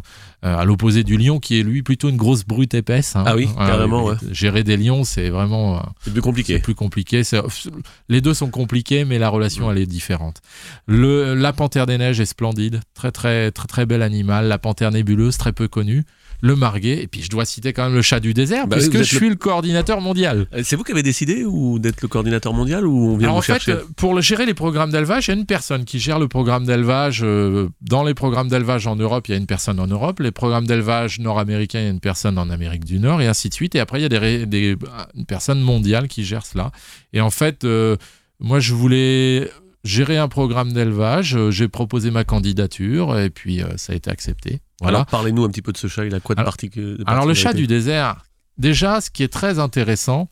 à 0.43 0.65
l'opposé 0.65 1.03
du 1.03 1.17
lion 1.17 1.39
qui 1.39 1.59
est 1.59 1.63
lui 1.63 1.83
plutôt 1.83 2.09
une 2.09 2.17
grosse 2.17 2.45
brute 2.45 2.73
épaisse. 2.73 3.15
hein. 3.15 3.23
Ah 3.25 3.35
oui, 3.35 3.47
carrément, 3.57 4.03
ouais. 4.05 4.15
Gérer 4.31 4.63
des 4.63 4.77
lions, 4.77 5.03
c'est 5.03 5.29
vraiment. 5.29 5.77
euh, 5.77 5.81
C'est 6.03 6.11
plus 6.11 6.21
compliqué. 6.21 6.53
c'est 6.55 6.59
plus 6.59 6.75
compliqué. 6.75 7.23
C'est- 7.23 7.41
Les 8.09 8.21
deux 8.21 8.33
sont 8.33 8.49
compliqués, 8.49 9.05
mais 9.05 9.19
la 9.19 9.29
relation, 9.29 9.71
elle 9.71 9.77
est 9.77 9.85
différente. 9.85 10.41
Le, 10.87 11.33
la 11.33 11.53
panthère 11.53 11.85
des 11.85 11.97
neiges 11.97 12.19
est 12.19 12.25
splendide. 12.25 12.81
Très, 12.93 13.11
très, 13.11 13.51
très, 13.51 13.67
très 13.67 13.85
bel 13.85 14.01
animal. 14.01 14.47
La 14.47 14.57
panthère 14.57 14.91
nébuleuse, 14.91 15.37
très 15.37 15.51
peu 15.53 15.67
connue. 15.67 16.03
Le 16.45 16.57
marguet. 16.57 17.01
Et 17.01 17.07
puis, 17.07 17.21
je 17.23 17.29
dois 17.29 17.45
citer 17.45 17.71
quand 17.71 17.85
même 17.85 17.93
le 17.95 18.01
chat 18.01 18.19
du 18.19 18.33
désert, 18.33 18.67
Bah 18.67 18.75
vous 18.75 18.85
êtes 18.85 18.91
je 18.91 18.97
le- 18.97 19.03
suis 19.05 19.29
le 19.29 19.35
coordinateur 19.35 20.01
mondial. 20.01 20.45
Euh, 20.53 20.59
C'est 20.63 20.75
vous 20.75 20.83
qui 20.83 20.91
avez 20.91 21.01
décidé 21.01 21.45
ou 21.45 21.79
d'être 21.79 22.01
le 22.01 22.09
coordinateur 22.09 22.51
mondial 22.53 22.85
ou 22.85 23.11
on 23.11 23.17
vient 23.17 23.29
Alors 23.29 23.35
vous 23.35 23.39
en 23.39 23.41
fait, 23.41 23.53
chercher 23.53 23.71
euh, 23.71 23.83
pour 23.95 24.13
le- 24.13 24.19
gérer 24.21 24.45
les 24.45 24.53
programmes 24.53 24.91
d'élevage, 24.91 25.27
il 25.27 25.31
y 25.31 25.33
a 25.33 25.37
une 25.39 25.45
personne 25.45 25.85
qui 25.85 25.99
gère 25.99 26.19
le 26.19 26.27
programme 26.27 26.65
d'élevage. 26.65 27.21
euh, 27.23 27.69
dans 27.81 28.03
les 28.03 28.13
programmes 28.13 28.49
d'élevage 28.49 28.87
en 28.87 28.97
Europe, 28.97 29.29
il 29.29 29.31
y 29.31 29.35
a 29.35 29.37
une 29.37 29.45
personne 29.47 29.79
en 29.79 29.87
Europe. 29.87 30.19
Les 30.19 30.31
programmes 30.31 30.67
d'élevage 30.67 31.19
nord-américains, 31.19 31.79
il 31.79 31.85
y 31.85 31.87
a 31.87 31.91
une 31.91 32.01
personne 32.01 32.37
en 32.37 32.49
Amérique 32.49 32.83
du 32.83 32.99
Nord, 32.99 33.21
et 33.21 33.27
ainsi 33.27 33.47
de 33.47 33.53
suite. 33.53 33.73
Et 33.75 33.79
après, 33.79 33.99
il 33.99 34.03
y 34.03 34.05
a 34.05 34.45
des, 34.45 34.75
une 35.15 35.25
personne 35.25 35.61
mondiale 35.61 36.09
qui 36.09 36.25
gère 36.25 36.45
cela. 36.45 36.71
Et 37.13 37.21
en 37.21 37.29
fait, 37.31 37.63
euh, 37.63 37.95
moi, 38.41 38.59
je 38.59 38.73
voulais 38.73 39.49
gérer 39.85 40.17
un 40.17 40.27
programme 40.27 40.73
d'élevage. 40.73 41.37
J'ai 41.51 41.69
proposé 41.69 42.11
ma 42.11 42.25
candidature, 42.25 43.17
et 43.17 43.29
puis 43.29 43.61
euh, 43.61 43.67
ça 43.77 43.93
a 43.93 43.95
été 43.95 44.09
accepté. 44.11 44.59
Voilà. 44.83 44.99
Alors 44.99 45.05
parlez-nous 45.07 45.43
un 45.43 45.49
petit 45.49 45.61
peu 45.61 45.71
de 45.71 45.77
ce 45.77 45.87
chat, 45.87 46.05
il 46.05 46.13
a 46.15 46.19
quoi 46.19 46.35
de, 46.35 46.41
Alors- 46.41 46.53
particu- 46.53 46.97
de 46.97 47.03
Alors 47.07 47.25
le 47.25 47.33
chat 47.33 47.53
du 47.53 47.67
désert, 47.67 48.23
déjà, 48.57 49.01
ce 49.01 49.09
qui 49.09 49.23
est 49.23 49.27
très 49.33 49.57
intéressant, 49.59 50.29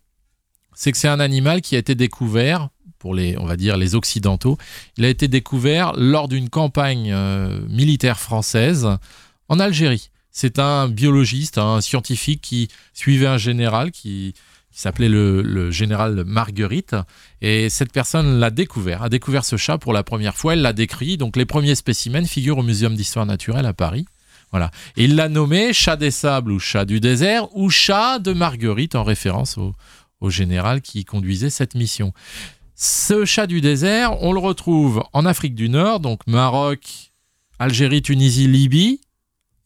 c'est 0.75 0.91
que 0.91 0.97
c'est 0.97 1.07
un 1.07 1.19
animal 1.19 1.61
qui 1.61 1.75
a 1.75 1.79
été 1.79 1.95
découvert 1.95 2.69
pour 2.99 3.15
les, 3.15 3.37
on 3.39 3.45
va 3.45 3.57
dire, 3.57 3.77
les 3.77 3.95
occidentaux. 3.95 4.57
Il 4.97 5.05
a 5.05 5.09
été 5.09 5.27
découvert 5.27 5.93
lors 5.97 6.27
d'une 6.27 6.49
campagne 6.49 7.11
euh, 7.11 7.59
militaire 7.67 8.19
française 8.19 8.87
en 9.49 9.59
Algérie. 9.59 10.11
C'est 10.29 10.59
un 10.59 10.87
biologiste, 10.87 11.57
un 11.57 11.81
scientifique 11.81 12.41
qui 12.41 12.67
suivait 12.93 13.25
un 13.27 13.37
général 13.39 13.91
qui, 13.91 14.33
qui 14.71 14.79
s'appelait 14.79 15.09
le, 15.09 15.41
le 15.41 15.71
général 15.71 16.23
Marguerite. 16.25 16.95
Et 17.41 17.69
cette 17.69 17.91
personne 17.91 18.39
l'a 18.39 18.49
découvert, 18.51 19.01
a 19.03 19.09
découvert 19.09 19.43
ce 19.45 19.57
chat 19.57 19.77
pour 19.79 19.93
la 19.93 20.03
première 20.03 20.37
fois. 20.37 20.53
Elle 20.53 20.61
l'a 20.61 20.71
décrit. 20.71 21.17
Donc 21.17 21.35
les 21.35 21.45
premiers 21.45 21.75
spécimens 21.75 22.25
figurent 22.27 22.59
au 22.59 22.63
Muséum 22.63 22.95
d'histoire 22.95 23.25
naturelle 23.25 23.65
à 23.65 23.73
Paris. 23.73 24.05
Voilà. 24.51 24.71
Et 24.97 25.05
il 25.05 25.15
l'a 25.15 25.29
nommé 25.29 25.73
chat 25.73 25.95
des 25.95 26.11
sables 26.11 26.51
ou 26.51 26.59
chat 26.59 26.85
du 26.85 26.99
désert 26.99 27.55
ou 27.55 27.69
chat 27.69 28.19
de 28.19 28.33
Marguerite 28.33 28.95
en 28.95 29.03
référence 29.03 29.57
au, 29.57 29.73
au 30.19 30.29
général 30.29 30.81
qui 30.81 31.05
conduisait 31.05 31.49
cette 31.49 31.75
mission. 31.75 32.13
Ce 32.75 33.25
chat 33.25 33.47
du 33.47 33.61
désert, 33.61 34.21
on 34.23 34.33
le 34.33 34.39
retrouve 34.39 35.03
en 35.13 35.25
Afrique 35.25 35.55
du 35.55 35.69
Nord, 35.69 35.99
donc 35.99 36.21
Maroc, 36.27 37.11
Algérie, 37.59 38.01
Tunisie, 38.01 38.47
Libye, 38.47 39.01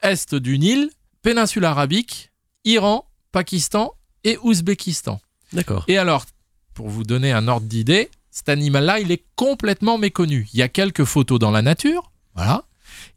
Est 0.02 0.36
du 0.36 0.60
Nil, 0.60 0.90
péninsule 1.22 1.66
arabique, 1.66 2.32
Iran, 2.66 3.08
Pakistan 3.32 3.94
et 4.24 4.38
Ouzbékistan. 4.44 5.22
D'accord. 5.54 5.86
Et 5.88 5.98
alors, 5.98 6.26
pour 6.74 6.90
vous 6.90 7.04
donner 7.04 7.32
un 7.32 7.48
ordre 7.48 7.68
d'idée, 7.68 8.10
cet 8.32 8.50
animal-là, 8.50 9.00
il 9.00 9.12
est 9.12 9.24
complètement 9.36 9.98
méconnu. 9.98 10.50
Il 10.54 10.60
y 10.60 10.62
a 10.62 10.68
quelques 10.68 11.06
photos 11.06 11.40
dans 11.40 11.52
la 11.52 11.62
nature, 11.62 12.12
voilà. 12.36 12.66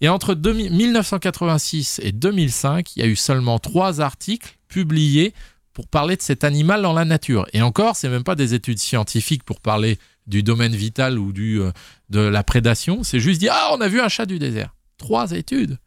Et 0.00 0.08
entre 0.08 0.34
2000 0.34 0.72
1986 0.72 2.00
et 2.02 2.12
2005, 2.12 2.96
il 2.96 3.00
y 3.00 3.02
a 3.02 3.08
eu 3.08 3.16
seulement 3.16 3.58
trois 3.58 4.00
articles 4.00 4.56
publiés 4.68 5.34
pour 5.72 5.86
parler 5.86 6.16
de 6.16 6.22
cet 6.22 6.44
animal 6.44 6.82
dans 6.82 6.92
la 6.92 7.04
nature. 7.04 7.46
Et 7.52 7.62
encore, 7.62 7.96
c'est 7.96 8.08
même 8.08 8.24
pas 8.24 8.34
des 8.34 8.54
études 8.54 8.78
scientifiques 8.78 9.44
pour 9.44 9.60
parler 9.60 9.98
du 10.26 10.42
domaine 10.42 10.74
vital 10.74 11.18
ou 11.18 11.32
du, 11.32 11.60
euh, 11.60 11.70
de 12.10 12.20
la 12.20 12.42
prédation. 12.42 13.02
C'est 13.02 13.20
juste 13.20 13.40
dire 13.40 13.52
ah, 13.54 13.70
on 13.76 13.80
a 13.80 13.88
vu 13.88 14.00
un 14.00 14.08
chat 14.08 14.26
du 14.26 14.38
désert. 14.38 14.74
Trois 14.98 15.32
études. 15.32 15.78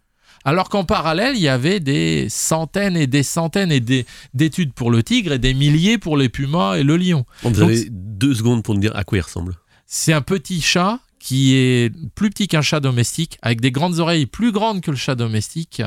Alors 0.44 0.70
qu'en 0.70 0.84
parallèle, 0.84 1.36
il 1.36 1.42
y 1.42 1.48
avait 1.48 1.80
des 1.80 2.28
centaines 2.30 2.98
et 2.98 3.06
des 3.06 3.22
centaines 3.22 3.72
et 3.72 3.80
des 3.80 4.06
d'études 4.34 4.74
pour 4.74 4.90
le 4.90 5.04
tigre 5.04 5.34
et 5.34 5.40
des 5.40 5.54
milliers 5.54 5.98
pour 5.98 6.18
les 6.18 6.30
pumas 6.30 6.78
et 6.78 6.84
le 6.84 6.98
lion. 6.98 7.26
Vous 7.44 7.52
Donc, 7.52 7.70
avez 7.70 7.88
deux 7.92 8.34
secondes 8.34 8.64
pour 8.64 8.74
nous 8.74 8.82
dire 8.82 8.96
à 8.96 9.04
quoi 9.04 9.20
il 9.20 9.22
ressemble. 9.22 9.56
C'est 9.86 10.14
un 10.14 10.22
petit 10.22 10.62
chat 10.62 11.00
qui 11.22 11.56
est 11.56 11.94
plus 12.16 12.32
petit 12.32 12.48
qu'un 12.48 12.64
chat 12.64 12.80
domestique, 12.80 13.38
avec 13.44 13.62
des 13.62 13.72
grandes 13.72 14.00
oreilles 14.00 14.26
plus 14.26 14.52
grandes 14.52 14.82
que 14.82 14.90
le 14.90 14.98
chat 14.98 15.14
domestique, 15.14 15.84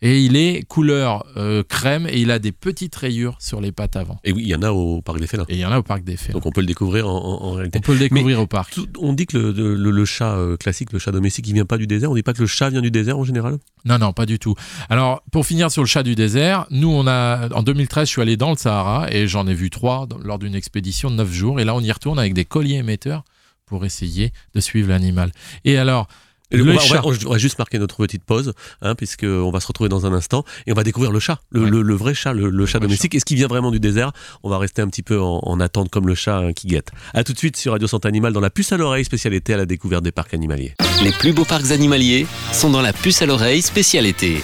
et 0.00 0.20
il 0.22 0.34
est 0.34 0.66
couleur 0.66 1.26
euh, 1.36 1.62
crème 1.62 2.06
et 2.08 2.20
il 2.20 2.30
a 2.30 2.38
des 2.38 2.52
petites 2.52 2.96
rayures 2.96 3.36
sur 3.38 3.60
les 3.60 3.70
pattes 3.70 3.96
avant. 3.96 4.18
Et 4.24 4.32
oui, 4.32 4.42
il 4.44 4.48
y 4.48 4.54
en 4.54 4.62
a 4.62 4.70
au 4.70 5.02
Parc 5.02 5.20
des 5.20 5.26
Félins. 5.26 5.44
Et 5.48 5.54
il 5.56 5.60
y 5.60 5.66
en 5.66 5.72
a 5.72 5.78
au 5.78 5.82
parc 5.82 6.04
des 6.04 6.16
Fées. 6.16 6.32
Donc 6.32 6.46
on 6.46 6.50
peut 6.50 6.62
le 6.62 6.66
découvrir 6.66 7.06
en, 7.06 7.52
réalité. 7.52 7.78
On 7.78 7.82
peut 7.82 7.92
le 7.92 7.98
découvrir 7.98 8.40
au 8.40 8.46
parc. 8.46 8.72
Tout- 8.72 8.88
on 8.98 9.12
dit 9.12 9.26
que 9.26 9.36
le, 9.36 9.52
le- 9.52 9.90
le 9.90 10.04
chat 10.06 10.36
euh, 10.36 10.56
classique, 10.56 10.92
le 10.92 10.98
chat 10.98 11.12
domestique, 11.12 11.46
il 11.46 11.52
vient 11.54 11.66
pas 11.66 11.76
du 11.76 11.86
désert. 11.86 12.10
On 12.10 12.14
dit 12.14 12.22
pas 12.22 12.32
que 12.32 12.40
le 12.40 12.46
chat 12.46 12.70
vient 12.70 12.80
du 12.80 12.90
désert 12.90 13.18
en 13.18 13.24
général? 13.24 13.58
Non, 13.84 13.98
non, 13.98 14.14
pas 14.14 14.24
du 14.24 14.38
tout. 14.38 14.54
Alors, 14.88 15.22
pour 15.32 15.44
finir 15.44 15.70
sur 15.70 15.82
le 15.82 15.86
chat 15.88 16.02
du 16.02 16.14
désert, 16.14 16.66
nous, 16.70 16.88
on 16.88 17.06
a, 17.06 17.52
en 17.54 17.62
2013, 17.62 18.06
je 18.06 18.12
suis 18.12 18.22
allé 18.22 18.38
dans 18.38 18.50
le 18.50 18.56
Sahara 18.56 19.12
et 19.12 19.26
j'en 19.28 19.46
ai 19.46 19.54
vu 19.54 19.68
trois 19.68 20.08
lors 20.22 20.38
d'une 20.38 20.54
expédition 20.54 21.10
de 21.10 21.16
9 21.16 21.30
jours. 21.32 21.60
Et 21.60 21.64
là, 21.64 21.74
on 21.74 21.80
y 21.80 21.92
retourne 21.92 22.18
avec 22.18 22.32
des 22.32 22.46
colliers 22.46 22.76
émetteurs 22.76 23.24
pour 23.68 23.84
essayer 23.84 24.32
de 24.54 24.60
suivre 24.60 24.88
l'animal. 24.88 25.30
Et 25.64 25.76
alors, 25.78 26.08
Et 26.50 26.56
Le 26.56 26.62
on, 26.62 26.66
va, 26.68 26.72
on 26.76 26.78
chat. 26.78 27.00
va- 27.02 27.06
on 27.26 27.30
va 27.32 27.36
juste 27.36 27.58
marquer 27.58 27.78
notre 27.78 27.96
petite 27.98 28.24
pause, 28.24 28.54
hein, 28.80 28.94
puisque 28.94 29.24
on 29.24 29.50
va 29.50 29.60
se 29.60 29.66
retrouver 29.66 29.90
dans 29.90 30.06
un 30.06 30.14
instant 30.14 30.44
et 30.66 30.72
on 30.72 30.74
va 30.74 30.82
découvrir 30.82 31.12
le 31.12 31.20
chat, 31.20 31.40
le, 31.50 31.64
Ouais. 31.64 31.68
le- 31.70 31.82
le 31.82 31.94
vrai 31.94 32.14
chat, 32.14 32.32
le, 32.32 32.48
le 32.48 32.64
chat 32.64 32.78
domestique. 32.78 33.14
Est-ce 33.14 33.26
qu'il 33.26 33.36
vient 33.36 33.48
vraiment 33.48 33.70
du 33.70 33.80
désert? 33.80 34.12
On 34.42 34.48
va 34.48 34.56
rester 34.56 34.80
un 34.80 34.88
petit 34.88 35.02
peu 35.02 35.20
en, 35.20 35.40
en 35.42 35.60
attente 35.60 35.90
comme 35.90 36.06
le 36.08 36.14
chat 36.14 36.38
hein, 36.38 36.52
qui 36.54 36.66
guette. 36.68 36.90
À 37.12 37.22
tout 37.22 37.34
de 37.34 37.38
suite 37.38 37.58
sur 37.58 37.72
Radio 37.72 37.86
Santé 37.86 38.08
Animal 38.08 38.32
dans 38.32 38.40
la 38.40 38.48
puce 38.48 38.72
à 38.72 38.78
l'oreille, 38.78 39.04
spécialité 39.04 39.52
à 39.52 39.58
la 39.58 39.66
découverte 39.66 40.02
des 40.02 40.10
parcs 40.10 40.32
animaliers. 40.32 40.72
Les 41.02 41.12
plus 41.12 41.34
beaux 41.34 41.44
parcs 41.44 41.70
animaliers 41.70 42.26
sont 42.54 42.70
dans 42.70 42.80
la 42.80 42.94
puce 42.94 43.20
à 43.20 43.26
l'oreille 43.26 43.60
spécial 43.60 44.06
été. 44.06 44.42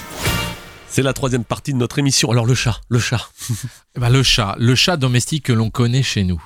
C'est 0.89 1.03
la 1.03 1.15
troisième 1.15 1.45
partie 1.45 1.73
de 1.73 1.79
notre 1.79 1.99
émission. 1.99 2.31
Alors 2.31 2.45
le 2.45 2.55
chat, 2.55 2.83
le 2.91 2.99
chat. 2.99 3.31
Ben, 3.99 4.11
le 4.11 4.23
chat, 4.23 4.57
le 4.59 4.75
chat 4.75 4.97
domestique 4.99 5.45
que 5.45 5.53
l'on 5.55 5.71
connaît 5.71 6.03
chez 6.03 6.25
nous, 6.25 6.43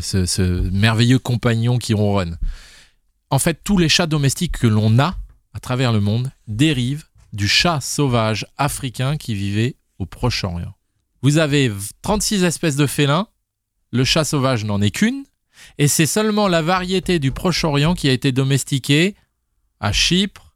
ce, 0.00 0.26
ce 0.26 0.42
merveilleux 0.70 1.18
compagnon 1.18 1.78
qui 1.78 1.94
ronronne. 1.94 2.38
En 3.30 3.38
fait, 3.38 3.60
tous 3.62 3.78
les 3.78 3.88
chats 3.88 4.06
domestiques 4.06 4.58
que 4.58 4.66
l'on 4.66 4.98
a 4.98 5.16
à 5.52 5.60
travers 5.60 5.92
le 5.92 6.00
monde 6.00 6.30
dérivent 6.46 7.04
du 7.32 7.46
chat 7.48 7.80
sauvage 7.80 8.46
africain 8.56 9.16
qui 9.16 9.34
vivait 9.34 9.76
au 9.98 10.06
Proche-Orient. 10.06 10.74
Vous 11.22 11.38
avez 11.38 11.68
v- 11.68 11.76
36 12.02 12.44
espèces 12.44 12.76
de 12.76 12.86
félins, 12.86 13.28
le 13.90 14.04
chat 14.04 14.24
sauvage 14.24 14.64
n'en 14.64 14.80
est 14.80 14.90
qu'une, 14.90 15.24
et 15.76 15.88
c'est 15.88 16.06
seulement 16.06 16.48
la 16.48 16.62
variété 16.62 17.18
du 17.18 17.32
Proche-Orient 17.32 17.94
qui 17.94 18.08
a 18.08 18.12
été 18.12 18.32
domestiquée 18.32 19.14
à 19.80 19.92
Chypre, 19.92 20.54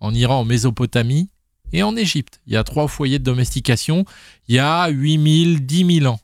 en 0.00 0.12
Iran, 0.14 0.40
en 0.40 0.44
Mésopotamie 0.44 1.30
et 1.72 1.82
en 1.82 1.96
Égypte. 1.96 2.40
Il 2.46 2.52
y 2.52 2.56
a 2.56 2.64
trois 2.64 2.88
foyers 2.88 3.18
de 3.18 3.24
domestication 3.24 4.04
il 4.48 4.56
y 4.56 4.58
a 4.58 4.88
8000, 4.88 5.64
10 5.64 6.00
000 6.00 6.12
ans. 6.12 6.20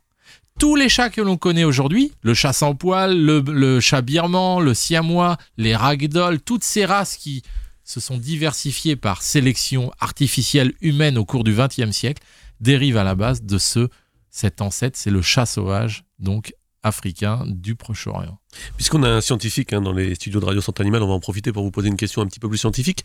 Tous 0.59 0.75
les 0.75 0.89
chats 0.89 1.11
que 1.11 1.21
l'on 1.21 1.37
connaît 1.37 1.65
aujourd'hui, 1.65 2.13
le 2.23 2.33
chat 2.33 2.55
sans 2.55 2.75
poil, 2.75 3.15
le, 3.15 3.81
chat 3.81 4.01
birman, 4.01 4.61
le 4.61 4.73
siamois, 4.73 5.37
les 5.59 5.77
ragdoll, 5.77 6.41
toutes 6.41 6.65
ces 6.65 6.87
races 6.87 7.17
qui 7.17 7.43
se 7.85 8.01
sont 8.01 8.17
diversifiées 8.17 8.97
par 8.97 9.21
sélection 9.21 9.93
artificielle 10.01 10.73
humaine 10.81 11.19
au 11.19 11.27
cours 11.27 11.45
du 11.45 11.55
XXe 11.55 11.91
siècle, 11.91 12.23
dérivent 12.61 12.97
à 12.97 13.05
la 13.05 13.15
base 13.15 13.43
de 13.43 13.59
ce, 13.59 13.89
cet 14.31 14.63
ancêtre, 14.63 14.97
c'est 14.97 15.11
le 15.11 15.21
chat 15.21 15.45
sauvage, 15.45 16.05
donc 16.19 16.55
africain 16.83 17.45
du 17.47 17.75
Proche-Orient. 17.75 18.39
Puisqu'on 18.77 19.03
a 19.03 19.11
un 19.11 19.21
scientifique 19.21 19.75
hein, 19.75 19.83
dans 19.83 19.93
les 19.93 20.15
studios 20.15 20.41
de 20.41 20.47
Radio 20.47 20.63
Santé 20.63 20.83
Animal, 20.83 21.03
on 21.03 21.09
va 21.09 21.15
en 21.15 21.21
profiter 21.21 21.53
pour 21.53 21.65
vous 21.65 21.71
poser 21.71 21.89
une 21.89 21.97
question 21.97 22.23
un 22.23 22.27
petit 22.27 22.41
peu 22.41 22.49
plus 22.49 22.59
scientifique. 22.59 23.05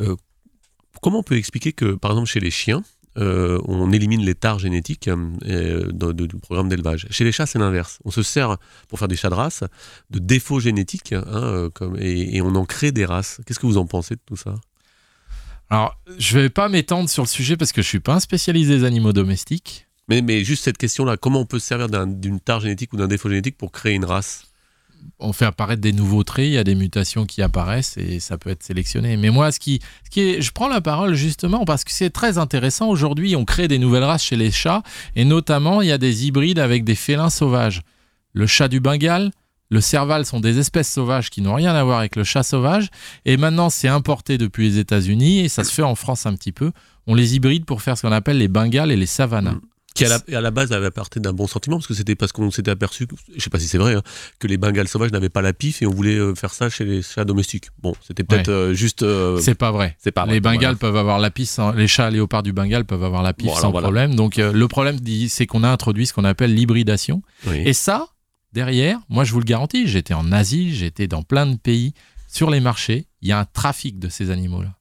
Euh, 0.00 0.14
comment 1.00 1.20
on 1.20 1.22
peut 1.22 1.38
expliquer 1.38 1.72
que, 1.72 1.94
par 1.94 2.10
exemple, 2.10 2.28
chez 2.28 2.40
les 2.40 2.50
chiens, 2.50 2.82
euh, 3.18 3.60
on 3.66 3.92
élimine 3.92 4.24
les 4.24 4.34
tares 4.34 4.58
génétiques 4.58 5.08
euh, 5.08 5.86
de- 5.92 6.12
de- 6.12 6.26
du 6.26 6.36
programme 6.36 6.68
d'élevage 6.68 7.06
Chez 7.10 7.24
les 7.24 7.32
chats, 7.32 7.46
c'est 7.46 7.58
l'inverse. 7.58 7.98
On 8.04 8.10
se 8.10 8.22
sert, 8.22 8.56
pour 8.88 8.98
faire 8.98 9.08
des 9.08 9.16
chats 9.16 9.30
de 9.30 9.34
race, 9.34 9.64
de 10.10 10.18
défauts 10.18 10.60
génétiques 10.60 11.12
hein, 11.12 11.24
euh, 11.26 11.70
comme, 11.70 11.96
et, 11.98 12.36
et 12.36 12.42
on 12.42 12.54
en 12.54 12.64
crée 12.64 12.92
des 12.92 13.04
races. 13.04 13.40
Qu'est-ce 13.46 13.58
que 13.58 13.66
vous 13.66 13.78
en 13.78 13.86
pensez 13.86 14.14
de 14.14 14.20
tout 14.24 14.36
ça? 14.36 14.54
Alors, 15.70 15.98
je 16.18 16.38
vais 16.38 16.50
pas 16.50 16.68
m'étendre 16.68 17.08
sur 17.08 17.22
le 17.22 17.28
sujet 17.28 17.56
parce 17.56 17.72
que 17.72 17.80
je 17.82 17.88
suis 17.88 18.00
pas 18.00 18.14
un 18.14 18.20
spécialisé 18.20 18.78
des 18.78 18.84
animaux 18.84 19.12
domestiques. 19.12 19.86
Mais, 20.08 20.20
mais 20.20 20.44
juste 20.44 20.64
cette 20.64 20.76
question-là, 20.78 21.16
comment 21.16 21.40
on 21.40 21.46
peut 21.46 21.58
se 21.58 21.66
servir 21.66 21.88
d'un- 21.88 22.06
d'une 22.06 22.40
tare 22.40 22.60
génétique 22.60 22.92
ou 22.92 22.96
d'un 22.96 23.08
défaut 23.08 23.28
génétique 23.28 23.56
pour 23.56 23.72
créer 23.72 23.94
une 23.94 24.04
race? 24.04 24.44
On 25.18 25.32
fait 25.32 25.44
apparaître 25.44 25.80
des 25.80 25.92
nouveaux 25.92 26.24
traits, 26.24 26.46
il 26.46 26.52
y 26.52 26.58
a 26.58 26.64
des 26.64 26.74
mutations 26.74 27.26
qui 27.26 27.42
apparaissent 27.42 27.96
et 27.96 28.20
ça 28.20 28.38
peut 28.38 28.50
être 28.50 28.62
sélectionné. 28.62 29.16
Mais 29.16 29.30
moi, 29.30 29.52
ce 29.52 29.60
qui, 29.60 29.80
est, 30.16 30.40
je 30.40 30.52
prends 30.52 30.68
la 30.68 30.80
parole 30.80 31.14
justement 31.14 31.64
parce 31.64 31.84
que 31.84 31.92
c'est 31.92 32.10
très 32.10 32.38
intéressant. 32.38 32.88
Aujourd'hui, 32.88 33.36
on 33.36 33.44
crée 33.44 33.68
des 33.68 33.78
nouvelles 33.78 34.04
races 34.04 34.24
chez 34.24 34.36
les 34.36 34.50
chats 34.50 34.82
et 35.16 35.24
notamment, 35.24 35.82
il 35.82 35.88
y 35.88 35.92
a 35.92 35.98
des 35.98 36.26
hybrides 36.26 36.58
avec 36.58 36.84
des 36.84 36.94
félins 36.94 37.30
sauvages. 37.30 37.82
Le 38.32 38.46
chat 38.46 38.68
du 38.68 38.80
Bengale, 38.80 39.30
le 39.70 39.80
serval 39.80 40.26
sont 40.26 40.40
des 40.40 40.58
espèces 40.58 40.92
sauvages 40.92 41.30
qui 41.30 41.40
n'ont 41.40 41.54
rien 41.54 41.74
à 41.74 41.82
voir 41.82 41.98
avec 41.98 42.16
le 42.16 42.24
chat 42.24 42.42
sauvage. 42.42 42.88
Et 43.24 43.36
maintenant, 43.36 43.70
c'est 43.70 43.88
importé 43.88 44.38
depuis 44.38 44.68
les 44.68 44.78
États-Unis 44.78 45.40
et 45.40 45.48
ça 45.48 45.64
se 45.64 45.72
fait 45.72 45.82
en 45.82 45.94
France 45.94 46.26
un 46.26 46.34
petit 46.34 46.52
peu. 46.52 46.72
On 47.06 47.14
les 47.14 47.36
hybride 47.36 47.64
pour 47.64 47.82
faire 47.82 47.96
ce 47.96 48.02
qu'on 48.02 48.12
appelle 48.12 48.38
les 48.38 48.48
Bengales 48.48 48.92
et 48.92 48.96
les 48.96 49.06
Savanas. 49.06 49.56
Qui 49.94 50.04
à 50.04 50.08
la, 50.08 50.38
à 50.38 50.40
la 50.40 50.50
base 50.50 50.72
avait 50.72 50.90
parti 50.90 51.20
d'un 51.20 51.32
bon 51.32 51.46
sentiment 51.46 51.76
parce 51.76 51.86
que 51.86 51.94
c'était 51.94 52.14
parce 52.14 52.32
qu'on 52.32 52.50
s'était 52.50 52.70
aperçu, 52.70 53.06
je 53.36 53.40
sais 53.42 53.50
pas 53.50 53.58
si 53.58 53.68
c'est 53.68 53.78
vrai, 53.78 53.94
hein, 53.94 54.02
que 54.38 54.46
les 54.46 54.56
Bengales 54.56 54.88
sauvages 54.88 55.12
n'avaient 55.12 55.28
pas 55.28 55.42
la 55.42 55.52
pif 55.52 55.82
et 55.82 55.86
on 55.86 55.90
voulait 55.90 56.16
euh, 56.16 56.34
faire 56.34 56.52
ça 56.54 56.70
chez 56.70 56.84
les 56.84 57.02
chats 57.02 57.24
domestiques. 57.24 57.66
Bon, 57.82 57.94
c'était 58.06 58.24
peut-être 58.24 58.48
euh, 58.48 58.72
juste. 58.74 59.02
euh, 59.02 59.38
C'est 59.40 59.54
pas 59.54 59.70
vrai. 59.72 59.96
c'est 59.98 60.12
pas 60.12 60.24
vrai. 60.24 60.34
les 60.34 60.40
Voilà. 60.40 60.56
Bengales 60.58 60.76
peuvent 60.76 60.96
avoir 60.96 61.18
la 61.18 61.30
sans- 61.44 61.72
les 61.72 61.88
chats 61.88 62.10
léopards 62.10 62.42
du 62.42 62.52
Bengale 62.52 62.84
peuvent 62.84 63.04
avoir 63.04 63.22
la 63.22 63.32
Bon, 63.32 63.46
alors 63.46 63.58
sans 63.60 63.70
voilà. 63.70 63.86
problème. 63.86 64.14
Donc 64.14 64.38
euh, 64.38 64.52
le 64.52 64.68
problème, 64.68 64.98
c'est 65.28 65.46
qu'on 65.46 65.62
a 65.64 65.68
introduit 65.70 66.06
ce 66.06 66.12
qu'on 66.12 66.24
appelle 66.24 66.54
l'hybridation. 66.54 67.22
Oui. 67.46 67.62
Et 67.64 67.72
ça, 67.72 68.06
derrière, 68.52 68.98
moi 69.08 69.24
je 69.24 69.32
vous 69.32 69.38
le 69.40 69.44
garantis, 69.44 69.86
j'étais 69.88 70.14
en 70.14 70.30
Asie, 70.32 70.74
j'étais 70.74 71.06
dans 71.06 71.22
plein 71.22 71.46
de 71.46 71.56
pays, 71.56 71.92
sur 72.28 72.50
les 72.50 72.60
marchés, 72.60 73.06
il 73.20 73.28
y 73.28 73.32
a 73.32 73.38
un 73.38 73.44
trafic 73.44 73.98
de 73.98 74.08
ces 74.08 74.30
animaux-là. 74.30 74.72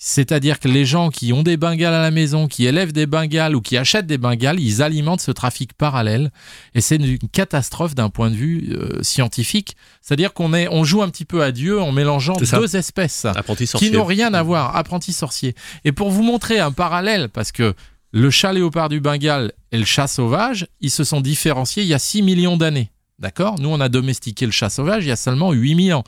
C'est-à-dire 0.00 0.60
que 0.60 0.68
les 0.68 0.84
gens 0.84 1.10
qui 1.10 1.32
ont 1.32 1.42
des 1.42 1.56
bengales 1.56 1.92
à 1.92 2.00
la 2.00 2.12
maison, 2.12 2.46
qui 2.46 2.66
élèvent 2.66 2.92
des 2.92 3.06
bengales 3.06 3.56
ou 3.56 3.60
qui 3.60 3.76
achètent 3.76 4.06
des 4.06 4.16
bengales, 4.16 4.60
ils 4.60 4.80
alimentent 4.80 5.20
ce 5.20 5.32
trafic 5.32 5.72
parallèle. 5.72 6.30
Et 6.76 6.80
c'est 6.80 6.94
une 6.94 7.18
catastrophe 7.18 7.96
d'un 7.96 8.08
point 8.08 8.30
de 8.30 8.36
vue 8.36 8.76
euh, 8.76 9.02
scientifique. 9.02 9.76
C'est-à-dire 10.00 10.34
qu'on 10.34 10.54
est, 10.54 10.68
on 10.68 10.84
joue 10.84 11.02
un 11.02 11.08
petit 11.08 11.24
peu 11.24 11.42
à 11.42 11.50
Dieu 11.50 11.80
en 11.80 11.90
mélangeant 11.90 12.36
deux 12.36 12.76
espèces 12.76 13.26
qui 13.74 13.90
n'ont 13.90 14.04
rien 14.04 14.32
à 14.34 14.42
voir, 14.44 14.76
apprenti 14.76 15.12
sorcier. 15.12 15.56
Et 15.84 15.90
pour 15.90 16.10
vous 16.10 16.22
montrer 16.22 16.60
un 16.60 16.70
parallèle, 16.70 17.28
parce 17.28 17.50
que 17.50 17.74
le 18.12 18.30
chat 18.30 18.52
léopard 18.52 18.88
du 18.88 19.00
Bengale 19.00 19.52
et 19.72 19.78
le 19.78 19.84
chat 19.84 20.06
sauvage, 20.06 20.68
ils 20.80 20.92
se 20.92 21.02
sont 21.02 21.20
différenciés 21.20 21.82
il 21.82 21.88
y 21.88 21.94
a 21.94 21.98
6 21.98 22.22
millions 22.22 22.56
d'années. 22.56 22.92
D'accord? 23.18 23.58
Nous, 23.58 23.68
on 23.68 23.80
a 23.80 23.88
domestiqué 23.88 24.46
le 24.46 24.52
chat 24.52 24.70
sauvage 24.70 25.04
il 25.04 25.08
y 25.08 25.12
a 25.12 25.16
seulement 25.16 25.50
8000 25.50 25.92
ans. 25.92 26.04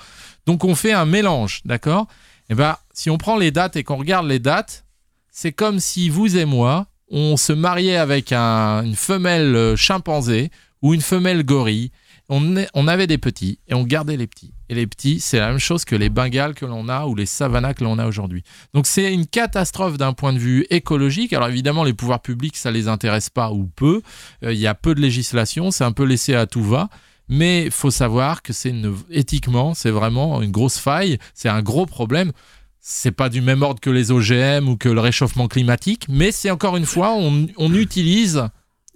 Donc, 0.46 0.64
on 0.64 0.76
fait 0.76 0.92
un 0.92 1.07
mélange. 1.07 1.61
D'accord? 1.64 2.07
Eh 2.50 2.54
bien, 2.54 2.76
si 2.92 3.08
on 3.10 3.16
prend 3.16 3.36
les 3.38 3.52
dates 3.52 3.76
et 3.76 3.84
qu'on 3.84 3.96
regarde 3.96 4.26
les 4.26 4.40
dates, 4.40 4.84
c'est 5.30 5.52
comme 5.52 5.78
si 5.78 6.08
vous 6.08 6.36
et 6.36 6.44
moi, 6.44 6.88
on 7.08 7.36
se 7.36 7.52
mariait 7.52 7.96
avec 7.96 8.32
un- 8.32 8.82
une 8.84 8.96
femelle 8.96 9.54
euh, 9.54 9.76
chimpanzé 9.76 10.50
ou 10.82 10.92
une 10.92 11.00
femelle 11.00 11.44
gorille. 11.44 11.92
On, 12.32 12.86
avait 12.86 13.08
des 13.08 13.18
petits 13.18 13.58
et 13.66 13.74
on 13.74 13.82
gardait 13.82 14.16
les 14.16 14.28
petits. 14.28 14.52
Et 14.68 14.74
les 14.76 14.86
petits, 14.86 15.18
c'est 15.18 15.40
la 15.40 15.48
même 15.48 15.58
chose 15.58 15.84
que 15.84 15.96
les 15.96 16.10
bengales 16.10 16.54
que 16.54 16.64
l'on 16.64 16.88
a 16.88 17.06
ou 17.06 17.16
les 17.16 17.26
savanas 17.26 17.74
que 17.74 17.82
l'on 17.82 17.98
a 17.98 18.06
aujourd'hui. 18.06 18.44
Donc 18.72 18.86
c'est 18.86 19.12
une 19.12 19.26
catastrophe 19.26 19.96
d'un 19.96 20.12
point 20.12 20.32
de 20.32 20.38
vue 20.38 20.64
écologique. 20.70 21.32
Alors 21.32 21.48
évidemment, 21.48 21.82
les 21.82 21.92
pouvoirs 21.92 22.22
publics, 22.22 22.56
ça 22.56 22.70
les 22.70 22.86
intéresse 22.86 23.30
pas 23.30 23.50
ou 23.50 23.64
peu. 23.74 24.00
Euh, 24.44 24.52
Il 24.52 24.60
y 24.60 24.68
a 24.68 24.74
peu 24.76 24.94
de 24.94 25.00
législation, 25.00 25.72
c'est 25.72 25.82
un 25.82 25.90
peu 25.90 26.04
laissé 26.04 26.34
à 26.36 26.46
tout 26.46 26.62
va. 26.62 26.88
Mais 27.30 27.64
il 27.66 27.70
faut 27.70 27.90
savoir 27.92 28.42
que 28.42 28.52
c'est 28.52 28.70
une- 28.70 28.94
éthiquement, 29.10 29.72
c'est 29.74 29.90
vraiment 29.90 30.42
une 30.42 30.50
grosse 30.50 30.78
faille, 30.78 31.18
c'est 31.32 31.48
un 31.48 31.62
gros 31.62 31.86
problème. 31.86 32.32
C'est 32.80 33.12
pas 33.12 33.28
du 33.28 33.40
même 33.40 33.62
ordre 33.62 33.80
que 33.80 33.90
les 33.90 34.10
OGM 34.10 34.68
ou 34.68 34.76
que 34.76 34.88
le 34.88 35.00
réchauffement 35.00 35.48
climatique, 35.48 36.06
mais 36.08 36.32
c'est 36.32 36.50
encore 36.50 36.76
une 36.76 36.86
fois, 36.86 37.12
on, 37.12 37.46
on 37.56 37.74
utilise 37.74 38.44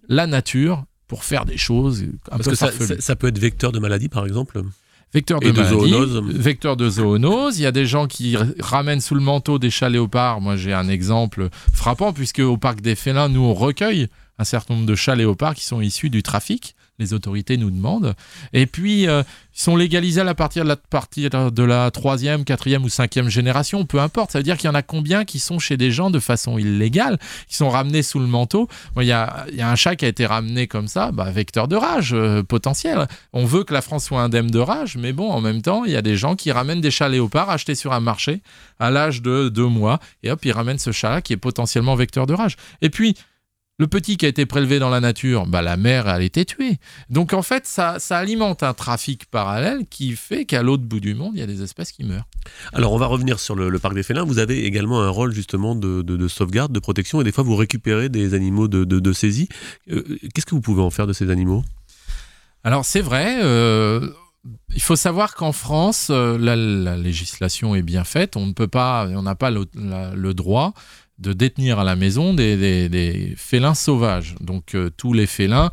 la 0.08 0.26
nature 0.26 0.84
pour 1.06 1.22
faire 1.24 1.44
des 1.44 1.58
choses 1.58 2.02
un 2.02 2.36
Parce 2.36 2.44
peu 2.44 2.50
que 2.50 2.56
ça, 2.56 2.66
farfelues. 2.68 2.86
ça- 2.96 3.00
ça 3.00 3.16
peut 3.16 3.28
être 3.28 3.38
vecteur 3.38 3.72
de 3.72 3.78
maladie, 3.78 4.08
par 4.08 4.26
exemple. 4.26 4.62
Vecteur 5.12 5.38
de, 5.38 5.50
de 5.50 5.52
maladie, 5.52 5.74
zoonose. 5.90 6.22
Vecteur 6.34 6.76
de 6.76 6.90
zoonose. 6.90 7.58
Il 7.58 7.62
y 7.62 7.66
a 7.66 7.72
des 7.72 7.86
gens 7.86 8.08
qui 8.08 8.36
ramènent 8.58 9.00
sous 9.00 9.14
le 9.14 9.20
manteau 9.20 9.60
des 9.60 9.70
chats 9.70 9.88
léopards. 9.90 10.40
Moi, 10.40 10.56
j'ai 10.56 10.72
un 10.72 10.88
exemple 10.88 11.50
frappant, 11.72 12.12
puisque 12.12 12.40
au 12.40 12.56
parc 12.56 12.80
des 12.80 12.96
félins, 12.96 13.28
nous, 13.28 13.42
on 13.42 13.54
recueille 13.54 14.08
un 14.38 14.44
certain 14.44 14.74
nombre 14.74 14.86
de 14.86 14.94
chats 14.96 15.14
léopards 15.14 15.54
qui 15.54 15.64
sont 15.64 15.80
issus 15.80 16.10
du 16.10 16.24
trafic. 16.24 16.74
Les 16.98 17.12
autorités 17.12 17.56
nous 17.56 17.70
demandent. 17.70 18.14
Et 18.52 18.66
puis, 18.66 19.08
euh, 19.08 19.22
ils 19.56 19.60
sont 19.60 19.76
légalisés 19.76 20.20
à 20.20 20.34
partir 20.34 20.64
de 20.64 21.62
la, 21.62 21.90
troisième, 21.90 22.44
quatrième 22.44 22.84
ou 22.84 22.88
cinquième 22.88 23.28
génération, 23.28 23.84
peu 23.84 23.98
importe. 23.98 24.30
Ça 24.30 24.38
veut 24.38 24.44
dire 24.44 24.56
qu'il 24.56 24.68
y 24.68 24.70
en 24.70 24.76
a 24.76 24.82
combien 24.82 25.24
qui 25.24 25.40
sont 25.40 25.58
chez 25.58 25.76
des 25.76 25.90
gens 25.90 26.10
de 26.10 26.20
façon 26.20 26.56
illégale, 26.56 27.18
qui 27.48 27.56
sont 27.56 27.68
ramenés 27.68 28.02
sous 28.02 28.20
le 28.20 28.26
manteau? 28.26 28.68
Il 29.00 29.06
y 29.06 29.12
a 29.12 29.46
un 29.58 29.74
chat 29.74 29.96
qui 29.96 30.04
a 30.04 30.08
été 30.08 30.24
ramené 30.24 30.68
comme 30.68 30.86
ça, 30.86 31.10
bah, 31.10 31.30
vecteur 31.30 31.66
de 31.66 31.76
rage 31.76 32.12
euh, 32.12 32.42
potentiel. 32.42 33.08
On 33.32 33.44
veut 33.44 33.64
que 33.64 33.74
la 33.74 33.82
France 33.82 34.04
soit 34.04 34.22
indemne 34.22 34.48
de 34.48 34.58
rage, 34.58 34.96
mais 34.96 35.12
bon, 35.12 35.30
en 35.30 35.40
même 35.40 35.62
temps, 35.62 35.84
il 35.84 35.92
y 35.92 35.96
a 35.96 36.02
des 36.02 36.16
gens 36.16 36.36
qui 36.36 36.52
ramènent 36.52 36.80
des 36.80 36.90
chats 36.90 37.08
léopards 37.08 37.50
achetés 37.50 37.74
sur 37.74 37.92
un 37.92 38.00
marché 38.00 38.40
à 38.78 38.90
l'âge 38.90 39.22
de 39.22 39.48
deux 39.48 39.66
mois, 39.66 39.98
et 40.22 40.30
hop, 40.30 40.44
ils 40.44 40.52
ramènent 40.52 40.78
ce 40.78 40.92
chat-là 40.92 41.22
qui 41.22 41.32
est 41.32 41.38
potentiellement 41.38 41.94
vecteur 41.94 42.26
de 42.26 42.34
rage. 42.34 42.56
Et 42.82 42.90
puis, 42.90 43.16
le 43.76 43.88
petit 43.88 44.16
qui 44.16 44.24
a 44.24 44.28
été 44.28 44.46
prélevé 44.46 44.78
dans 44.78 44.88
la 44.88 45.00
nature, 45.00 45.46
bah, 45.46 45.60
la 45.60 45.76
mère, 45.76 46.08
elle 46.08 46.20
a 46.20 46.24
été 46.24 46.44
tuée. 46.44 46.78
Donc 47.10 47.32
en 47.32 47.42
fait, 47.42 47.66
ça, 47.66 47.98
ça 47.98 48.18
alimente 48.18 48.62
un 48.62 48.72
trafic 48.72 49.26
parallèle 49.26 49.80
qui 49.90 50.14
fait 50.14 50.44
qu'à 50.44 50.62
l'autre 50.62 50.84
bout 50.84 51.00
du 51.00 51.14
monde, 51.14 51.32
il 51.34 51.40
y 51.40 51.42
a 51.42 51.46
des 51.46 51.60
espèces 51.62 51.90
qui 51.90 52.04
meurent. 52.04 52.28
Alors, 52.72 52.92
on 52.92 52.98
va 52.98 53.06
revenir 53.06 53.40
sur 53.40 53.56
le, 53.56 53.68
le 53.70 53.78
parc 53.80 53.94
des 53.94 54.04
félins. 54.04 54.24
Vous 54.24 54.38
avez 54.38 54.64
également 54.64 55.02
un 55.02 55.08
rôle 55.08 55.32
justement 55.34 55.74
de, 55.74 56.02
de- 56.02 56.16
de 56.16 56.28
sauvegarde, 56.28 56.70
de 56.72 56.78
protection, 56.78 57.20
et 57.20 57.24
des 57.24 57.32
fois 57.32 57.42
vous 57.42 57.56
récupérez 57.56 58.08
des 58.08 58.34
animaux 58.34 58.68
de, 58.68 59.12
saisie. 59.12 59.48
Euh, 59.90 60.02
Qu'est-ce 60.32 60.46
que 60.46 60.54
vous 60.54 60.60
pouvez 60.60 60.82
en 60.82 60.90
faire 60.90 61.08
de 61.08 61.12
ces 61.12 61.30
animaux? 61.30 61.64
Alors 62.62 62.84
c'est 62.84 63.00
vrai, 63.00 63.40
euh, 63.42 64.08
il 64.74 64.82
faut 64.82 64.96
savoir 64.96 65.34
qu'en 65.34 65.52
France, 65.52 66.08
euh, 66.10 66.38
la, 66.38 66.54
la 66.54 66.96
législation 66.96 67.74
est 67.74 67.82
bien 67.82 68.04
faite. 68.04 68.36
On 68.36 68.46
ne 68.46 68.52
peut 68.52 68.68
pas, 68.68 69.08
on 69.08 69.22
n'a 69.22 69.34
pas 69.34 69.50
le, 69.50 69.66
la- 69.74 70.14
le 70.14 70.32
droit 70.32 70.74
de 71.18 71.32
détenir 71.32 71.78
à 71.78 71.84
la 71.84 71.96
maison 71.96 72.34
des, 72.34 73.34
félins 73.36 73.74
sauvages. 73.74 74.34
Donc 74.40 74.74
euh, 74.74 74.90
tous 74.96 75.12
les 75.12 75.26
félins 75.26 75.70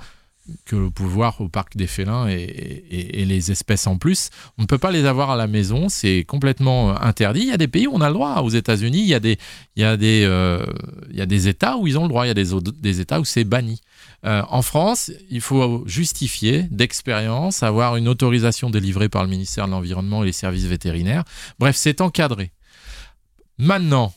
que 0.66 0.76
vous 0.76 0.92
pouvez 0.92 1.10
voir 1.10 1.40
au 1.40 1.48
parc 1.48 1.78
des 1.78 1.88
félins 1.88 2.28
et, 2.28 3.24
les 3.26 3.52
espèces 3.52 3.88
en 3.88 3.98
plus, 3.98 4.32
on 4.58 4.64
ne 4.64 4.68
peut 4.68 4.80
pas 4.80 4.92
les 4.92 5.06
avoir 5.06 5.30
à 5.30 5.36
la 5.36 5.48
maison. 5.48 5.88
C'est 5.88 6.26
complètement 6.26 6.92
euh, 6.92 6.96
interdit. 7.00 7.42
Il 7.42 7.48
y 7.48 7.54
a 7.54 7.58
des 7.58 7.68
pays 7.68 7.88
où 7.88 7.92
on 7.94 8.02
a 8.02 8.08
le 8.08 8.14
droit. 8.14 8.42
Aux 8.42 8.50
États-Unis, 8.50 9.00
il 9.00 9.08
y 9.08 9.14
a 9.14 9.20
des, 9.20 9.38
il 9.76 9.84
euh, 9.84 10.66
il 11.10 11.16
y 11.16 11.22
a 11.22 11.26
des 11.26 11.48
États 11.48 11.78
où 11.78 11.88
ils 11.88 11.98
ont 11.98 12.04
le 12.04 12.10
droit. 12.10 12.26
Il 12.26 12.28
y 12.28 12.32
a 12.32 12.34
des, 12.34 12.50
des 12.80 13.00
États 13.00 13.20
où 13.20 13.26
c'est 13.26 13.44
banni. 13.44 13.82
En 14.24 14.62
France, 14.62 15.12
il 15.32 15.42
faut 15.42 15.84
justifier 15.88 16.68
d'expérience, 16.70 17.64
avoir 17.64 17.96
une 17.96 18.08
autorisation 18.08 18.70
délivrée 18.70 19.10
par 19.10 19.24
le 19.24 19.30
ministère 19.30 19.66
de 19.66 19.72
l'Environnement 19.72 20.22
et 20.22 20.28
les 20.28 20.32
services 20.32 20.66
vétérinaires. 20.66 21.24
Bref, 21.58 21.76
c'est 21.76 22.02
encadré. 22.02 22.52
Maintenant, 23.58 24.14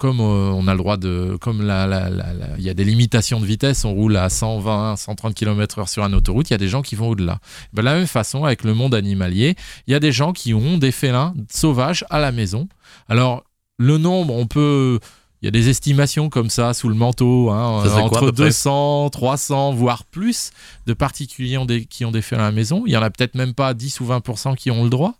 comme 0.00 0.20
euh, 0.20 0.50
on 0.50 0.66
a 0.66 0.72
le 0.72 0.78
droit 0.78 0.96
de, 0.96 1.36
comme 1.42 1.60
il 1.60 2.64
y 2.64 2.70
a 2.70 2.74
des 2.74 2.84
limitations 2.84 3.38
de 3.38 3.44
vitesse, 3.44 3.84
on 3.84 3.92
roule 3.92 4.16
à 4.16 4.30
120, 4.30 4.96
130 4.96 5.34
km/h 5.34 5.86
sur 5.88 6.02
une 6.04 6.14
autoroute, 6.14 6.48
il 6.48 6.54
y 6.54 6.54
a 6.54 6.58
des 6.58 6.68
gens 6.68 6.80
qui 6.80 6.94
vont 6.96 7.08
au-delà. 7.10 7.38
Ben, 7.74 7.82
de 7.82 7.84
la 7.84 7.94
même 7.94 8.06
façon, 8.06 8.44
avec 8.44 8.64
le 8.64 8.72
monde 8.72 8.94
animalier, 8.94 9.54
il 9.86 9.92
y 9.92 9.94
a 9.94 10.00
des 10.00 10.10
gens 10.10 10.32
qui 10.32 10.54
ont 10.54 10.78
des 10.78 10.90
félins 10.90 11.34
sauvages 11.52 12.04
à 12.08 12.18
la 12.18 12.32
maison. 12.32 12.66
Alors, 13.10 13.44
le 13.76 13.98
nombre, 13.98 14.34
on 14.34 14.46
peut, 14.46 14.98
il 15.42 15.44
y 15.44 15.48
a 15.48 15.50
des 15.50 15.68
estimations 15.68 16.30
comme 16.30 16.48
ça 16.48 16.72
sous 16.72 16.88
le 16.88 16.94
manteau, 16.94 17.50
hein, 17.50 17.82
Ça 17.84 17.90
quoi, 17.90 18.02
entre 18.04 18.20
peu 18.20 18.32
près 18.32 18.44
200, 18.46 19.10
300, 19.10 19.72
voire 19.74 20.04
plus 20.04 20.50
de 20.86 20.94
particuliers 20.94 21.58
ont 21.58 21.66
des- 21.66 21.84
qui 21.84 22.06
ont 22.06 22.10
des 22.10 22.22
félins 22.22 22.44
à 22.44 22.46
la 22.46 22.52
maison. 22.52 22.84
Il 22.86 22.92
y 22.92 22.96
en 22.96 23.02
a 23.02 23.10
peut-être 23.10 23.34
même 23.34 23.52
pas 23.52 23.74
10 23.74 24.00
ou 24.00 24.06
20% 24.06 24.54
qui 24.56 24.70
ont 24.70 24.82
le 24.84 24.90
droit. 24.90 25.14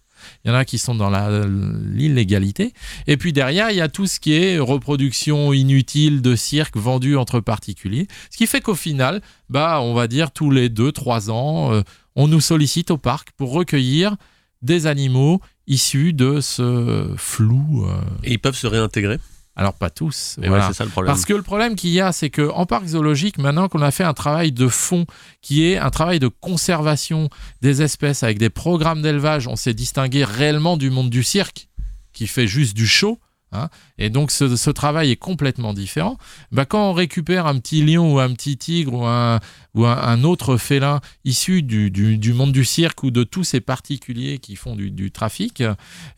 Il 0.45 0.49
y 0.49 0.51
en 0.51 0.55
a 0.55 0.65
qui 0.65 0.79
sont 0.79 0.95
dans 0.95 1.11
l'illégalité. 1.85 2.73
Et 3.07 3.17
puis 3.17 3.33
derrière, 3.33 3.71
il 3.71 3.77
y 3.77 3.81
a 3.81 3.89
tout 3.89 4.07
ce 4.07 4.21
qui 4.21 4.33
est 4.35 4.59
reproduction 4.59 5.53
inutile 5.53 6.23
de 6.23 6.37
cirque 6.37 6.77
vendu 6.77 7.17
entre 7.17 7.41
particuliers. 7.41 8.07
Ce 8.31 8.37
qui 8.37 8.47
fait 8.47 8.61
qu'au 8.61 8.75
final, 8.75 9.23
bah, 9.49 9.81
on 9.83 9.95
va 9.95 10.07
dire 10.07 10.31
tous 10.31 10.51
les 10.51 10.69
2-3 10.69 11.31
ans, 11.31 11.73
euh, 11.73 11.83
on 12.17 12.29
nous 12.29 12.41
sollicite 12.41 12.91
au 12.91 12.99
parc 12.99 13.31
pour 13.33 13.53
recueillir 13.53 14.17
des 14.63 14.87
animaux 14.87 15.41
issus 15.67 16.13
de 16.13 16.41
ce 16.41 17.15
flou. 17.17 17.87
euh, 17.87 18.01
Et 18.25 18.33
ils 18.33 18.39
peuvent 18.39 18.57
se 18.57 18.67
réintégrer? 18.67 19.19
Alors 19.61 19.75
pas 19.75 19.91
tous. 19.91 20.37
Voilà. 20.39 20.55
ouais, 20.55 20.63
c'est 20.69 20.79
ça 20.79 20.85
le 20.85 20.91
problème. 20.91 21.13
Parce 21.13 21.27
que 21.27 21.35
le 21.35 21.43
problème 21.43 21.77
qu'il 21.77 21.91
y 21.91 22.01
a, 22.01 22.13
c'est 22.13 22.31
qu'en 22.31 22.65
parc 22.65 22.87
zoologique, 22.87 23.37
maintenant 23.37 23.69
qu'on 23.69 23.83
a 23.83 23.91
fait 23.91 24.05
un 24.05 24.15
travail 24.15 24.53
de 24.53 24.69
fond, 24.69 25.05
qui 25.43 25.67
est 25.67 25.77
un 25.77 25.91
travail 25.91 26.19
de 26.19 26.29
conservation 26.29 27.29
des 27.61 27.83
espèces 27.83 28.23
avec 28.23 28.39
des 28.39 28.49
programmes 28.49 29.03
d'élevage, 29.03 29.49
on 29.49 29.57
s'est 29.57 29.75
distingué 29.75 30.25
réellement 30.25 30.79
du 30.79 30.89
monde 30.89 31.11
du 31.11 31.23
cirque, 31.23 31.69
qui 32.15 32.27
fait 32.27 32.47
juste 32.47 32.75
du 32.75 32.87
show. 32.87 33.19
Hein. 33.53 33.69
et 33.99 34.11
donc 34.11 34.31
ce, 34.31 34.71
travail 34.71 35.11
est 35.11 35.17
complètement 35.17 35.75
différent. 35.75 36.17
Bah, 36.53 36.65
quand 36.65 36.89
on 36.89 36.93
récupère 36.93 37.47
un 37.47 37.59
petit 37.59 37.85
lion 37.85 38.15
ou 38.15 38.21
un 38.21 38.33
petit 38.33 38.57
tigre 38.57 38.95
ou 38.95 39.05
un, 39.05 39.41
ou 39.75 39.85
un, 39.87 40.23
autre 40.23 40.57
félin 40.57 41.01
issu 41.25 41.63
du, 41.63 41.91
du, 41.91 42.33
monde 42.33 42.53
du 42.53 42.65
cirque 42.65 43.03
ou 43.03 43.11
de 43.11 43.25
tous 43.25 43.43
ces 43.43 43.61
particuliers 43.61 44.39
qui 44.39 44.55
font 44.55 44.77
du, 44.77 44.93
du 44.93 45.11
trafic, 45.11 45.65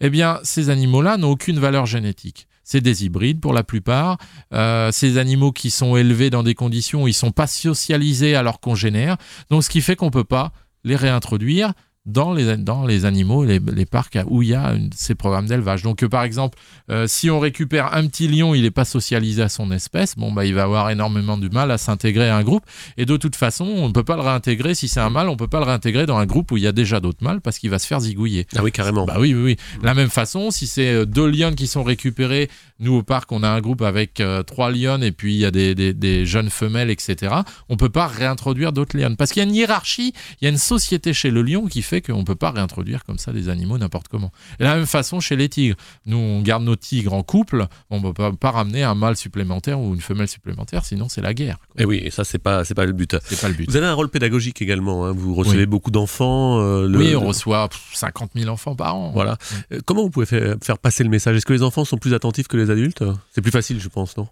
eh 0.00 0.10
bien 0.10 0.38
ces 0.44 0.68
animaux-là 0.68 1.16
n'ont 1.16 1.30
aucune 1.30 1.58
valeur 1.58 1.86
génétique. 1.86 2.46
C'est 2.64 2.80
des 2.80 3.04
hybrides 3.04 3.40
pour 3.40 3.52
la 3.52 3.64
plupart. 3.64 4.18
Euh, 4.52 4.90
ces 4.92 5.18
animaux 5.18 5.52
qui 5.52 5.70
sont 5.70 5.96
élevés 5.96 6.30
dans 6.30 6.42
des 6.42 6.54
conditions 6.54 7.02
où 7.04 7.08
ils 7.08 7.14
sont 7.14 7.32
pas 7.32 7.46
socialisés 7.46 8.34
à 8.34 8.42
leurs 8.42 8.60
congénères. 8.60 9.16
Donc 9.50 9.64
ce 9.64 9.70
qui 9.70 9.80
fait 9.80 9.96
qu'on 9.96 10.10
peut 10.10 10.24
pas 10.24 10.52
les 10.84 10.96
réintroduire 10.96 11.72
dans 12.04 12.32
les, 12.32 12.56
dans 12.56 12.84
les 12.84 13.04
animaux, 13.04 13.44
les, 13.44 13.60
les 13.60 13.86
parcs 13.86 14.18
où 14.26 14.42
il 14.42 14.48
y 14.48 14.54
a 14.54 14.74
ces 14.94 15.14
programmes 15.14 15.46
d'élevage. 15.46 15.82
Donc, 15.82 16.02
euh, 16.02 16.08
par 16.08 16.24
exemple, 16.24 16.58
euh, 16.90 17.06
si 17.06 17.30
on 17.30 17.38
récupère 17.38 17.94
un 17.94 18.06
petit 18.08 18.26
lion, 18.26 18.54
il 18.54 18.62
n'est 18.62 18.72
pas 18.72 18.84
socialisé 18.84 19.42
à 19.42 19.48
son 19.48 19.70
espèce, 19.70 20.16
bon, 20.16 20.32
bah, 20.32 20.44
il 20.44 20.54
va 20.54 20.64
avoir 20.64 20.90
énormément 20.90 21.38
du 21.38 21.48
mal 21.48 21.70
à 21.70 21.78
s'intégrer 21.78 22.28
à 22.28 22.36
un 22.36 22.42
groupe. 22.42 22.64
Et 22.96 23.06
de 23.06 23.16
toute 23.16 23.36
façon, 23.36 23.64
on 23.64 23.86
ne 23.86 23.92
peut 23.92 24.02
pas 24.02 24.16
le 24.16 24.22
réintégrer, 24.22 24.74
si 24.74 24.88
c'est 24.88 25.00
un 25.00 25.10
mâle, 25.10 25.28
on 25.28 25.32
ne 25.32 25.36
peut 25.36 25.46
pas 25.46 25.60
le 25.60 25.66
réintégrer 25.66 26.06
dans 26.06 26.16
un 26.16 26.26
groupe 26.26 26.50
où 26.50 26.56
il 26.56 26.64
y 26.64 26.66
a 26.66 26.72
déjà 26.72 26.98
d'autres 26.98 27.22
mâles 27.22 27.40
parce 27.40 27.58
qu'il 27.58 27.70
va 27.70 27.78
se 27.78 27.86
faire 27.86 28.00
zigouiller. 28.00 28.46
Ah 28.56 28.64
oui, 28.64 28.72
carrément. 28.72 29.04
Bah 29.04 29.16
oui, 29.20 29.32
oui, 29.32 29.42
oui. 29.42 29.56
La 29.82 29.94
même 29.94 30.10
façon, 30.10 30.50
si 30.50 30.66
c'est 30.66 30.92
euh, 30.92 31.06
deux 31.06 31.28
lions 31.28 31.54
qui 31.54 31.68
sont 31.68 31.84
récupérés, 31.84 32.50
nous 32.80 32.94
au 32.94 33.02
parc, 33.04 33.30
on 33.30 33.44
a 33.44 33.48
un 33.48 33.60
groupe 33.60 33.82
avec 33.82 34.20
trois 34.46 34.72
lions 34.72 35.00
et 35.02 35.12
puis 35.12 35.34
il 35.34 35.38
y 35.38 35.44
a 35.44 35.52
des, 35.52 35.76
des, 35.76 35.94
des, 35.94 36.26
jeunes 36.26 36.50
femelles, 36.50 36.90
etc. 36.90 37.32
On 37.68 37.74
ne 37.74 37.78
peut 37.78 37.88
pas 37.88 38.08
réintroduire 38.08 38.72
d'autres 38.72 38.98
lions 38.98 39.14
parce 39.14 39.30
qu'il 39.30 39.40
y 39.40 39.46
a 39.46 39.48
une 39.48 39.54
hiérarchie, 39.54 40.12
il 40.40 40.44
y 40.44 40.46
a 40.48 40.50
une 40.50 40.58
société 40.58 41.12
chez 41.12 41.30
le 41.30 41.42
lion 41.42 41.66
qui 41.66 41.82
fait 41.82 41.91
qu'on 42.00 42.18
ne 42.18 42.24
peut 42.24 42.34
pas 42.34 42.50
réintroduire 42.50 43.04
comme 43.04 43.18
ça 43.18 43.32
des 43.32 43.48
animaux 43.48 43.78
n'importe 43.78 44.08
comment. 44.08 44.32
Et 44.58 44.62
de 44.62 44.68
la 44.68 44.76
même 44.76 44.86
façon 44.86 45.20
chez 45.20 45.36
les 45.36 45.48
tigres. 45.48 45.76
Nous, 46.06 46.16
on 46.16 46.40
garde 46.42 46.64
nos 46.64 46.76
tigres 46.76 47.12
en 47.12 47.22
couple, 47.22 47.66
on 47.90 48.00
ne 48.00 48.12
peut 48.12 48.32
pas, 48.36 48.50
ramener 48.50 48.82
un 48.82 48.94
mâle 48.94 49.16
supplémentaire 49.16 49.80
ou 49.80 49.94
une 49.94 50.00
femelle 50.00 50.28
supplémentaire, 50.28 50.84
sinon 50.84 51.08
c'est 51.08 51.20
la 51.20 51.34
guerre. 51.34 51.58
Et 51.78 51.84
oui, 51.84 52.00
et 52.02 52.10
ça, 52.10 52.24
c'est 52.24 52.38
pas, 52.38 52.64
c'est 52.64 52.74
pas 52.74 52.86
le 52.86 52.92
but. 52.92 53.16
C'est 53.24 53.40
pas 53.40 53.48
le 53.48 53.54
but. 53.54 53.68
Vous 53.68 53.76
avez 53.76 53.86
un 53.86 53.94
rôle 53.94 54.08
pédagogique 54.08 54.62
également, 54.62 55.06
hein. 55.06 55.12
vous 55.12 55.34
recevez 55.34 55.66
beaucoup 55.66 55.90
d'enfants. 55.90 56.60
Euh, 56.60 56.88
oui, 56.88 57.14
on 57.16 57.26
reçoit 57.26 57.68
50 57.94 58.32
000 58.34 58.50
enfants 58.50 58.74
par 58.74 58.96
an. 58.96 59.10
Voilà. 59.12 59.36
Euh, 59.72 59.80
comment 59.84 60.02
vous 60.02 60.10
pouvez 60.10 60.26
faire, 60.26 60.56
faire 60.62 60.78
passer 60.78 61.04
le 61.04 61.10
message? 61.10 61.36
Est-ce 61.36 61.46
que 61.46 61.52
les 61.52 61.62
enfants 61.62 61.84
sont 61.84 61.98
plus 61.98 62.14
attentifs 62.14 62.48
que 62.48 62.56
les 62.56 62.70
adultes? 62.70 63.04
C'est 63.32 63.42
plus 63.42 63.50
facile, 63.50 63.80
je 63.80 63.88
pense, 63.88 64.16
non? 64.16 64.28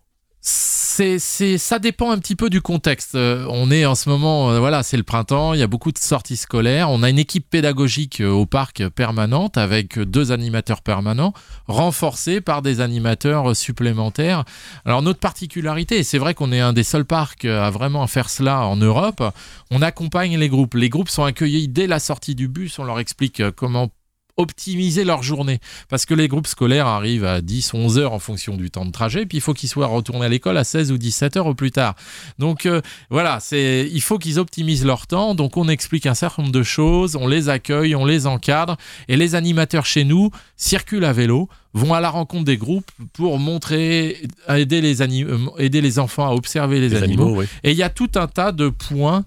C'est, 1.19 1.57
ça 1.59 1.79
dépend 1.79 2.11
un 2.11 2.19
petit 2.19 2.37
peu 2.37 2.51
du 2.51 2.61
contexte. 2.61 3.15
Euh, 3.15 3.47
on 3.49 3.71
est 3.71 3.87
en 3.87 3.95
ce 3.95 4.09
moment, 4.09 4.51
euh, 4.51 4.59
voilà, 4.59 4.83
c'est 4.83 4.99
le 4.99 5.03
printemps, 5.03 5.55
il 5.55 5.61
y 5.61 5.63
a 5.63 5.67
beaucoup 5.67 5.93
de 5.93 5.99
sorties 5.99 6.37
scolaires. 6.37 6.91
On 6.91 7.03
a 7.03 7.09
une 7.09 7.19
équipe 7.19 7.49
pédagogique 7.49 8.21
euh, 8.21 8.29
au 8.29 8.45
parc 8.45 8.87
permanente 8.89 9.57
avec 9.57 9.99
deux 9.99 10.31
animateurs 10.31 10.83
permanents, 10.83 11.33
renforcés 11.69 12.41
par 12.41 12.61
des 12.61 12.81
animateurs 12.81 13.57
supplémentaires. 13.57 14.45
Alors 14.85 15.01
notre 15.01 15.21
particularité, 15.21 16.03
c'est 16.03 16.19
vrai 16.19 16.35
qu'on 16.35 16.53
est 16.53 16.61
un 16.61 16.75
des 16.75 16.85
seuls 16.85 17.07
parcs 17.07 17.47
à 17.47 17.71
vraiment 17.71 18.07
faire 18.07 18.29
cela 18.29 18.67
en 18.67 18.77
Europe, 18.77 19.23
on 19.71 19.83
accompagne 19.83 20.37
les 20.37 20.49
groupes. 20.49 20.75
Les 20.75 20.91
groupes 20.91 21.09
sont 21.09 21.25
accueillis 21.25 21.69
dès 21.69 21.87
la 21.87 21.99
sortie 21.99 22.35
du 22.35 22.49
bus, 22.49 22.79
on 22.79 22.85
leur 22.85 22.99
explique 22.99 23.43
comment 23.53 23.91
optimiser 24.41 25.05
leur 25.05 25.23
journée. 25.23 25.61
Parce 25.89 26.07
que 26.07 26.15
les 26.15 26.29
groupes 26.29 26.47
scolaires 26.47 26.87
arrivent 26.87 27.25
à 27.25 27.41
10, 27.41 27.75
11 27.75 27.99
heures 27.99 28.13
en 28.13 28.19
fonction 28.19 28.57
du 28.57 28.71
temps 28.71 28.85
de 28.85 28.91
trajet, 28.91 29.27
puis 29.27 29.39
il 29.39 29.41
faut 29.41 29.55
qu'ils 29.55 29.69
soient 29.69 29.87
retournés 29.87 30.27
à 30.27 30.29
l'école 30.29 30.57
à 30.57 30.65
16 30.65 30.93
ou 30.93 30.99
17 30.99 31.37
heures 31.37 31.47
au 31.47 31.55
plus 31.55 31.71
tard. 31.71 31.95
Donc 32.39 32.67
euh, 32.67 32.81
voilà, 33.11 33.39
c'est, 33.41 33.89
il 33.93 34.01
faut 34.01 34.19
qu'ils 34.19 34.39
optimisent 34.39 34.85
leur 34.85 35.07
temps. 35.07 35.35
Donc 35.35 35.57
on 35.57 35.69
explique 35.69 36.07
un 36.07 36.15
certain 36.15 36.43
nombre 36.43 36.55
de 36.55 36.63
choses, 36.63 37.17
on 37.17 37.27
les 37.27 37.49
accueille, 37.49 37.95
on 37.95 38.05
les 38.05 38.27
encadre, 38.27 38.77
et 39.09 39.17
les 39.17 39.35
animateurs 39.35 39.87
chez 39.87 40.05
nous 40.05 40.31
circulent 40.57 41.05
à 41.05 41.13
vélo, 41.13 41.49
vont 41.75 41.95
à 41.95 42.01
la 42.01 42.11
rencontre 42.11 42.45
des 42.45 42.57
groupes 42.57 42.91
pour 43.13 43.39
montrer, 43.39 44.23
aider 44.49 44.81
les, 44.81 45.03
euh, 45.03 45.39
aider 45.59 45.81
les 45.81 45.99
enfants 45.99 46.29
à 46.29 46.33
observer 46.33 46.81
les, 46.81 46.97
animaux. 47.03 47.43
Et 47.63 47.71
il 47.71 47.77
y 47.77 47.83
a 47.83 47.91
tout 47.91 48.11
un 48.17 48.27
tas 48.27 48.53
de 48.53 48.69
points, 48.69 49.25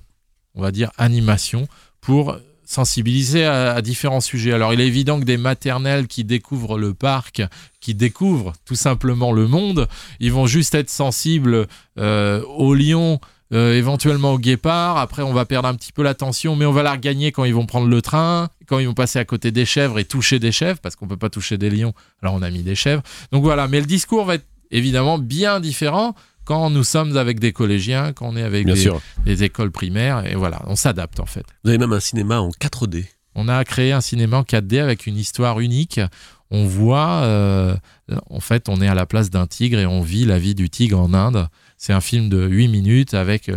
on 0.56 0.62
va 0.62 0.72
dire 0.72 0.92
animation, 0.98 1.68
pour 2.02 2.38
sensibiliser 2.74 3.46
à, 3.46 3.82
différents 3.82 4.22
sujets. 4.22 4.54
Alors 4.54 4.74
il 4.74 4.82
est 4.82 4.88
évident 4.88 5.20
que 5.20 5.26
des 5.26 5.38
maternelles 5.38 6.08
qui 6.08 6.24
découvrent 6.24 6.78
le 6.78 6.94
parc, 6.94 7.42
qui 7.80 7.96
découvrent 7.96 8.54
tout 8.66 8.76
simplement 8.76 9.32
le 9.32 9.48
monde, 9.48 9.88
ils 10.20 10.32
vont 10.32 10.48
juste 10.48 10.76
être 10.76 10.90
sensibles 10.90 11.68
euh, 11.98 12.42
aux 12.44 12.74
lions, 12.74 13.20
euh, 13.54 13.78
éventuellement 13.78 14.34
au 14.34 14.40
guépard. 14.40 14.98
Après, 14.98 15.22
on 15.22 15.34
va 15.34 15.46
perdre 15.46 15.68
un 15.68 15.76
petit 15.76 15.92
peu 15.92 16.02
l'attention, 16.02 16.56
mais 16.56 16.66
on 16.66 16.72
va 16.72 16.82
la 16.82 16.94
regagner 16.94 17.32
quand 17.32 17.44
ils 17.44 17.54
vont 17.54 17.68
prendre 17.68 17.88
le 17.88 18.02
train, 18.02 18.50
quand 18.68 18.80
ils 18.80 18.88
vont 18.88 18.96
passer 18.96 19.20
à 19.20 19.26
côté 19.26 19.52
des 19.52 19.66
chèvres 19.66 20.00
et 20.00 20.06
toucher 20.06 20.40
des 20.40 20.52
chèvres, 20.52 20.80
parce 20.80 20.96
qu'on 20.96 21.08
peut 21.08 21.18
pas 21.18 21.30
toucher 21.30 21.58
des 21.60 21.70
lions. 21.70 21.94
Alors 22.22 22.34
on 22.34 22.42
a 22.42 22.50
mis 22.50 22.64
des 22.64 22.76
chèvres. 22.76 23.04
Donc 23.32 23.44
voilà, 23.44 23.68
mais 23.68 23.80
le 23.80 23.86
discours 23.86 24.26
va 24.26 24.36
être 24.36 24.48
évidemment 24.72 25.20
bien 25.20 25.60
différent 25.60 26.16
quand 26.46 26.70
nous 26.70 26.84
sommes 26.84 27.18
avec 27.18 27.40
des 27.40 27.54
collégiens, 27.54 28.14
quand 28.14 28.28
on 28.28 28.36
est 28.36 28.44
avec 28.44 28.66
des, 29.26 29.44
écoles 29.44 29.72
primaires, 29.72 30.26
et 30.26 30.36
voilà, 30.36 30.62
on 30.68 30.76
s'adapte 30.76 31.20
en 31.20 31.26
fait. 31.26 31.46
Vous 31.64 31.70
avez 31.70 31.78
même 31.78 31.94
un 31.94 32.00
cinéma 32.00 32.40
en 32.40 32.50
4D. 32.50 33.06
On 33.36 33.48
a 33.48 33.64
créé 33.64 33.92
un 33.92 34.02
cinéma 34.02 34.38
en 34.38 34.44
4D 34.44 34.80
avec 34.80 35.08
une 35.08 35.18
histoire 35.18 35.60
unique. 35.60 36.00
On 36.52 36.66
voit, 36.68 37.22
euh, 37.24 37.76
en 38.30 38.40
fait, 38.40 38.70
on 38.70 38.80
est 38.80 38.88
à 38.88 38.94
la 38.94 39.08
place 39.08 39.32
d'un 39.32 39.48
tigre 39.48 39.80
et 39.80 39.88
on 39.88 40.02
vit 40.02 40.26
la 40.26 40.38
vie 40.38 40.54
du 40.54 40.70
tigre 40.70 41.00
en 41.00 41.14
Inde. 41.14 41.48
C'est 41.78 41.94
un 41.94 42.02
film 42.02 42.30
de 42.30 42.46
8 42.46 42.68
minutes 42.68 43.14
avec 43.16 43.50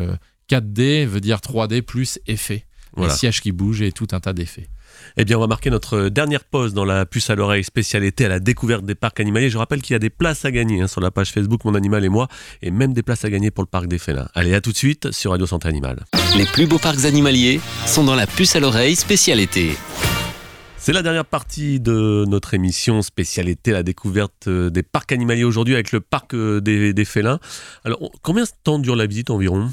4D, 0.48 1.04
euh, 1.04 1.06
veut 1.06 1.20
dire 1.20 1.38
3D 1.38 1.82
plus 1.82 2.18
effet. 2.26 2.64
Voilà. 2.94 3.12
Les 3.12 3.18
sièges 3.18 3.42
qui 3.42 3.52
bougent 3.52 3.82
et 3.82 3.92
tout 3.92 4.08
un 4.12 4.20
tas 4.20 4.32
d'effets. 4.32 4.68
Eh 5.16 5.24
bien, 5.24 5.36
on 5.36 5.40
va 5.40 5.46
marquer 5.46 5.70
notre 5.70 6.08
dernière 6.08 6.44
pause 6.44 6.74
dans 6.74 6.84
la 6.84 7.06
puce 7.06 7.30
à 7.30 7.34
l'oreille 7.34 7.64
spécialité 7.64 8.26
à 8.26 8.28
la 8.28 8.40
découverte 8.40 8.84
des 8.84 8.94
parcs 8.94 9.18
animaliers. 9.20 9.50
Je 9.50 9.58
rappelle 9.58 9.82
qu'il 9.82 9.94
y 9.94 9.96
a 9.96 10.00
des 10.00 10.10
places 10.10 10.44
à 10.44 10.50
gagner 10.50 10.82
hein, 10.82 10.86
sur 10.86 11.00
la 11.00 11.10
page 11.10 11.32
Facebook 11.32 11.64
Mon 11.64 11.74
Animal 11.74 12.04
et 12.04 12.08
moi, 12.08 12.28
et 12.62 12.70
même 12.70 12.92
des 12.92 13.02
places 13.02 13.24
à 13.24 13.30
gagner 13.30 13.50
pour 13.50 13.64
le 13.64 13.68
parc 13.68 13.86
des 13.86 13.98
félins. 13.98 14.28
Allez, 14.34 14.54
à 14.54 14.60
tout 14.60 14.72
de 14.72 14.76
suite 14.76 15.12
sur 15.12 15.30
Radio 15.30 15.46
Santé 15.46 15.68
Animale. 15.68 16.04
Les 16.36 16.46
plus 16.46 16.66
beaux 16.66 16.78
parcs 16.78 17.04
animaliers 17.04 17.60
sont 17.86 18.04
dans 18.04 18.14
la 18.14 18.26
puce 18.26 18.56
à 18.56 18.60
l'oreille 18.60 18.96
spécialité. 18.96 19.76
C'est 20.78 20.92
la 20.92 21.02
dernière 21.02 21.24
partie 21.24 21.80
de 21.80 22.24
notre 22.28 22.54
émission 22.54 23.02
spécialité 23.02 23.72
la 23.72 23.82
découverte 23.82 24.46
euh, 24.46 24.70
des 24.70 24.84
parcs 24.84 25.10
animaliers 25.10 25.42
aujourd'hui 25.42 25.74
avec 25.74 25.90
le 25.90 26.00
parc 26.00 26.32
euh, 26.34 26.60
des, 26.60 26.92
des 26.92 27.04
félins. 27.04 27.40
Alors, 27.84 27.98
combien 28.22 28.44
de 28.44 28.48
temps 28.62 28.78
dure 28.78 28.94
la 28.94 29.06
visite 29.06 29.30
environ? 29.30 29.68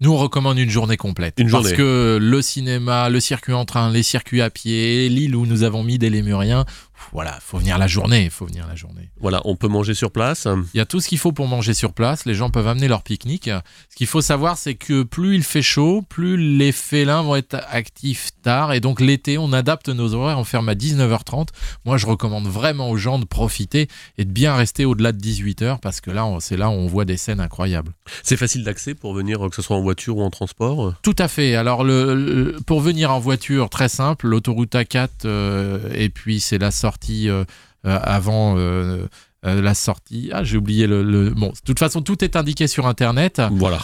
Nous, 0.00 0.12
on 0.12 0.16
recommande 0.16 0.58
une 0.58 0.70
journée 0.70 0.96
complète. 0.96 1.34
Une 1.38 1.50
parce 1.50 1.72
que 1.72 2.18
le 2.20 2.42
cinéma, 2.42 3.08
le 3.08 3.20
circuit 3.20 3.52
en 3.52 3.64
train, 3.64 3.90
les 3.90 4.02
circuits 4.02 4.42
à 4.42 4.50
pied, 4.50 5.08
l'île 5.08 5.36
où 5.36 5.46
nous 5.46 5.62
avons 5.62 5.82
mis 5.82 5.98
des 5.98 6.10
lémuriens, 6.10 6.64
voilà, 7.12 7.38
faut 7.40 7.58
venir 7.58 7.78
la 7.78 7.86
journée, 7.86 8.30
faut 8.30 8.46
venir 8.46 8.66
la 8.66 8.74
journée. 8.74 9.10
Voilà, 9.20 9.40
on 9.44 9.56
peut 9.56 9.68
manger 9.68 9.94
sur 9.94 10.10
place. 10.10 10.48
Il 10.74 10.78
y 10.78 10.80
a 10.80 10.86
tout 10.86 11.00
ce 11.00 11.08
qu'il 11.08 11.18
faut 11.18 11.32
pour 11.32 11.46
manger 11.46 11.74
sur 11.74 11.92
place. 11.92 12.24
Les 12.24 12.34
gens 12.34 12.50
peuvent 12.50 12.66
amener 12.66 12.88
leur 12.88 13.02
pique-nique. 13.02 13.50
Ce 13.90 13.96
qu'il 13.96 14.06
faut 14.06 14.20
savoir, 14.20 14.56
c'est 14.56 14.74
que 14.74 15.02
plus 15.02 15.34
il 15.36 15.42
fait 15.42 15.62
chaud, 15.62 16.02
plus 16.08 16.36
les 16.36 16.72
félins 16.72 17.22
vont 17.22 17.36
être 17.36 17.56
actifs 17.68 18.30
tard. 18.42 18.72
Et 18.72 18.80
donc 18.80 19.00
l'été, 19.00 19.38
on 19.38 19.52
adapte 19.52 19.88
nos 19.88 20.14
horaires. 20.14 20.38
On 20.38 20.44
ferme 20.44 20.68
à 20.68 20.74
19h30. 20.74 21.48
Moi, 21.84 21.96
je 21.96 22.06
recommande 22.06 22.46
vraiment 22.46 22.90
aux 22.90 22.96
gens 22.96 23.18
de 23.18 23.24
profiter 23.24 23.88
et 24.18 24.24
de 24.24 24.30
bien 24.30 24.54
rester 24.54 24.84
au-delà 24.84 25.12
de 25.12 25.18
18h 25.18 25.78
parce 25.80 26.00
que 26.00 26.10
là, 26.10 26.26
c'est 26.40 26.56
là 26.56 26.68
où 26.68 26.72
on 26.72 26.86
voit 26.86 27.04
des 27.04 27.16
scènes 27.16 27.40
incroyables. 27.40 27.92
C'est 28.22 28.36
facile 28.36 28.64
d'accès 28.64 28.94
pour 28.94 29.14
venir, 29.14 29.38
que 29.48 29.54
ce 29.54 29.62
soit 29.62 29.76
en 29.76 29.82
voiture 29.82 30.18
ou 30.18 30.22
en 30.22 30.30
transport 30.30 30.94
Tout 31.02 31.16
à 31.18 31.28
fait. 31.28 31.54
Alors, 31.54 31.84
le, 31.84 32.56
pour 32.66 32.80
venir 32.80 33.12
en 33.12 33.20
voiture, 33.20 33.70
très 33.70 33.88
simple, 33.88 34.26
l'autoroute 34.28 34.74
A4 34.74 35.08
euh, 35.24 35.78
et 35.94 36.08
puis 36.08 36.40
c'est 36.40 36.58
la 36.58 36.70
sortie 36.84 37.30
euh, 37.30 37.44
euh, 37.86 37.98
avant 38.02 38.56
euh, 38.58 39.06
la 39.42 39.74
sortie. 39.74 40.30
Ah, 40.32 40.42
j'ai 40.44 40.56
oublié 40.56 40.86
le, 40.86 41.30
Bon, 41.30 41.48
de 41.48 41.60
toute 41.64 41.78
façon, 41.78 42.00
tout 42.00 42.24
est 42.24 42.36
indiqué 42.36 42.66
sur 42.66 42.86
Internet. 42.86 43.42
Voilà. 43.52 43.78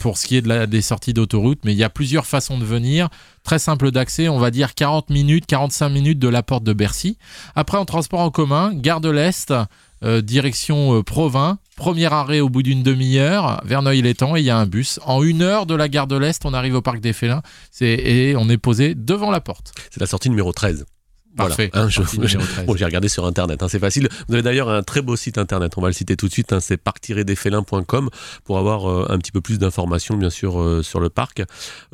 pour 0.00 0.18
ce 0.18 0.26
qui 0.26 0.36
est 0.36 0.42
de 0.42 0.48
la, 0.48 0.66
des 0.66 0.82
sorties 0.82 1.14
d'autoroute, 1.14 1.60
mais 1.64 1.72
il 1.72 1.78
y 1.78 1.84
a 1.84 1.88
plusieurs 1.88 2.26
façons 2.26 2.58
de 2.58 2.64
venir. 2.64 3.08
Très 3.42 3.58
simple 3.58 3.90
d'accès, 3.90 4.28
on 4.28 4.38
va 4.38 4.50
dire 4.50 4.74
40 4.74 5.08
minutes, 5.08 5.46
45 5.46 5.88
minutes 5.88 6.18
de 6.18 6.28
la 6.28 6.42
porte 6.42 6.64
de 6.64 6.74
Bercy. 6.74 7.16
Après, 7.54 7.78
en 7.78 7.86
transport 7.86 8.20
en 8.20 8.30
commun, 8.30 8.72
gare 8.74 9.00
de 9.00 9.08
l'Est, 9.08 9.54
direction 10.02 11.02
Provins. 11.02 11.58
Premier 11.76 12.12
arrêt 12.12 12.40
au 12.40 12.50
bout 12.50 12.62
d'une 12.62 12.82
demi-heure, 12.82 13.62
Verneuil-l'Étang, 13.64 14.36
et 14.36 14.40
il 14.40 14.44
y 14.44 14.50
a 14.50 14.58
un 14.58 14.66
bus. 14.66 15.00
En 15.06 15.22
une 15.22 15.40
heure 15.40 15.64
de 15.64 15.74
la 15.74 15.88
gare 15.88 16.06
de 16.06 16.16
l'Est, 16.16 16.44
on 16.44 16.52
arrive 16.52 16.74
au 16.74 16.82
parc 16.82 17.00
des 17.00 17.14
Félins 17.14 17.42
et 17.80 18.34
on 18.36 18.50
est 18.50 18.58
posé 18.58 18.94
devant 18.94 19.30
la 19.30 19.40
porte. 19.40 19.72
C'est 19.90 20.00
la 20.00 20.06
sortie 20.06 20.28
numéro 20.28 20.52
13. 20.52 20.84
Parfait. 21.38 21.70
Hein, 21.72 21.88
j'ai 21.88 22.84
regardé 22.84 23.08
sur 23.08 23.24
internet, 23.24 23.62
hein, 23.62 23.68
c'est 23.68 23.78
facile. 23.78 24.08
Vous 24.28 24.34
avez 24.34 24.42
d'ailleurs 24.42 24.68
un 24.68 24.82
très 24.82 25.02
beau 25.02 25.16
site 25.16 25.38
internet, 25.38 25.72
on 25.76 25.80
va 25.80 25.88
le 25.88 25.92
citer 25.94 26.16
tout 26.16 26.26
de 26.26 26.32
suite, 26.32 26.52
hein, 26.52 26.60
c'est 26.60 26.76
parc-desfélins.com 26.76 28.10
pour 28.44 28.58
avoir 28.58 28.90
euh, 28.90 29.06
un 29.08 29.18
petit 29.18 29.32
peu 29.32 29.40
plus 29.40 29.58
d'informations 29.58 30.16
bien 30.16 30.30
sûr 30.30 30.60
euh, 30.60 30.82
sur 30.82 31.00
le 31.00 31.08
parc. 31.08 31.42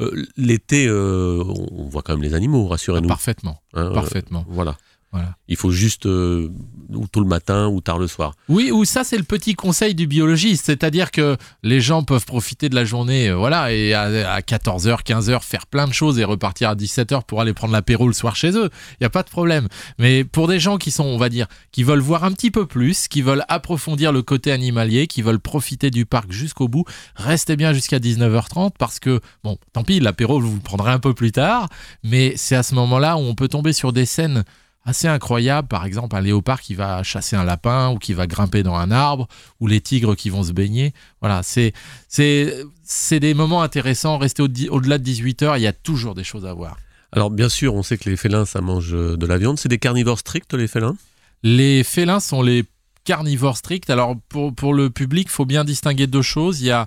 Euh, 0.01 0.25
l'été, 0.37 0.91
on 0.91 1.87
voit 1.89 2.03
quand 2.03 2.15
même 2.15 2.23
les 2.23 2.35
animaux, 2.35 2.67
rassurez-nous. 2.67 3.09
parfaitement, 3.09 3.61
parfaitement. 3.73 4.45
voilà. 4.49 4.77
Voilà. 5.15 5.37
Il 5.47 5.55
faut 5.55 5.71
juste 5.71 6.07
euh, 6.07 6.51
ou 6.93 7.07
tôt 7.07 7.21
le 7.21 7.29
matin 7.29 7.69
ou 7.69 7.81
tard 7.81 8.01
le 8.01 8.09
soir. 8.09 8.35
Oui, 8.49 8.73
ou 8.73 8.85
ça 8.85 9.05
c'est 9.05 9.17
le 9.17 9.23
petit 9.23 9.55
conseil 9.55 9.95
du 9.95 10.09
biologiste, 10.09 10.67
c'est-à-dire 10.67 11.13
que 11.13 11.37
les 11.63 11.81
gens 11.81 12.03
peuvent 12.03 12.25
profiter 12.25 12.69
de 12.69 12.75
la 12.75 12.85
journée, 12.85 13.29
euh, 13.29 13.37
voilà, 13.37 13.73
et 13.73 13.95
à, 13.95 14.41
14h, 14.41 15.05
15h 15.05 15.41
faire 15.43 15.69
plein 15.69 15.87
de 15.87 15.93
choses 15.93 16.19
et 16.19 16.25
repartir 16.25 16.71
à 16.71 16.75
17h 16.75 17.23
pour 17.29 17.41
aller 17.41 17.55
prendre 17.55 17.73
l'apéro 17.73 18.09
le 18.09 18.13
soir 18.13 18.35
chez 18.35 18.57
eux. 18.57 18.71
Il 18.95 19.03
n'y 19.03 19.07
a 19.07 19.11
pas 19.11 19.23
de 19.23 19.31
problème. 19.31 19.69
Mais 20.01 20.25
pour 20.25 20.49
des 20.49 20.59
gens 20.59 20.79
qui 20.79 20.91
sont, 20.91 21.05
on 21.05 21.17
va 21.17 21.29
dire, 21.29 21.47
qui 21.71 21.85
veulent 21.85 22.01
voir 22.01 22.25
un 22.25 22.33
petit 22.33 22.51
peu 22.51 22.67
plus, 22.67 23.07
qui 23.07 23.23
veulent 23.23 23.45
approfondir 23.47 24.11
le 24.11 24.23
côté 24.23 24.51
animalier, 24.51 25.07
qui 25.07 25.23
veulent 25.23 25.39
profiter 25.39 25.93
du 25.93 26.07
parc 26.07 26.33
jusqu'au 26.33 26.67
bout, 26.67 26.87
restez 27.15 27.55
bien 27.55 27.73
jusqu'à 27.73 28.01
19h30 28.01 28.73
parce 28.77 28.99
que, 28.99 29.21
bon, 29.45 29.59
tant 29.73 29.85
pis, 29.85 30.01
l'apéro 30.01 30.41
vous 30.41 30.57
le 30.57 30.61
prendrez 30.61 30.91
un 30.91 30.99
peu 30.99 31.15
plus 31.15 31.31
tard, 31.31 31.69
mais 32.03 32.33
c'est 32.35 32.57
à 32.57 32.65
ce 32.65 32.75
moment-là 32.75 33.17
où 33.17 33.21
on 33.21 33.37
peut 33.37 33.47
tomber 33.47 33.73
sur 33.73 33.93
des 33.93 34.07
scènes 34.07 34.43
assez 34.85 35.09
incroyable, 35.09 35.69
par 35.69 35.85
exemple 35.85 36.15
un 36.17 36.21
léopard 36.21 36.61
qui 36.61 36.75
va 36.75 37.03
chasser 37.03 37.37
un 37.37 37.45
lapin 37.45 37.91
ou 37.91 37.99
qui 37.99 38.13
va 38.13 38.27
grimper 38.27 38.63
dans 38.63 38.75
un 38.75 38.91
arbre, 38.91 39.29
ou 39.61 39.67
les 39.67 39.81
tigres 39.81 40.15
qui 40.15 40.31
vont 40.31 40.43
se 40.43 40.53
baigner. 40.53 40.93
Voilà, 41.21 41.43
c'est 41.43 41.73
c'est 42.09 43.21
des 43.21 43.35
moments 43.35 43.63
intéressants. 43.63 44.19
Rester 44.19 44.43
au-delà 44.43 44.99
de 44.99 45.03
18 45.03 45.43
heures, 45.43 45.57
il 45.57 45.63
y 45.63 45.67
a 45.67 45.73
toujours 45.73 46.15
des 46.15 46.25
choses 46.25 46.47
à 46.47 46.53
voir. 46.53 46.77
Alors 47.13 47.31
bien 47.31 47.49
sûr, 47.49 47.75
on 47.75 47.83
sait 47.83 47.97
que 47.97 48.11
les 48.11 48.17
félins, 48.17 48.45
ça 48.45 48.61
mange 48.61 48.93
de 48.93 49.27
la 49.27 49.39
viande. 49.39 49.59
C'est 49.59 49.69
des 49.69 49.79
carnivores 49.79 50.19
stricts, 50.19 50.53
les 50.53 50.69
félins? 50.69 50.97
Les 51.43 51.85
félins 51.85 52.21
sont 52.21 52.43
les 52.43 52.65
carnivores 53.05 53.57
stricts. 53.57 53.89
Alors 53.91 54.17
pour, 54.29 54.55
pour 54.55 54.75
le 54.75 54.91
public, 54.91 55.29
il 55.29 55.33
faut 55.33 55.45
bien 55.47 55.65
distinguer 55.65 56.07
deux 56.07 56.23
choses. 56.23 56.61
Il 56.61 56.67
y 56.67 56.71
a 56.71 56.87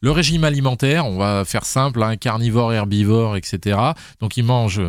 le 0.00 0.10
régime 0.10 0.44
alimentaire, 0.44 1.06
on 1.06 1.16
va 1.16 1.44
faire 1.44 1.64
simple, 1.64 2.02
un 2.02 2.10
hein, 2.10 2.16
carnivore, 2.16 2.72
herbivore, 2.72 3.36
etc. 3.36 3.78
Donc 4.20 4.36
ils 4.36 4.44
mangent 4.44 4.82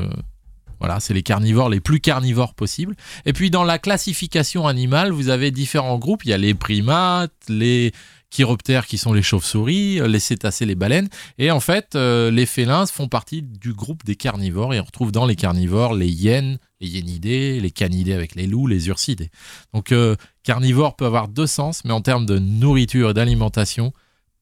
voilà, 0.84 1.00
c'est 1.00 1.14
les 1.14 1.24
carnivores 1.24 1.70
les 1.70 1.80
plus 1.80 2.02
carnivores 2.02 2.54
possibles. 2.56 2.96
Et 3.26 3.32
puis 3.32 3.50
dans 3.50 3.64
la 3.64 3.80
classification 3.80 4.68
animale, 4.68 5.12
vous 5.12 5.30
avez 5.30 5.50
différents 5.50 5.98
groupes. 5.98 6.26
Il 6.26 6.32
y 6.32 6.34
a 6.34 6.38
les 6.38 6.54
primates, 6.54 7.32
les 7.48 7.94
chiroptères 8.30 8.86
qui 8.86 8.98
sont 8.98 9.14
les 9.14 9.22
chauves-souris, 9.22 10.02
les 10.06 10.20
cétacés, 10.20 10.66
les 10.66 10.76
baleines. 10.76 11.08
Et 11.38 11.52
en 11.52 11.62
fait, 11.62 11.96
euh, 11.96 12.32
les 12.32 12.46
félins 12.46 12.86
font 12.86 13.08
partie 13.08 13.44
du 13.44 13.72
groupe 13.72 14.04
des 14.04 14.18
carnivores. 14.18 14.74
Et 14.74 14.82
on 14.82 14.84
retrouve 14.84 15.14
dans 15.14 15.26
les 15.26 15.38
carnivores 15.38 15.94
les 15.94 16.10
hyènes, 16.10 16.58
les 16.82 16.90
hyénidés, 16.90 17.62
les 17.62 17.72
canidés 17.72 18.12
avec 18.12 18.36
les 18.36 18.46
loups, 18.46 18.68
les 18.68 18.90
ursidés. 18.90 19.30
Donc 19.74 19.94
euh, 19.94 20.18
carnivore 20.44 20.98
peut 20.98 21.06
avoir 21.06 21.30
deux 21.30 21.48
sens, 21.48 21.86
mais 21.86 21.94
en 21.94 22.02
termes 22.02 22.26
de 22.26 22.40
nourriture 22.40 23.12
et 23.12 23.14
d'alimentation, 23.14 23.94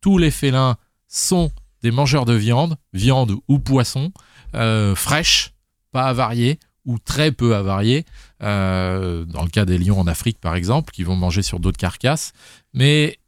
tous 0.02 0.18
les 0.18 0.32
félins 0.32 0.78
sont 1.08 1.52
des 1.84 1.92
mangeurs 1.92 2.26
de 2.26 2.34
viande, 2.34 2.78
viande 2.94 3.36
ou 3.48 3.60
poisson, 3.60 4.12
euh, 4.56 4.96
fraîche, 4.96 5.54
pas 5.92 6.04
avariés 6.04 6.60
ou 6.86 6.98
très 6.98 7.32
peu 7.32 7.56
avariés, 7.56 8.06
euh, 8.42 9.24
dans 9.26 9.44
le 9.44 9.50
cas 9.50 9.66
des 9.66 9.78
lions 9.78 10.00
en 10.00 10.08
Afrique 10.08 10.40
par 10.40 10.56
exemple, 10.56 10.92
qui 10.92 11.04
vont 11.04 11.16
manger 11.16 11.44
sur 11.44 11.60
d'autres 11.60 11.78
carcasses, 11.78 12.34
mais 12.74 13.20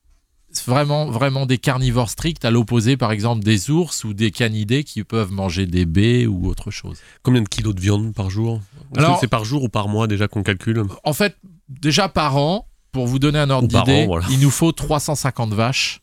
vraiment, 0.65 1.07
vraiment 1.07 1.45
des 1.45 1.57
carnivores 1.57 2.09
stricts, 2.09 2.45
à 2.45 2.51
l'opposé 2.51 2.97
par 2.97 3.11
exemple 3.11 3.43
des 3.43 3.69
ours 3.69 4.03
ou 4.03 4.13
des 4.13 4.31
canidés 4.31 4.83
qui 4.83 5.03
peuvent 5.03 5.31
manger 5.31 5.65
des 5.65 5.85
baies 5.85 6.25
ou 6.25 6.47
autre 6.47 6.71
chose. 6.71 6.97
Combien 7.21 7.41
de 7.41 7.47
kilos 7.47 7.75
de 7.75 7.81
viande 7.81 8.13
par 8.13 8.29
jour? 8.29 8.61
Alors, 8.95 9.19
C'est 9.19 9.27
par 9.27 9.45
jour 9.45 9.63
ou 9.63 9.69
par 9.69 9.87
mois 9.87 10.07
déjà 10.07 10.27
qu'on 10.27 10.43
calcule? 10.43 10.83
En 11.03 11.13
fait, 11.13 11.37
déjà 11.69 12.09
par 12.09 12.37
an, 12.37 12.67
pour 12.91 13.07
vous 13.07 13.19
donner 13.19 13.39
un 13.39 13.49
ordre 13.49 13.67
d'idée, 13.67 14.07
il 14.29 14.39
nous 14.39 14.51
faut 14.51 14.71
350 14.71 15.53
vaches, 15.53 16.01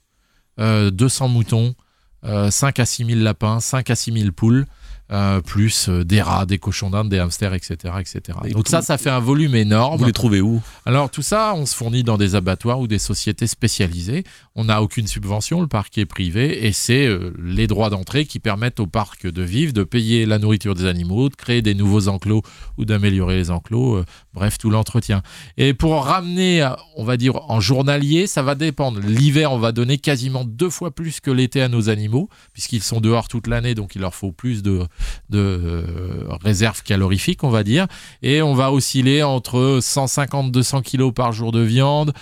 200 0.59 0.61
euh, 0.61 1.29
moutons, 1.29 1.75
5 2.25 2.79
euh, 2.79 2.83
à 2.83 2.85
6 2.85 3.05
000 3.07 3.21
lapins, 3.21 3.61
5 3.61 3.91
à 3.91 3.95
6 3.95 4.13
000 4.13 4.33
poules. 4.33 4.67
Euh, 5.13 5.41
plus 5.41 5.89
euh, 5.89 6.05
des 6.05 6.23
rats, 6.23 6.47
des 6.47 6.59
cochons 6.59 6.89
d'Inde, 6.89 7.09
des 7.09 7.19
hamsters, 7.19 7.53
etc. 7.55 7.95
etc. 7.99 8.39
Donc 8.53 8.69
ça, 8.69 8.81
ça 8.81 8.97
fait 8.97 9.11
un 9.11 9.19
volume 9.19 9.57
énorme. 9.57 9.99
Vous 9.99 10.05
les 10.05 10.13
trouvez 10.13 10.41
où? 10.41 10.63
Alors 10.87 11.11
tout 11.11 11.23
ça, 11.23 11.53
on 11.57 11.67
se 11.67 11.75
fournit 11.75 12.05
dans 12.05 12.17
des 12.17 12.37
abattoirs 12.37 12.79
ou 12.79 12.87
des 12.87 13.01
sociétés 13.01 13.49
spécialisées. 13.49 14.23
On 14.55 14.67
n'a 14.67 14.83
aucune 14.83 15.09
subvention, 15.09 15.63
le 15.63 15.67
parc 15.67 15.99
est 15.99 16.07
privé 16.07 16.65
et 16.65 16.71
c'est 16.71 17.07
euh, 17.07 17.35
les 17.43 17.67
droits 17.67 17.91
d'entrée 17.91 18.25
qui 18.25 18.39
permettent 18.39 18.79
au 18.79 18.87
parc 18.87 19.27
de 19.27 19.43
vivre, 19.43 19.73
de 19.73 19.83
payer 19.83 20.27
la 20.27 20.39
nourriture 20.39 20.77
des 20.77 20.87
animaux, 20.87 21.29
de 21.29 21.35
créer 21.35 21.61
des 21.61 21.75
nouveaux 21.75 22.07
enclos 22.07 22.43
ou 22.79 22.85
d'améliorer 22.85 23.35
les 23.35 23.51
enclos, 23.51 24.05
bref, 24.33 24.59
tout 24.59 24.71
l'entretien. 24.71 25.23
Et 25.57 25.75
pour 25.75 26.05
ramener, 26.05 26.69
on 26.95 27.03
va 27.03 27.17
dire, 27.17 27.51
en 27.51 27.59
journalier, 27.59 28.29
ça 28.29 28.45
va 28.45 28.55
dépendre. 28.55 29.01
L'hiver, 29.01 29.51
on 29.51 29.59
va 29.59 29.73
donner 29.73 29.99
quasiment 29.99 30.45
deux 30.45 30.71
fois 30.71 30.93
plus 30.93 31.19
que 31.19 31.33
l'été 31.33 31.63
à 31.63 31.69
nos 31.69 31.89
animaux, 31.89 32.29
puisqu'ils 32.53 32.85
sont 32.85 33.01
dehors 33.01 33.27
toute 33.27 33.49
l'année, 33.49 33.75
donc 33.75 33.97
il 33.97 34.03
leur 34.03 34.15
faut 34.15 34.31
plus 34.31 34.63
de 34.63 34.87
de 35.29 35.39
euh, 35.39 35.83
réserve 36.43 36.83
calorifique, 36.83 37.45
on 37.45 37.51
va 37.51 37.65
dire. 37.65 37.87
Et 38.23 38.43
on 38.43 38.55
va 38.55 38.73
osciller 38.73 39.23
entre 39.23 39.79
150-200 39.81 40.83
kg 40.83 41.13
par 41.15 41.33
jour 41.33 41.53
de 41.53 41.61
viande, 41.61 42.13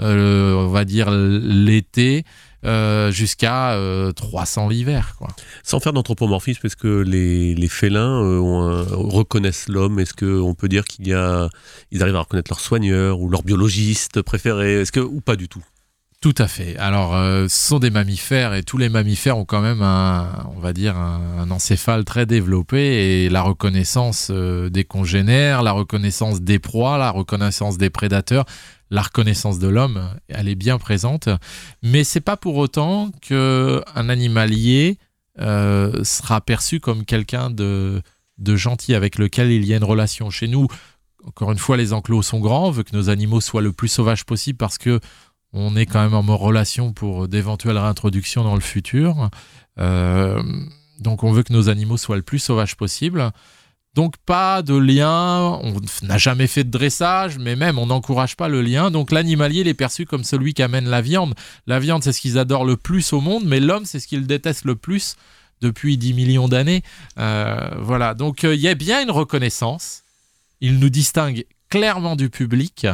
euh, 0.00 0.54
on 0.54 0.68
va 0.68 0.84
dire 0.84 1.10
l'été. 1.10 2.24
Euh, 2.64 3.12
jusqu'à 3.12 3.78
300 4.16 4.70
l'hiver. 4.70 5.16
Sans 5.62 5.78
faire 5.78 5.92
d'anthropomorphisme, 5.92 6.66
est-ce 6.66 6.74
que 6.74 6.88
les, 6.88 7.68
félins 7.68 8.40
reconnaissent 8.90 9.68
l'homme? 9.68 10.00
Est-ce 10.00 10.14
qu'on 10.14 10.54
peut 10.54 10.68
dire 10.68 10.84
qu'ils 10.84 11.12
arrivent 11.12 12.16
à 12.16 12.20
reconnaître 12.20 12.50
leur 12.50 12.58
soigneur 12.58 13.20
ou 13.20 13.28
leur 13.28 13.44
biologiste 13.44 14.20
préféré 14.22 14.80
Est-ce 14.80 14.90
que 14.90 14.98
ou 14.98 15.20
pas 15.20 15.36
du 15.36 15.48
tout? 15.48 15.62
Tout 16.26 16.42
à 16.42 16.48
fait. 16.48 16.76
Alors, 16.78 17.14
euh, 17.14 17.46
ce 17.46 17.68
sont 17.68 17.78
des 17.78 17.90
mammifères 17.90 18.52
et 18.52 18.64
tous 18.64 18.78
les 18.78 18.88
mammifères 18.88 19.38
ont 19.38 19.44
quand 19.44 19.60
même 19.60 19.80
un, 19.80 20.50
on 20.56 20.58
va 20.58 20.72
dire, 20.72 20.96
un, 20.96 21.48
encéphale 21.52 22.04
très 22.04 22.26
développé 22.26 22.78
et 22.78 23.28
la 23.28 23.42
reconnaissance 23.42 24.32
euh, 24.32 24.68
des 24.68 24.82
congénères, 24.82 25.62
la 25.62 25.70
reconnaissance 25.70 26.40
des 26.40 26.58
proies, 26.58 26.98
la 26.98 27.12
reconnaissance 27.12 27.78
des 27.78 27.90
prédateurs, 27.90 28.44
la 28.90 29.02
reconnaissance 29.02 29.60
de 29.60 29.68
l'homme, 29.68 30.02
elle 30.26 30.48
est 30.48 30.56
bien 30.56 30.78
présente. 30.78 31.28
Mais 31.84 32.02
c'est 32.02 32.20
pas 32.20 32.36
pour 32.36 32.56
autant 32.56 33.12
que 33.22 33.84
un 33.94 34.08
animalier 34.08 34.98
euh, 35.38 36.02
sera 36.02 36.40
perçu 36.40 36.80
comme 36.80 37.04
quelqu'un 37.04 37.50
de, 37.50 38.02
de 38.38 38.56
gentil 38.56 38.96
avec 38.96 39.18
lequel 39.18 39.52
il 39.52 39.64
y 39.64 39.72
a 39.74 39.76
une 39.76 39.84
relation. 39.84 40.30
Chez 40.30 40.48
nous, 40.48 40.66
encore 41.24 41.52
une 41.52 41.58
fois, 41.58 41.76
les 41.76 41.92
enclos 41.92 42.22
sont 42.22 42.40
grands, 42.40 42.66
on 42.66 42.70
veut 42.70 42.82
que 42.82 42.96
nos 42.96 43.10
animaux 43.10 43.40
soient 43.40 43.62
le 43.62 43.72
plus 43.72 43.88
sauvages 43.88 44.24
possible 44.24 44.56
parce 44.56 44.78
que 44.78 45.00
on 45.52 45.76
est 45.76 45.86
quand 45.86 46.02
même 46.02 46.14
en 46.14 46.36
relation 46.36 46.92
pour 46.92 47.28
d'éventuelles 47.28 47.78
réintroductions 47.78 48.44
dans 48.44 48.54
le 48.54 48.60
futur. 48.60 49.30
Euh, 49.78 50.42
donc 51.00 51.24
on 51.24 51.32
veut 51.32 51.42
que 51.42 51.52
nos 51.52 51.68
animaux 51.68 51.96
soient 51.96 52.16
le 52.16 52.22
plus 52.22 52.38
sauvages 52.38 52.76
possible. 52.76 53.32
Donc 53.94 54.18
pas 54.18 54.60
de 54.60 54.76
lien, 54.76 55.58
on 55.62 55.74
n'a 56.02 56.18
jamais 56.18 56.46
fait 56.46 56.64
de 56.64 56.70
dressage, 56.70 57.38
mais 57.38 57.56
même 57.56 57.78
on 57.78 57.86
n'encourage 57.86 58.36
pas 58.36 58.48
le 58.48 58.60
lien. 58.60 58.90
Donc 58.90 59.10
l'animalier 59.10 59.66
est 59.66 59.74
perçu 59.74 60.04
comme 60.04 60.22
celui 60.22 60.52
qui 60.52 60.62
amène 60.62 60.86
la 60.86 61.00
viande. 61.00 61.34
La 61.66 61.78
viande 61.78 62.04
c'est 62.04 62.12
ce 62.12 62.20
qu'ils 62.20 62.38
adorent 62.38 62.66
le 62.66 62.76
plus 62.76 63.14
au 63.14 63.22
monde, 63.22 63.44
mais 63.46 63.58
l'homme 63.58 63.86
c'est 63.86 63.98
ce 63.98 64.06
qu'ils 64.06 64.26
détestent 64.26 64.66
le 64.66 64.76
plus 64.76 65.16
depuis 65.62 65.96
10 65.96 66.12
millions 66.12 66.48
d'années. 66.48 66.82
Euh, 67.18 67.70
voilà, 67.78 68.12
donc 68.12 68.44
euh, 68.44 68.54
il 68.54 68.60
y 68.60 68.68
a 68.68 68.74
bien 68.74 69.02
une 69.02 69.10
reconnaissance. 69.10 70.02
Il 70.60 70.78
nous 70.78 70.90
distingue 70.90 71.46
clairement 71.70 72.16
du 72.16 72.28
public 72.28 72.86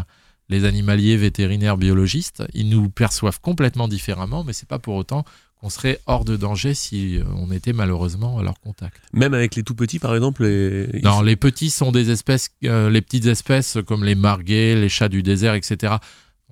les 0.48 0.64
animaliers, 0.64 1.16
vétérinaires, 1.16 1.76
biologistes, 1.76 2.42
ils 2.55 2.68
nous 2.68 2.88
perçoivent 2.90 3.40
complètement 3.40 3.88
différemment, 3.88 4.44
mais 4.44 4.52
c'est 4.52 4.68
pas 4.68 4.78
pour 4.78 4.94
autant 4.94 5.24
qu'on 5.61 5.70
serait 5.70 6.00
hors 6.07 6.24
de 6.24 6.37
danger 6.37 6.74
si 6.74 7.18
euh, 7.18 7.24
on 7.37 7.52
était 7.52 7.72
malheureusement 7.72 8.38
à 8.38 8.42
leur 8.42 8.59
contact. 8.61 9.00
Même 9.12 9.33
avec 9.33 9.55
les 9.55 9.62
tout 9.62 9.74
petits, 9.74 10.00
par 10.00 10.14
exemple 10.14 10.44
les... 10.44 11.00
Non, 11.02 11.22
les 11.22 11.37
petits 11.37 11.70
sont 11.70 11.92
des 11.92 12.11
espèces, 12.11 12.50
euh, 12.64 12.90
les 12.90 13.00
petites 13.00 13.26
espèces 13.26 13.78
comme 13.87 14.05
les 14.05 14.16
marguets, 14.16 14.74
les 14.74 14.88
chats 14.88 15.09
du 15.09 15.22
désert, 15.22 15.55
etc. 15.55 15.94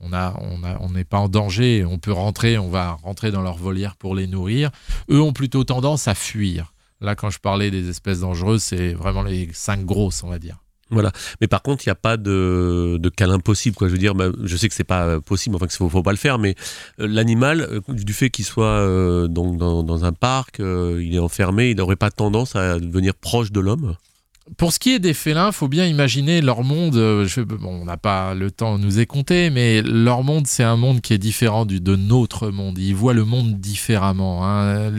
On 0.00 0.12
a, 0.12 0.34
on 0.40 0.64
a, 0.64 0.78
on 0.80 0.90
n'est 0.90 1.04
pas 1.04 1.18
en 1.18 1.28
danger. 1.28 1.84
On 1.84 1.98
peut 1.98 2.12
rentrer, 2.12 2.56
on 2.56 2.70
va 2.70 2.92
rentrer 3.02 3.30
dans 3.30 3.42
leur 3.42 3.56
volière 3.56 3.96
pour 3.96 4.14
les 4.14 4.26
nourrir. 4.26 4.70
Eux 5.10 5.20
ont 5.20 5.32
plutôt 5.32 5.64
tendance 5.64 6.08
à 6.08 6.14
fuir. 6.14 6.72
Là, 7.00 7.14
quand 7.14 7.30
je 7.30 7.38
parlais 7.38 7.70
des 7.70 7.88
espèces 7.88 8.20
dangereuses, 8.20 8.62
c'est 8.62 8.92
vraiment 8.92 9.22
les 9.22 9.50
cinq 9.52 9.84
grosses, 9.84 10.22
on 10.22 10.28
va 10.28 10.38
dire. 10.38 10.58
Voilà. 10.90 11.12
Mais 11.40 11.46
par 11.46 11.62
contre, 11.62 11.84
il 11.86 11.88
n'y 11.88 11.92
a 11.92 11.96
pas 11.96 12.16
de, 12.16 12.98
de 12.98 13.08
câlin 13.08 13.38
possible. 13.38 13.76
Quoi. 13.76 13.88
Je 13.88 13.92
veux 13.92 13.98
dire, 13.98 14.14
bah, 14.14 14.30
je 14.42 14.56
sais 14.56 14.68
que 14.68 14.74
c'est 14.74 14.84
pas 14.84 15.20
possible, 15.20 15.56
enfin 15.56 15.66
qu'il 15.66 15.84
ne 15.84 15.90
faut, 15.90 16.02
pas 16.02 16.12
le 16.12 16.18
faire, 16.18 16.38
mais 16.38 16.54
euh, 17.00 17.06
l'animal, 17.06 17.60
euh, 17.60 17.80
du 17.88 18.12
fait 18.12 18.30
qu'il 18.30 18.44
soit 18.44 18.64
euh, 18.64 19.28
dans, 19.28 20.04
un 20.04 20.12
parc, 20.12 20.58
il 20.58 21.14
est 21.14 21.18
enfermé, 21.18 21.70
il 21.70 21.76
n'aurait 21.76 21.96
pas 21.96 22.10
tendance 22.10 22.56
à 22.56 22.78
devenir 22.78 23.14
proche 23.14 23.52
de 23.52 23.60
l'homme? 23.60 23.96
Pour 24.56 24.72
ce 24.72 24.80
qui 24.80 24.92
est 24.92 24.98
des 24.98 25.14
félins, 25.14 25.52
faut 25.52 25.68
bien 25.68 25.86
imaginer 25.86 26.40
leur 26.40 26.64
monde. 26.64 26.96
on 26.96 27.84
n'a 27.84 27.96
pas 27.96 28.34
le 28.34 28.50
temps 28.50 28.78
nous 28.78 28.98
écouter, 28.98 29.48
mais 29.50 29.80
leur 29.82 30.24
monde, 30.24 30.46
c'est 30.46 30.64
un 30.64 30.76
monde 30.76 31.00
qui 31.00 31.12
est 31.12 31.18
différent 31.18 31.66
du, 31.66 31.80
de 31.80 31.94
notre 31.94 32.48
monde. 32.50 32.78
Ils 32.78 32.94
voient 32.94 33.14
le 33.14 33.24
monde 33.24 33.60
différemment. 33.60 34.44
Hein. 34.44 34.90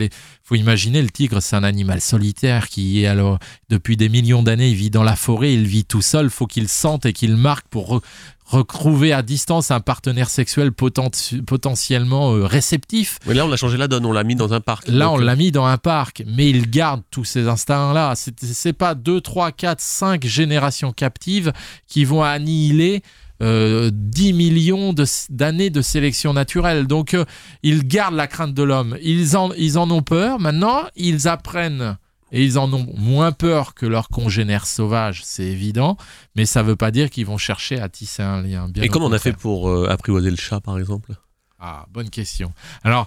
Faut 0.52 0.56
imaginer 0.56 1.00
le 1.00 1.08
tigre, 1.08 1.40
c'est 1.40 1.56
un 1.56 1.64
animal 1.64 2.02
solitaire 2.02 2.68
qui 2.68 3.02
est 3.02 3.06
alors 3.06 3.38
depuis 3.70 3.96
des 3.96 4.10
millions 4.10 4.42
d'années, 4.42 4.68
il 4.68 4.74
vit 4.74 4.90
dans 4.90 5.02
la 5.02 5.16
forêt, 5.16 5.54
il 5.54 5.66
vit 5.66 5.86
tout 5.86 6.02
seul. 6.02 6.28
Faut 6.28 6.46
qu'il 6.46 6.68
sente 6.68 7.06
et 7.06 7.14
qu'il 7.14 7.36
marque 7.36 7.66
pour 7.68 8.02
retrouver 8.44 9.14
à 9.14 9.22
distance 9.22 9.70
un 9.70 9.80
partenaire 9.80 10.28
sexuel 10.28 10.72
potentiellement 10.72 12.34
euh, 12.34 12.44
réceptif. 12.44 13.18
Mais 13.26 13.32
là, 13.32 13.46
on 13.46 13.52
a 13.52 13.56
changé 13.56 13.78
la 13.78 13.88
donne, 13.88 14.04
on 14.04 14.12
l'a 14.12 14.24
mis 14.24 14.34
dans 14.34 14.52
un 14.52 14.60
parc. 14.60 14.88
Là, 14.88 15.10
on 15.10 15.16
l'a 15.16 15.36
mis 15.36 15.52
dans 15.52 15.64
un 15.64 15.78
parc, 15.78 16.22
mais 16.26 16.50
il 16.50 16.68
garde 16.68 17.00
tous 17.10 17.24
ces 17.24 17.48
instincts-là. 17.48 18.12
C'est 18.14 18.74
pas 18.74 18.94
2, 18.94 19.22
3, 19.22 19.52
4, 19.52 19.80
5 19.80 20.26
générations 20.26 20.92
captives 20.92 21.54
qui 21.86 22.04
vont 22.04 22.22
annihiler 22.22 23.02
10 23.42 23.44
euh, 23.44 23.90
millions 24.34 24.94
d'années 25.30 25.70
de, 25.70 25.82
sélection 25.82 26.32
naturelle. 26.32 26.86
Donc, 26.86 27.14
euh, 27.14 27.24
ils 27.62 27.86
gardent 27.86 28.14
la 28.14 28.28
crainte 28.28 28.54
de 28.54 28.62
l'homme. 28.62 28.96
Ils 29.02 29.36
en, 29.36 29.52
ils 29.54 29.78
en 29.78 29.90
ont 29.90 30.02
peur. 30.02 30.38
Maintenant, 30.38 30.82
ils 30.94 31.26
apprennent 31.26 31.96
et 32.30 32.44
ils 32.44 32.58
en 32.58 32.72
ont 32.72 32.86
moins 32.96 33.32
peur 33.32 33.74
que 33.74 33.84
leurs 33.84 34.08
congénères 34.08 34.66
sauvages, 34.66 35.22
c'est 35.24 35.44
évident, 35.44 35.98
mais 36.34 36.46
ça 36.46 36.62
ne 36.62 36.68
veut 36.68 36.76
pas 36.76 36.90
dire 36.90 37.10
qu'ils 37.10 37.26
vont 37.26 37.36
chercher 37.36 37.78
à 37.78 37.88
tisser 37.90 38.22
un 38.22 38.42
lien. 38.42 38.70
et 38.76 38.88
comment 38.88 39.06
on 39.06 39.12
a 39.12 39.18
fait 39.18 39.34
pour 39.34 39.68
euh, 39.68 39.86
apprivoiser 39.90 40.30
le 40.30 40.36
chat, 40.36 40.60
par 40.60 40.78
exemple? 40.78 41.12
Ah, 41.60 41.86
bonne 41.92 42.08
question. 42.10 42.52
Alors, 42.84 43.06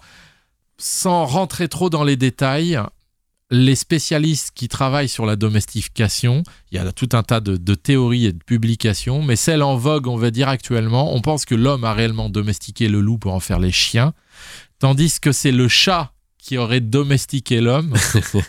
sans 0.77 1.25
rentrer 1.25 1.67
trop 1.69 1.89
dans 1.89 2.03
les 2.03 2.17
détails, 2.17 2.79
les 3.51 3.75
spécialistes 3.75 4.51
qui 4.55 4.67
travaillent 4.67 5.09
sur 5.09 5.25
la 5.25 5.35
domestication, 5.35 6.43
il 6.71 6.75
y 6.75 6.79
a 6.79 6.91
tout 6.91 7.09
un 7.13 7.23
tas 7.23 7.39
de, 7.39 7.57
de, 7.57 7.75
théories 7.75 8.25
et 8.25 8.33
de 8.33 8.43
publications, 8.43 9.21
mais 9.21 9.35
celle 9.35 9.61
en 9.61 9.77
vogue, 9.77 10.07
on 10.07 10.17
va 10.17 10.31
dire 10.31 10.49
actuellement, 10.49 11.13
on 11.13 11.21
pense 11.21 11.45
que 11.45 11.55
l'homme 11.55 11.83
a 11.83 11.93
réellement 11.93 12.29
domestiqué 12.29 12.87
le 12.87 13.01
loup 13.01 13.17
pour 13.17 13.33
en 13.33 13.39
faire 13.39 13.59
les 13.59 13.71
chiens, 13.71 14.13
tandis 14.79 15.19
que 15.19 15.31
c'est 15.31 15.51
le 15.51 15.67
chat 15.67 16.14
qui 16.45 16.59
aurait 16.59 16.79
domestiqué 16.79 17.59
l'homme. 17.59 17.95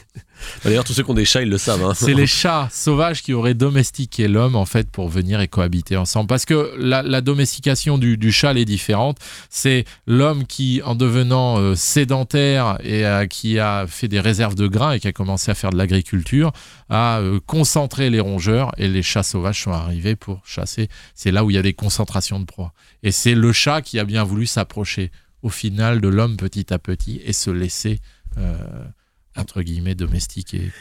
D'ailleurs, 0.65 0.85
tous 0.85 0.93
ceux 0.93 1.03
qui 1.03 1.11
ont 1.11 1.15
des 1.15 1.25
chats, 1.25 1.41
ils 1.41 1.49
le 1.49 1.57
savent. 1.57 1.83
Hein. 1.83 1.95
C'est 1.95 2.13
les 2.13 2.27
chats 2.27 2.69
sauvages 2.71 3.23
qui 3.23 3.33
auraient 3.33 3.55
domestiqué 3.55 4.29
l'homme, 4.29 4.55
en 4.55 4.67
fait, 4.67 4.91
pour 4.91 5.09
venir 5.09 5.41
et 5.41 5.49
cohabiter 5.49 5.97
ensemble. 5.97 6.27
Parce 6.27 6.45
que 6.45 6.75
la, 6.79 7.23
domestication 7.23 7.97
du, 7.97 8.33
chat, 8.33 8.51
elle 8.51 8.59
est 8.59 8.67
différente. 8.67 9.17
C'est 9.49 9.87
l'homme 10.07 10.47
qui, 10.47 10.83
en 10.85 10.95
devenant 10.95 11.59
euh, 11.59 11.75
sédentaire 11.75 12.77
et 12.85 13.07
euh, 13.07 13.27
qui 13.27 13.59
a 13.59 13.87
fait 13.87 14.09
des 14.09 14.21
réserves 14.21 14.57
de 14.57 14.67
grains 14.67 14.93
et 14.93 15.01
qui 15.01 15.09
a 15.09 15.13
commencé 15.13 15.51
à 15.51 15.55
faire 15.55 15.71
de 15.71 15.79
l'agriculture, 15.79 16.53
a 16.91 17.21
euh, 17.21 17.41
concentré 17.47 18.11
les 18.11 18.21
rongeurs 18.21 18.73
et 18.77 18.89
les 18.89 19.03
chats 19.03 19.23
sauvages 19.23 19.63
sont 19.63 19.73
arrivés 19.73 20.17
pour 20.17 20.43
chasser. 20.45 20.89
C'est 21.15 21.31
là 21.33 21.47
où 21.47 21.51
il 21.51 21.55
y 21.55 21.59
a 21.59 21.63
des 21.63 21.73
concentrations 21.73 22.41
de 22.41 22.45
proies. 22.45 22.75
Et 23.03 23.11
c'est 23.11 23.35
le 23.35 23.53
chat 23.55 23.81
qui 23.81 23.99
a 23.99 24.05
bien 24.05 24.23
voulu 24.23 24.45
s'approcher 24.45 25.11
au 25.47 25.49
final 25.49 26.01
de 26.01 26.09
l'homme 26.09 26.37
petit 26.37 26.75
à 26.75 26.81
petit 26.81 27.21
et 27.25 27.33
se 27.33 27.51
laisser, 27.51 28.01
euh, 28.37 28.85
entre 29.37 29.63
guillemets, 29.63 29.95
domestiquer. 29.95 30.73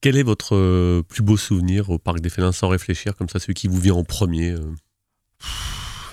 Quel 0.00 0.16
est 0.16 0.22
votre 0.22 0.56
euh, 0.56 1.02
plus 1.06 1.22
beau 1.22 1.36
souvenir 1.36 1.90
au 1.90 1.98
Parc 1.98 2.20
des 2.20 2.30
Félins 2.30 2.52
sans 2.52 2.68
réfléchir, 2.68 3.16
comme 3.16 3.28
ça, 3.28 3.38
celui 3.38 3.52
qui 3.52 3.68
vous 3.68 3.78
vient 3.78 3.92
en 3.92 4.02
premier 4.02 4.52
euh? 4.52 4.74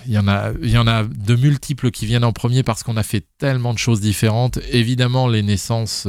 Il 0.08 0.12
y, 0.12 0.18
en 0.18 0.28
a, 0.28 0.52
il 0.62 0.72
y 0.72 0.78
en 0.78 0.88
a 0.88 1.04
de 1.04 1.36
multiples 1.36 1.92
qui 1.92 2.06
viennent 2.06 2.24
en 2.24 2.34
premier 2.34 2.64
parce 2.64 2.84
qu'on 2.84 2.98
a 2.98 3.04
fait 3.04 3.24
tellement 3.38 3.72
de 3.72 3.78
choses 3.78 4.02
différentes. 4.02 4.58
Évidemment, 4.72 5.28
les 5.28 5.44
naissances 5.44 6.08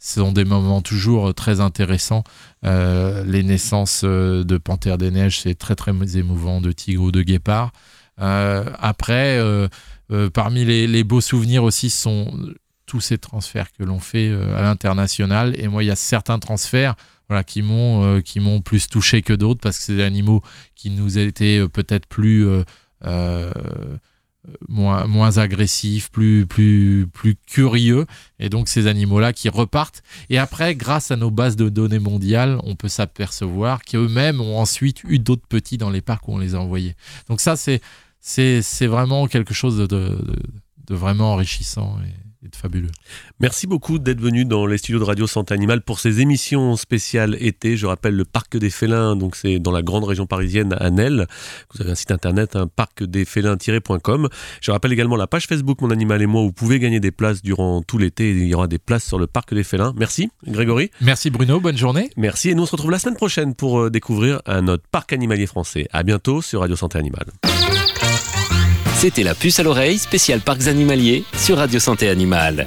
sont 0.00 0.32
des 0.32 0.44
moments 0.44 0.82
toujours 0.82 1.32
très 1.34 1.60
intéressants. 1.60 2.24
les 2.64 3.42
naissances 3.44 4.02
de 4.02 4.58
Panthère 4.58 4.98
des 4.98 5.12
Neiges, 5.12 5.38
c'est 5.42 5.54
très 5.54 5.76
très 5.76 5.92
émouvant, 6.16 6.60
de 6.60 6.72
tigre 6.72 7.04
ou 7.04 7.12
de 7.12 7.22
guépard. 7.22 7.70
après, 8.16 9.40
euh, 10.10 10.30
parmi 10.30 10.64
les, 10.64 11.04
beaux 11.04 11.20
souvenirs 11.20 11.64
aussi 11.64 11.90
sont 11.90 12.32
tous 12.86 13.00
ces 13.00 13.18
transferts 13.18 13.72
que 13.72 13.84
l'on 13.84 14.00
fait 14.00 14.28
euh, 14.28 14.56
à 14.56 14.62
l'international. 14.62 15.54
Et 15.58 15.68
moi, 15.68 15.84
il 15.84 15.86
y 15.86 15.90
a 15.90 15.96
certains 15.96 16.38
transferts 16.38 16.94
voilà, 17.28 17.44
qui 17.44 17.60
m'ont 17.60 18.04
euh, 18.04 18.20
qui 18.20 18.40
m'ont 18.40 18.62
plus 18.62 18.88
touché 18.88 19.20
que 19.20 19.34
d'autres 19.34 19.60
parce 19.60 19.78
que 19.78 19.84
c'est 19.84 19.96
des 19.96 20.02
animaux 20.02 20.42
qui 20.74 20.90
nous 20.90 21.18
étaient 21.18 21.66
peut-être 21.68 22.06
plus 22.06 22.46
moins, 24.68 25.06
moins 25.06 25.36
agressifs, 25.36 26.10
plus, 26.10 26.46
plus, 26.46 27.06
plus 27.12 27.36
curieux. 27.46 28.06
Et 28.38 28.48
donc 28.48 28.68
ces 28.68 28.86
animaux-là 28.86 29.34
qui 29.34 29.50
repartent. 29.50 30.02
Et 30.30 30.38
après, 30.38 30.74
grâce 30.74 31.10
à 31.10 31.16
nos 31.16 31.30
bases 31.30 31.56
de 31.56 31.68
données 31.68 31.98
mondiales, 31.98 32.58
on 32.64 32.74
peut 32.74 32.88
s'apercevoir 32.88 33.82
qu'eux-mêmes 33.82 34.40
ont 34.40 34.58
ensuite 34.58 35.02
eu 35.04 35.18
d'autres 35.18 35.46
petits 35.46 35.76
dans 35.76 35.90
les 35.90 36.00
parcs 36.00 36.26
où 36.28 36.34
on 36.34 36.38
les 36.38 36.54
a 36.54 36.60
envoyés. 36.60 36.96
Donc 37.28 37.40
ça, 37.40 37.56
c'est 37.56 37.82
c'est 38.20 38.86
vraiment 38.86 39.26
quelque 39.26 39.54
chose 39.54 39.78
de, 39.88 40.18
vraiment 40.90 41.32
enrichissant 41.32 41.98
et, 42.04 42.48
de 42.48 42.54
fabuleux. 42.54 42.90
Merci 43.40 43.66
beaucoup 43.66 43.98
d'être 43.98 44.20
venu 44.20 44.44
dans 44.44 44.64
les 44.66 44.78
studios 44.78 45.00
de 45.00 45.04
Radio 45.04 45.26
Santé 45.26 45.54
Animale 45.54 45.82
pour 45.82 45.98
ces 45.98 46.20
émissions 46.20 46.76
spéciales 46.76 47.36
été. 47.40 47.76
Je 47.76 47.86
rappelle 47.86 48.14
le 48.14 48.24
Parc 48.24 48.56
des 48.56 48.70
Félins, 48.70 49.16
donc 49.16 49.34
c'est 49.34 49.58
dans 49.58 49.72
la 49.72 49.82
grande 49.82 50.04
région 50.04 50.26
parisienne 50.26 50.76
à 50.78 50.90
Nel. 50.90 51.26
Vous 51.74 51.82
avez 51.82 51.90
un 51.90 51.94
site 51.94 52.12
internet, 52.12 52.54
un 52.54 52.68
parcdesfélins-.com. 52.68 54.28
Je 54.60 54.70
rappelle 54.70 54.92
également 54.92 55.16
la 55.16 55.26
page 55.26 55.46
Facebook 55.46 55.80
Mon 55.80 55.90
Animal 55.90 56.22
et 56.22 56.26
moi 56.26 56.42
où 56.42 56.46
vous 56.46 56.52
pouvez 56.52 56.78
gagner 56.78 57.00
des 57.00 57.10
places 57.10 57.42
durant 57.42 57.82
tout 57.82 57.98
l'été. 57.98 58.30
Il 58.30 58.46
y 58.46 58.54
aura 58.54 58.68
des 58.68 58.78
places 58.78 59.04
sur 59.04 59.18
le 59.18 59.26
Parc 59.26 59.52
des 59.52 59.64
Félins. 59.64 59.92
Merci 59.96 60.30
Grégory. 60.46 60.90
Merci 61.00 61.30
Bruno, 61.30 61.60
bonne 61.60 61.76
journée. 61.76 62.10
Merci 62.16 62.50
et 62.50 62.54
nous 62.54 62.62
on 62.62 62.66
se 62.66 62.72
retrouve 62.72 62.92
la 62.92 62.98
semaine 62.98 63.16
prochaine 63.16 63.54
pour 63.54 63.80
euh, 63.80 63.90
découvrir 63.90 64.40
un 64.46 64.68
autre 64.68 64.84
parc 64.90 65.12
animalier 65.12 65.46
français. 65.46 65.88
À 65.92 66.02
bientôt 66.02 66.40
sur 66.40 66.60
Radio 66.60 66.76
Santé 66.76 66.98
Animale. 66.98 67.26
C'était 68.98 69.22
la 69.22 69.36
puce 69.36 69.60
à 69.60 69.62
l'oreille 69.62 69.96
spécial 69.96 70.40
parcs 70.40 70.66
animaliers 70.66 71.22
sur 71.36 71.58
Radio 71.58 71.78
Santé 71.78 72.08
Animale. 72.08 72.66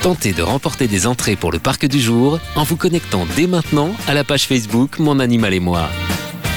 Tentez 0.00 0.32
de 0.32 0.40
remporter 0.40 0.88
des 0.88 1.06
entrées 1.06 1.36
pour 1.36 1.52
le 1.52 1.58
parc 1.58 1.84
du 1.84 2.00
jour 2.00 2.40
en 2.56 2.64
vous 2.64 2.76
connectant 2.76 3.26
dès 3.36 3.46
maintenant 3.46 3.92
à 4.06 4.14
la 4.14 4.24
page 4.24 4.46
Facebook 4.46 4.98
Mon 4.98 5.20
Animal 5.20 5.52
et 5.52 5.60
moi. 5.60 5.90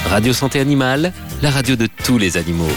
Radio 0.08 0.32
Santé 0.32 0.60
Animale, 0.60 1.12
la 1.42 1.50
radio 1.50 1.76
de 1.76 1.90
tous 2.04 2.16
les 2.16 2.38
animaux. 2.38 2.72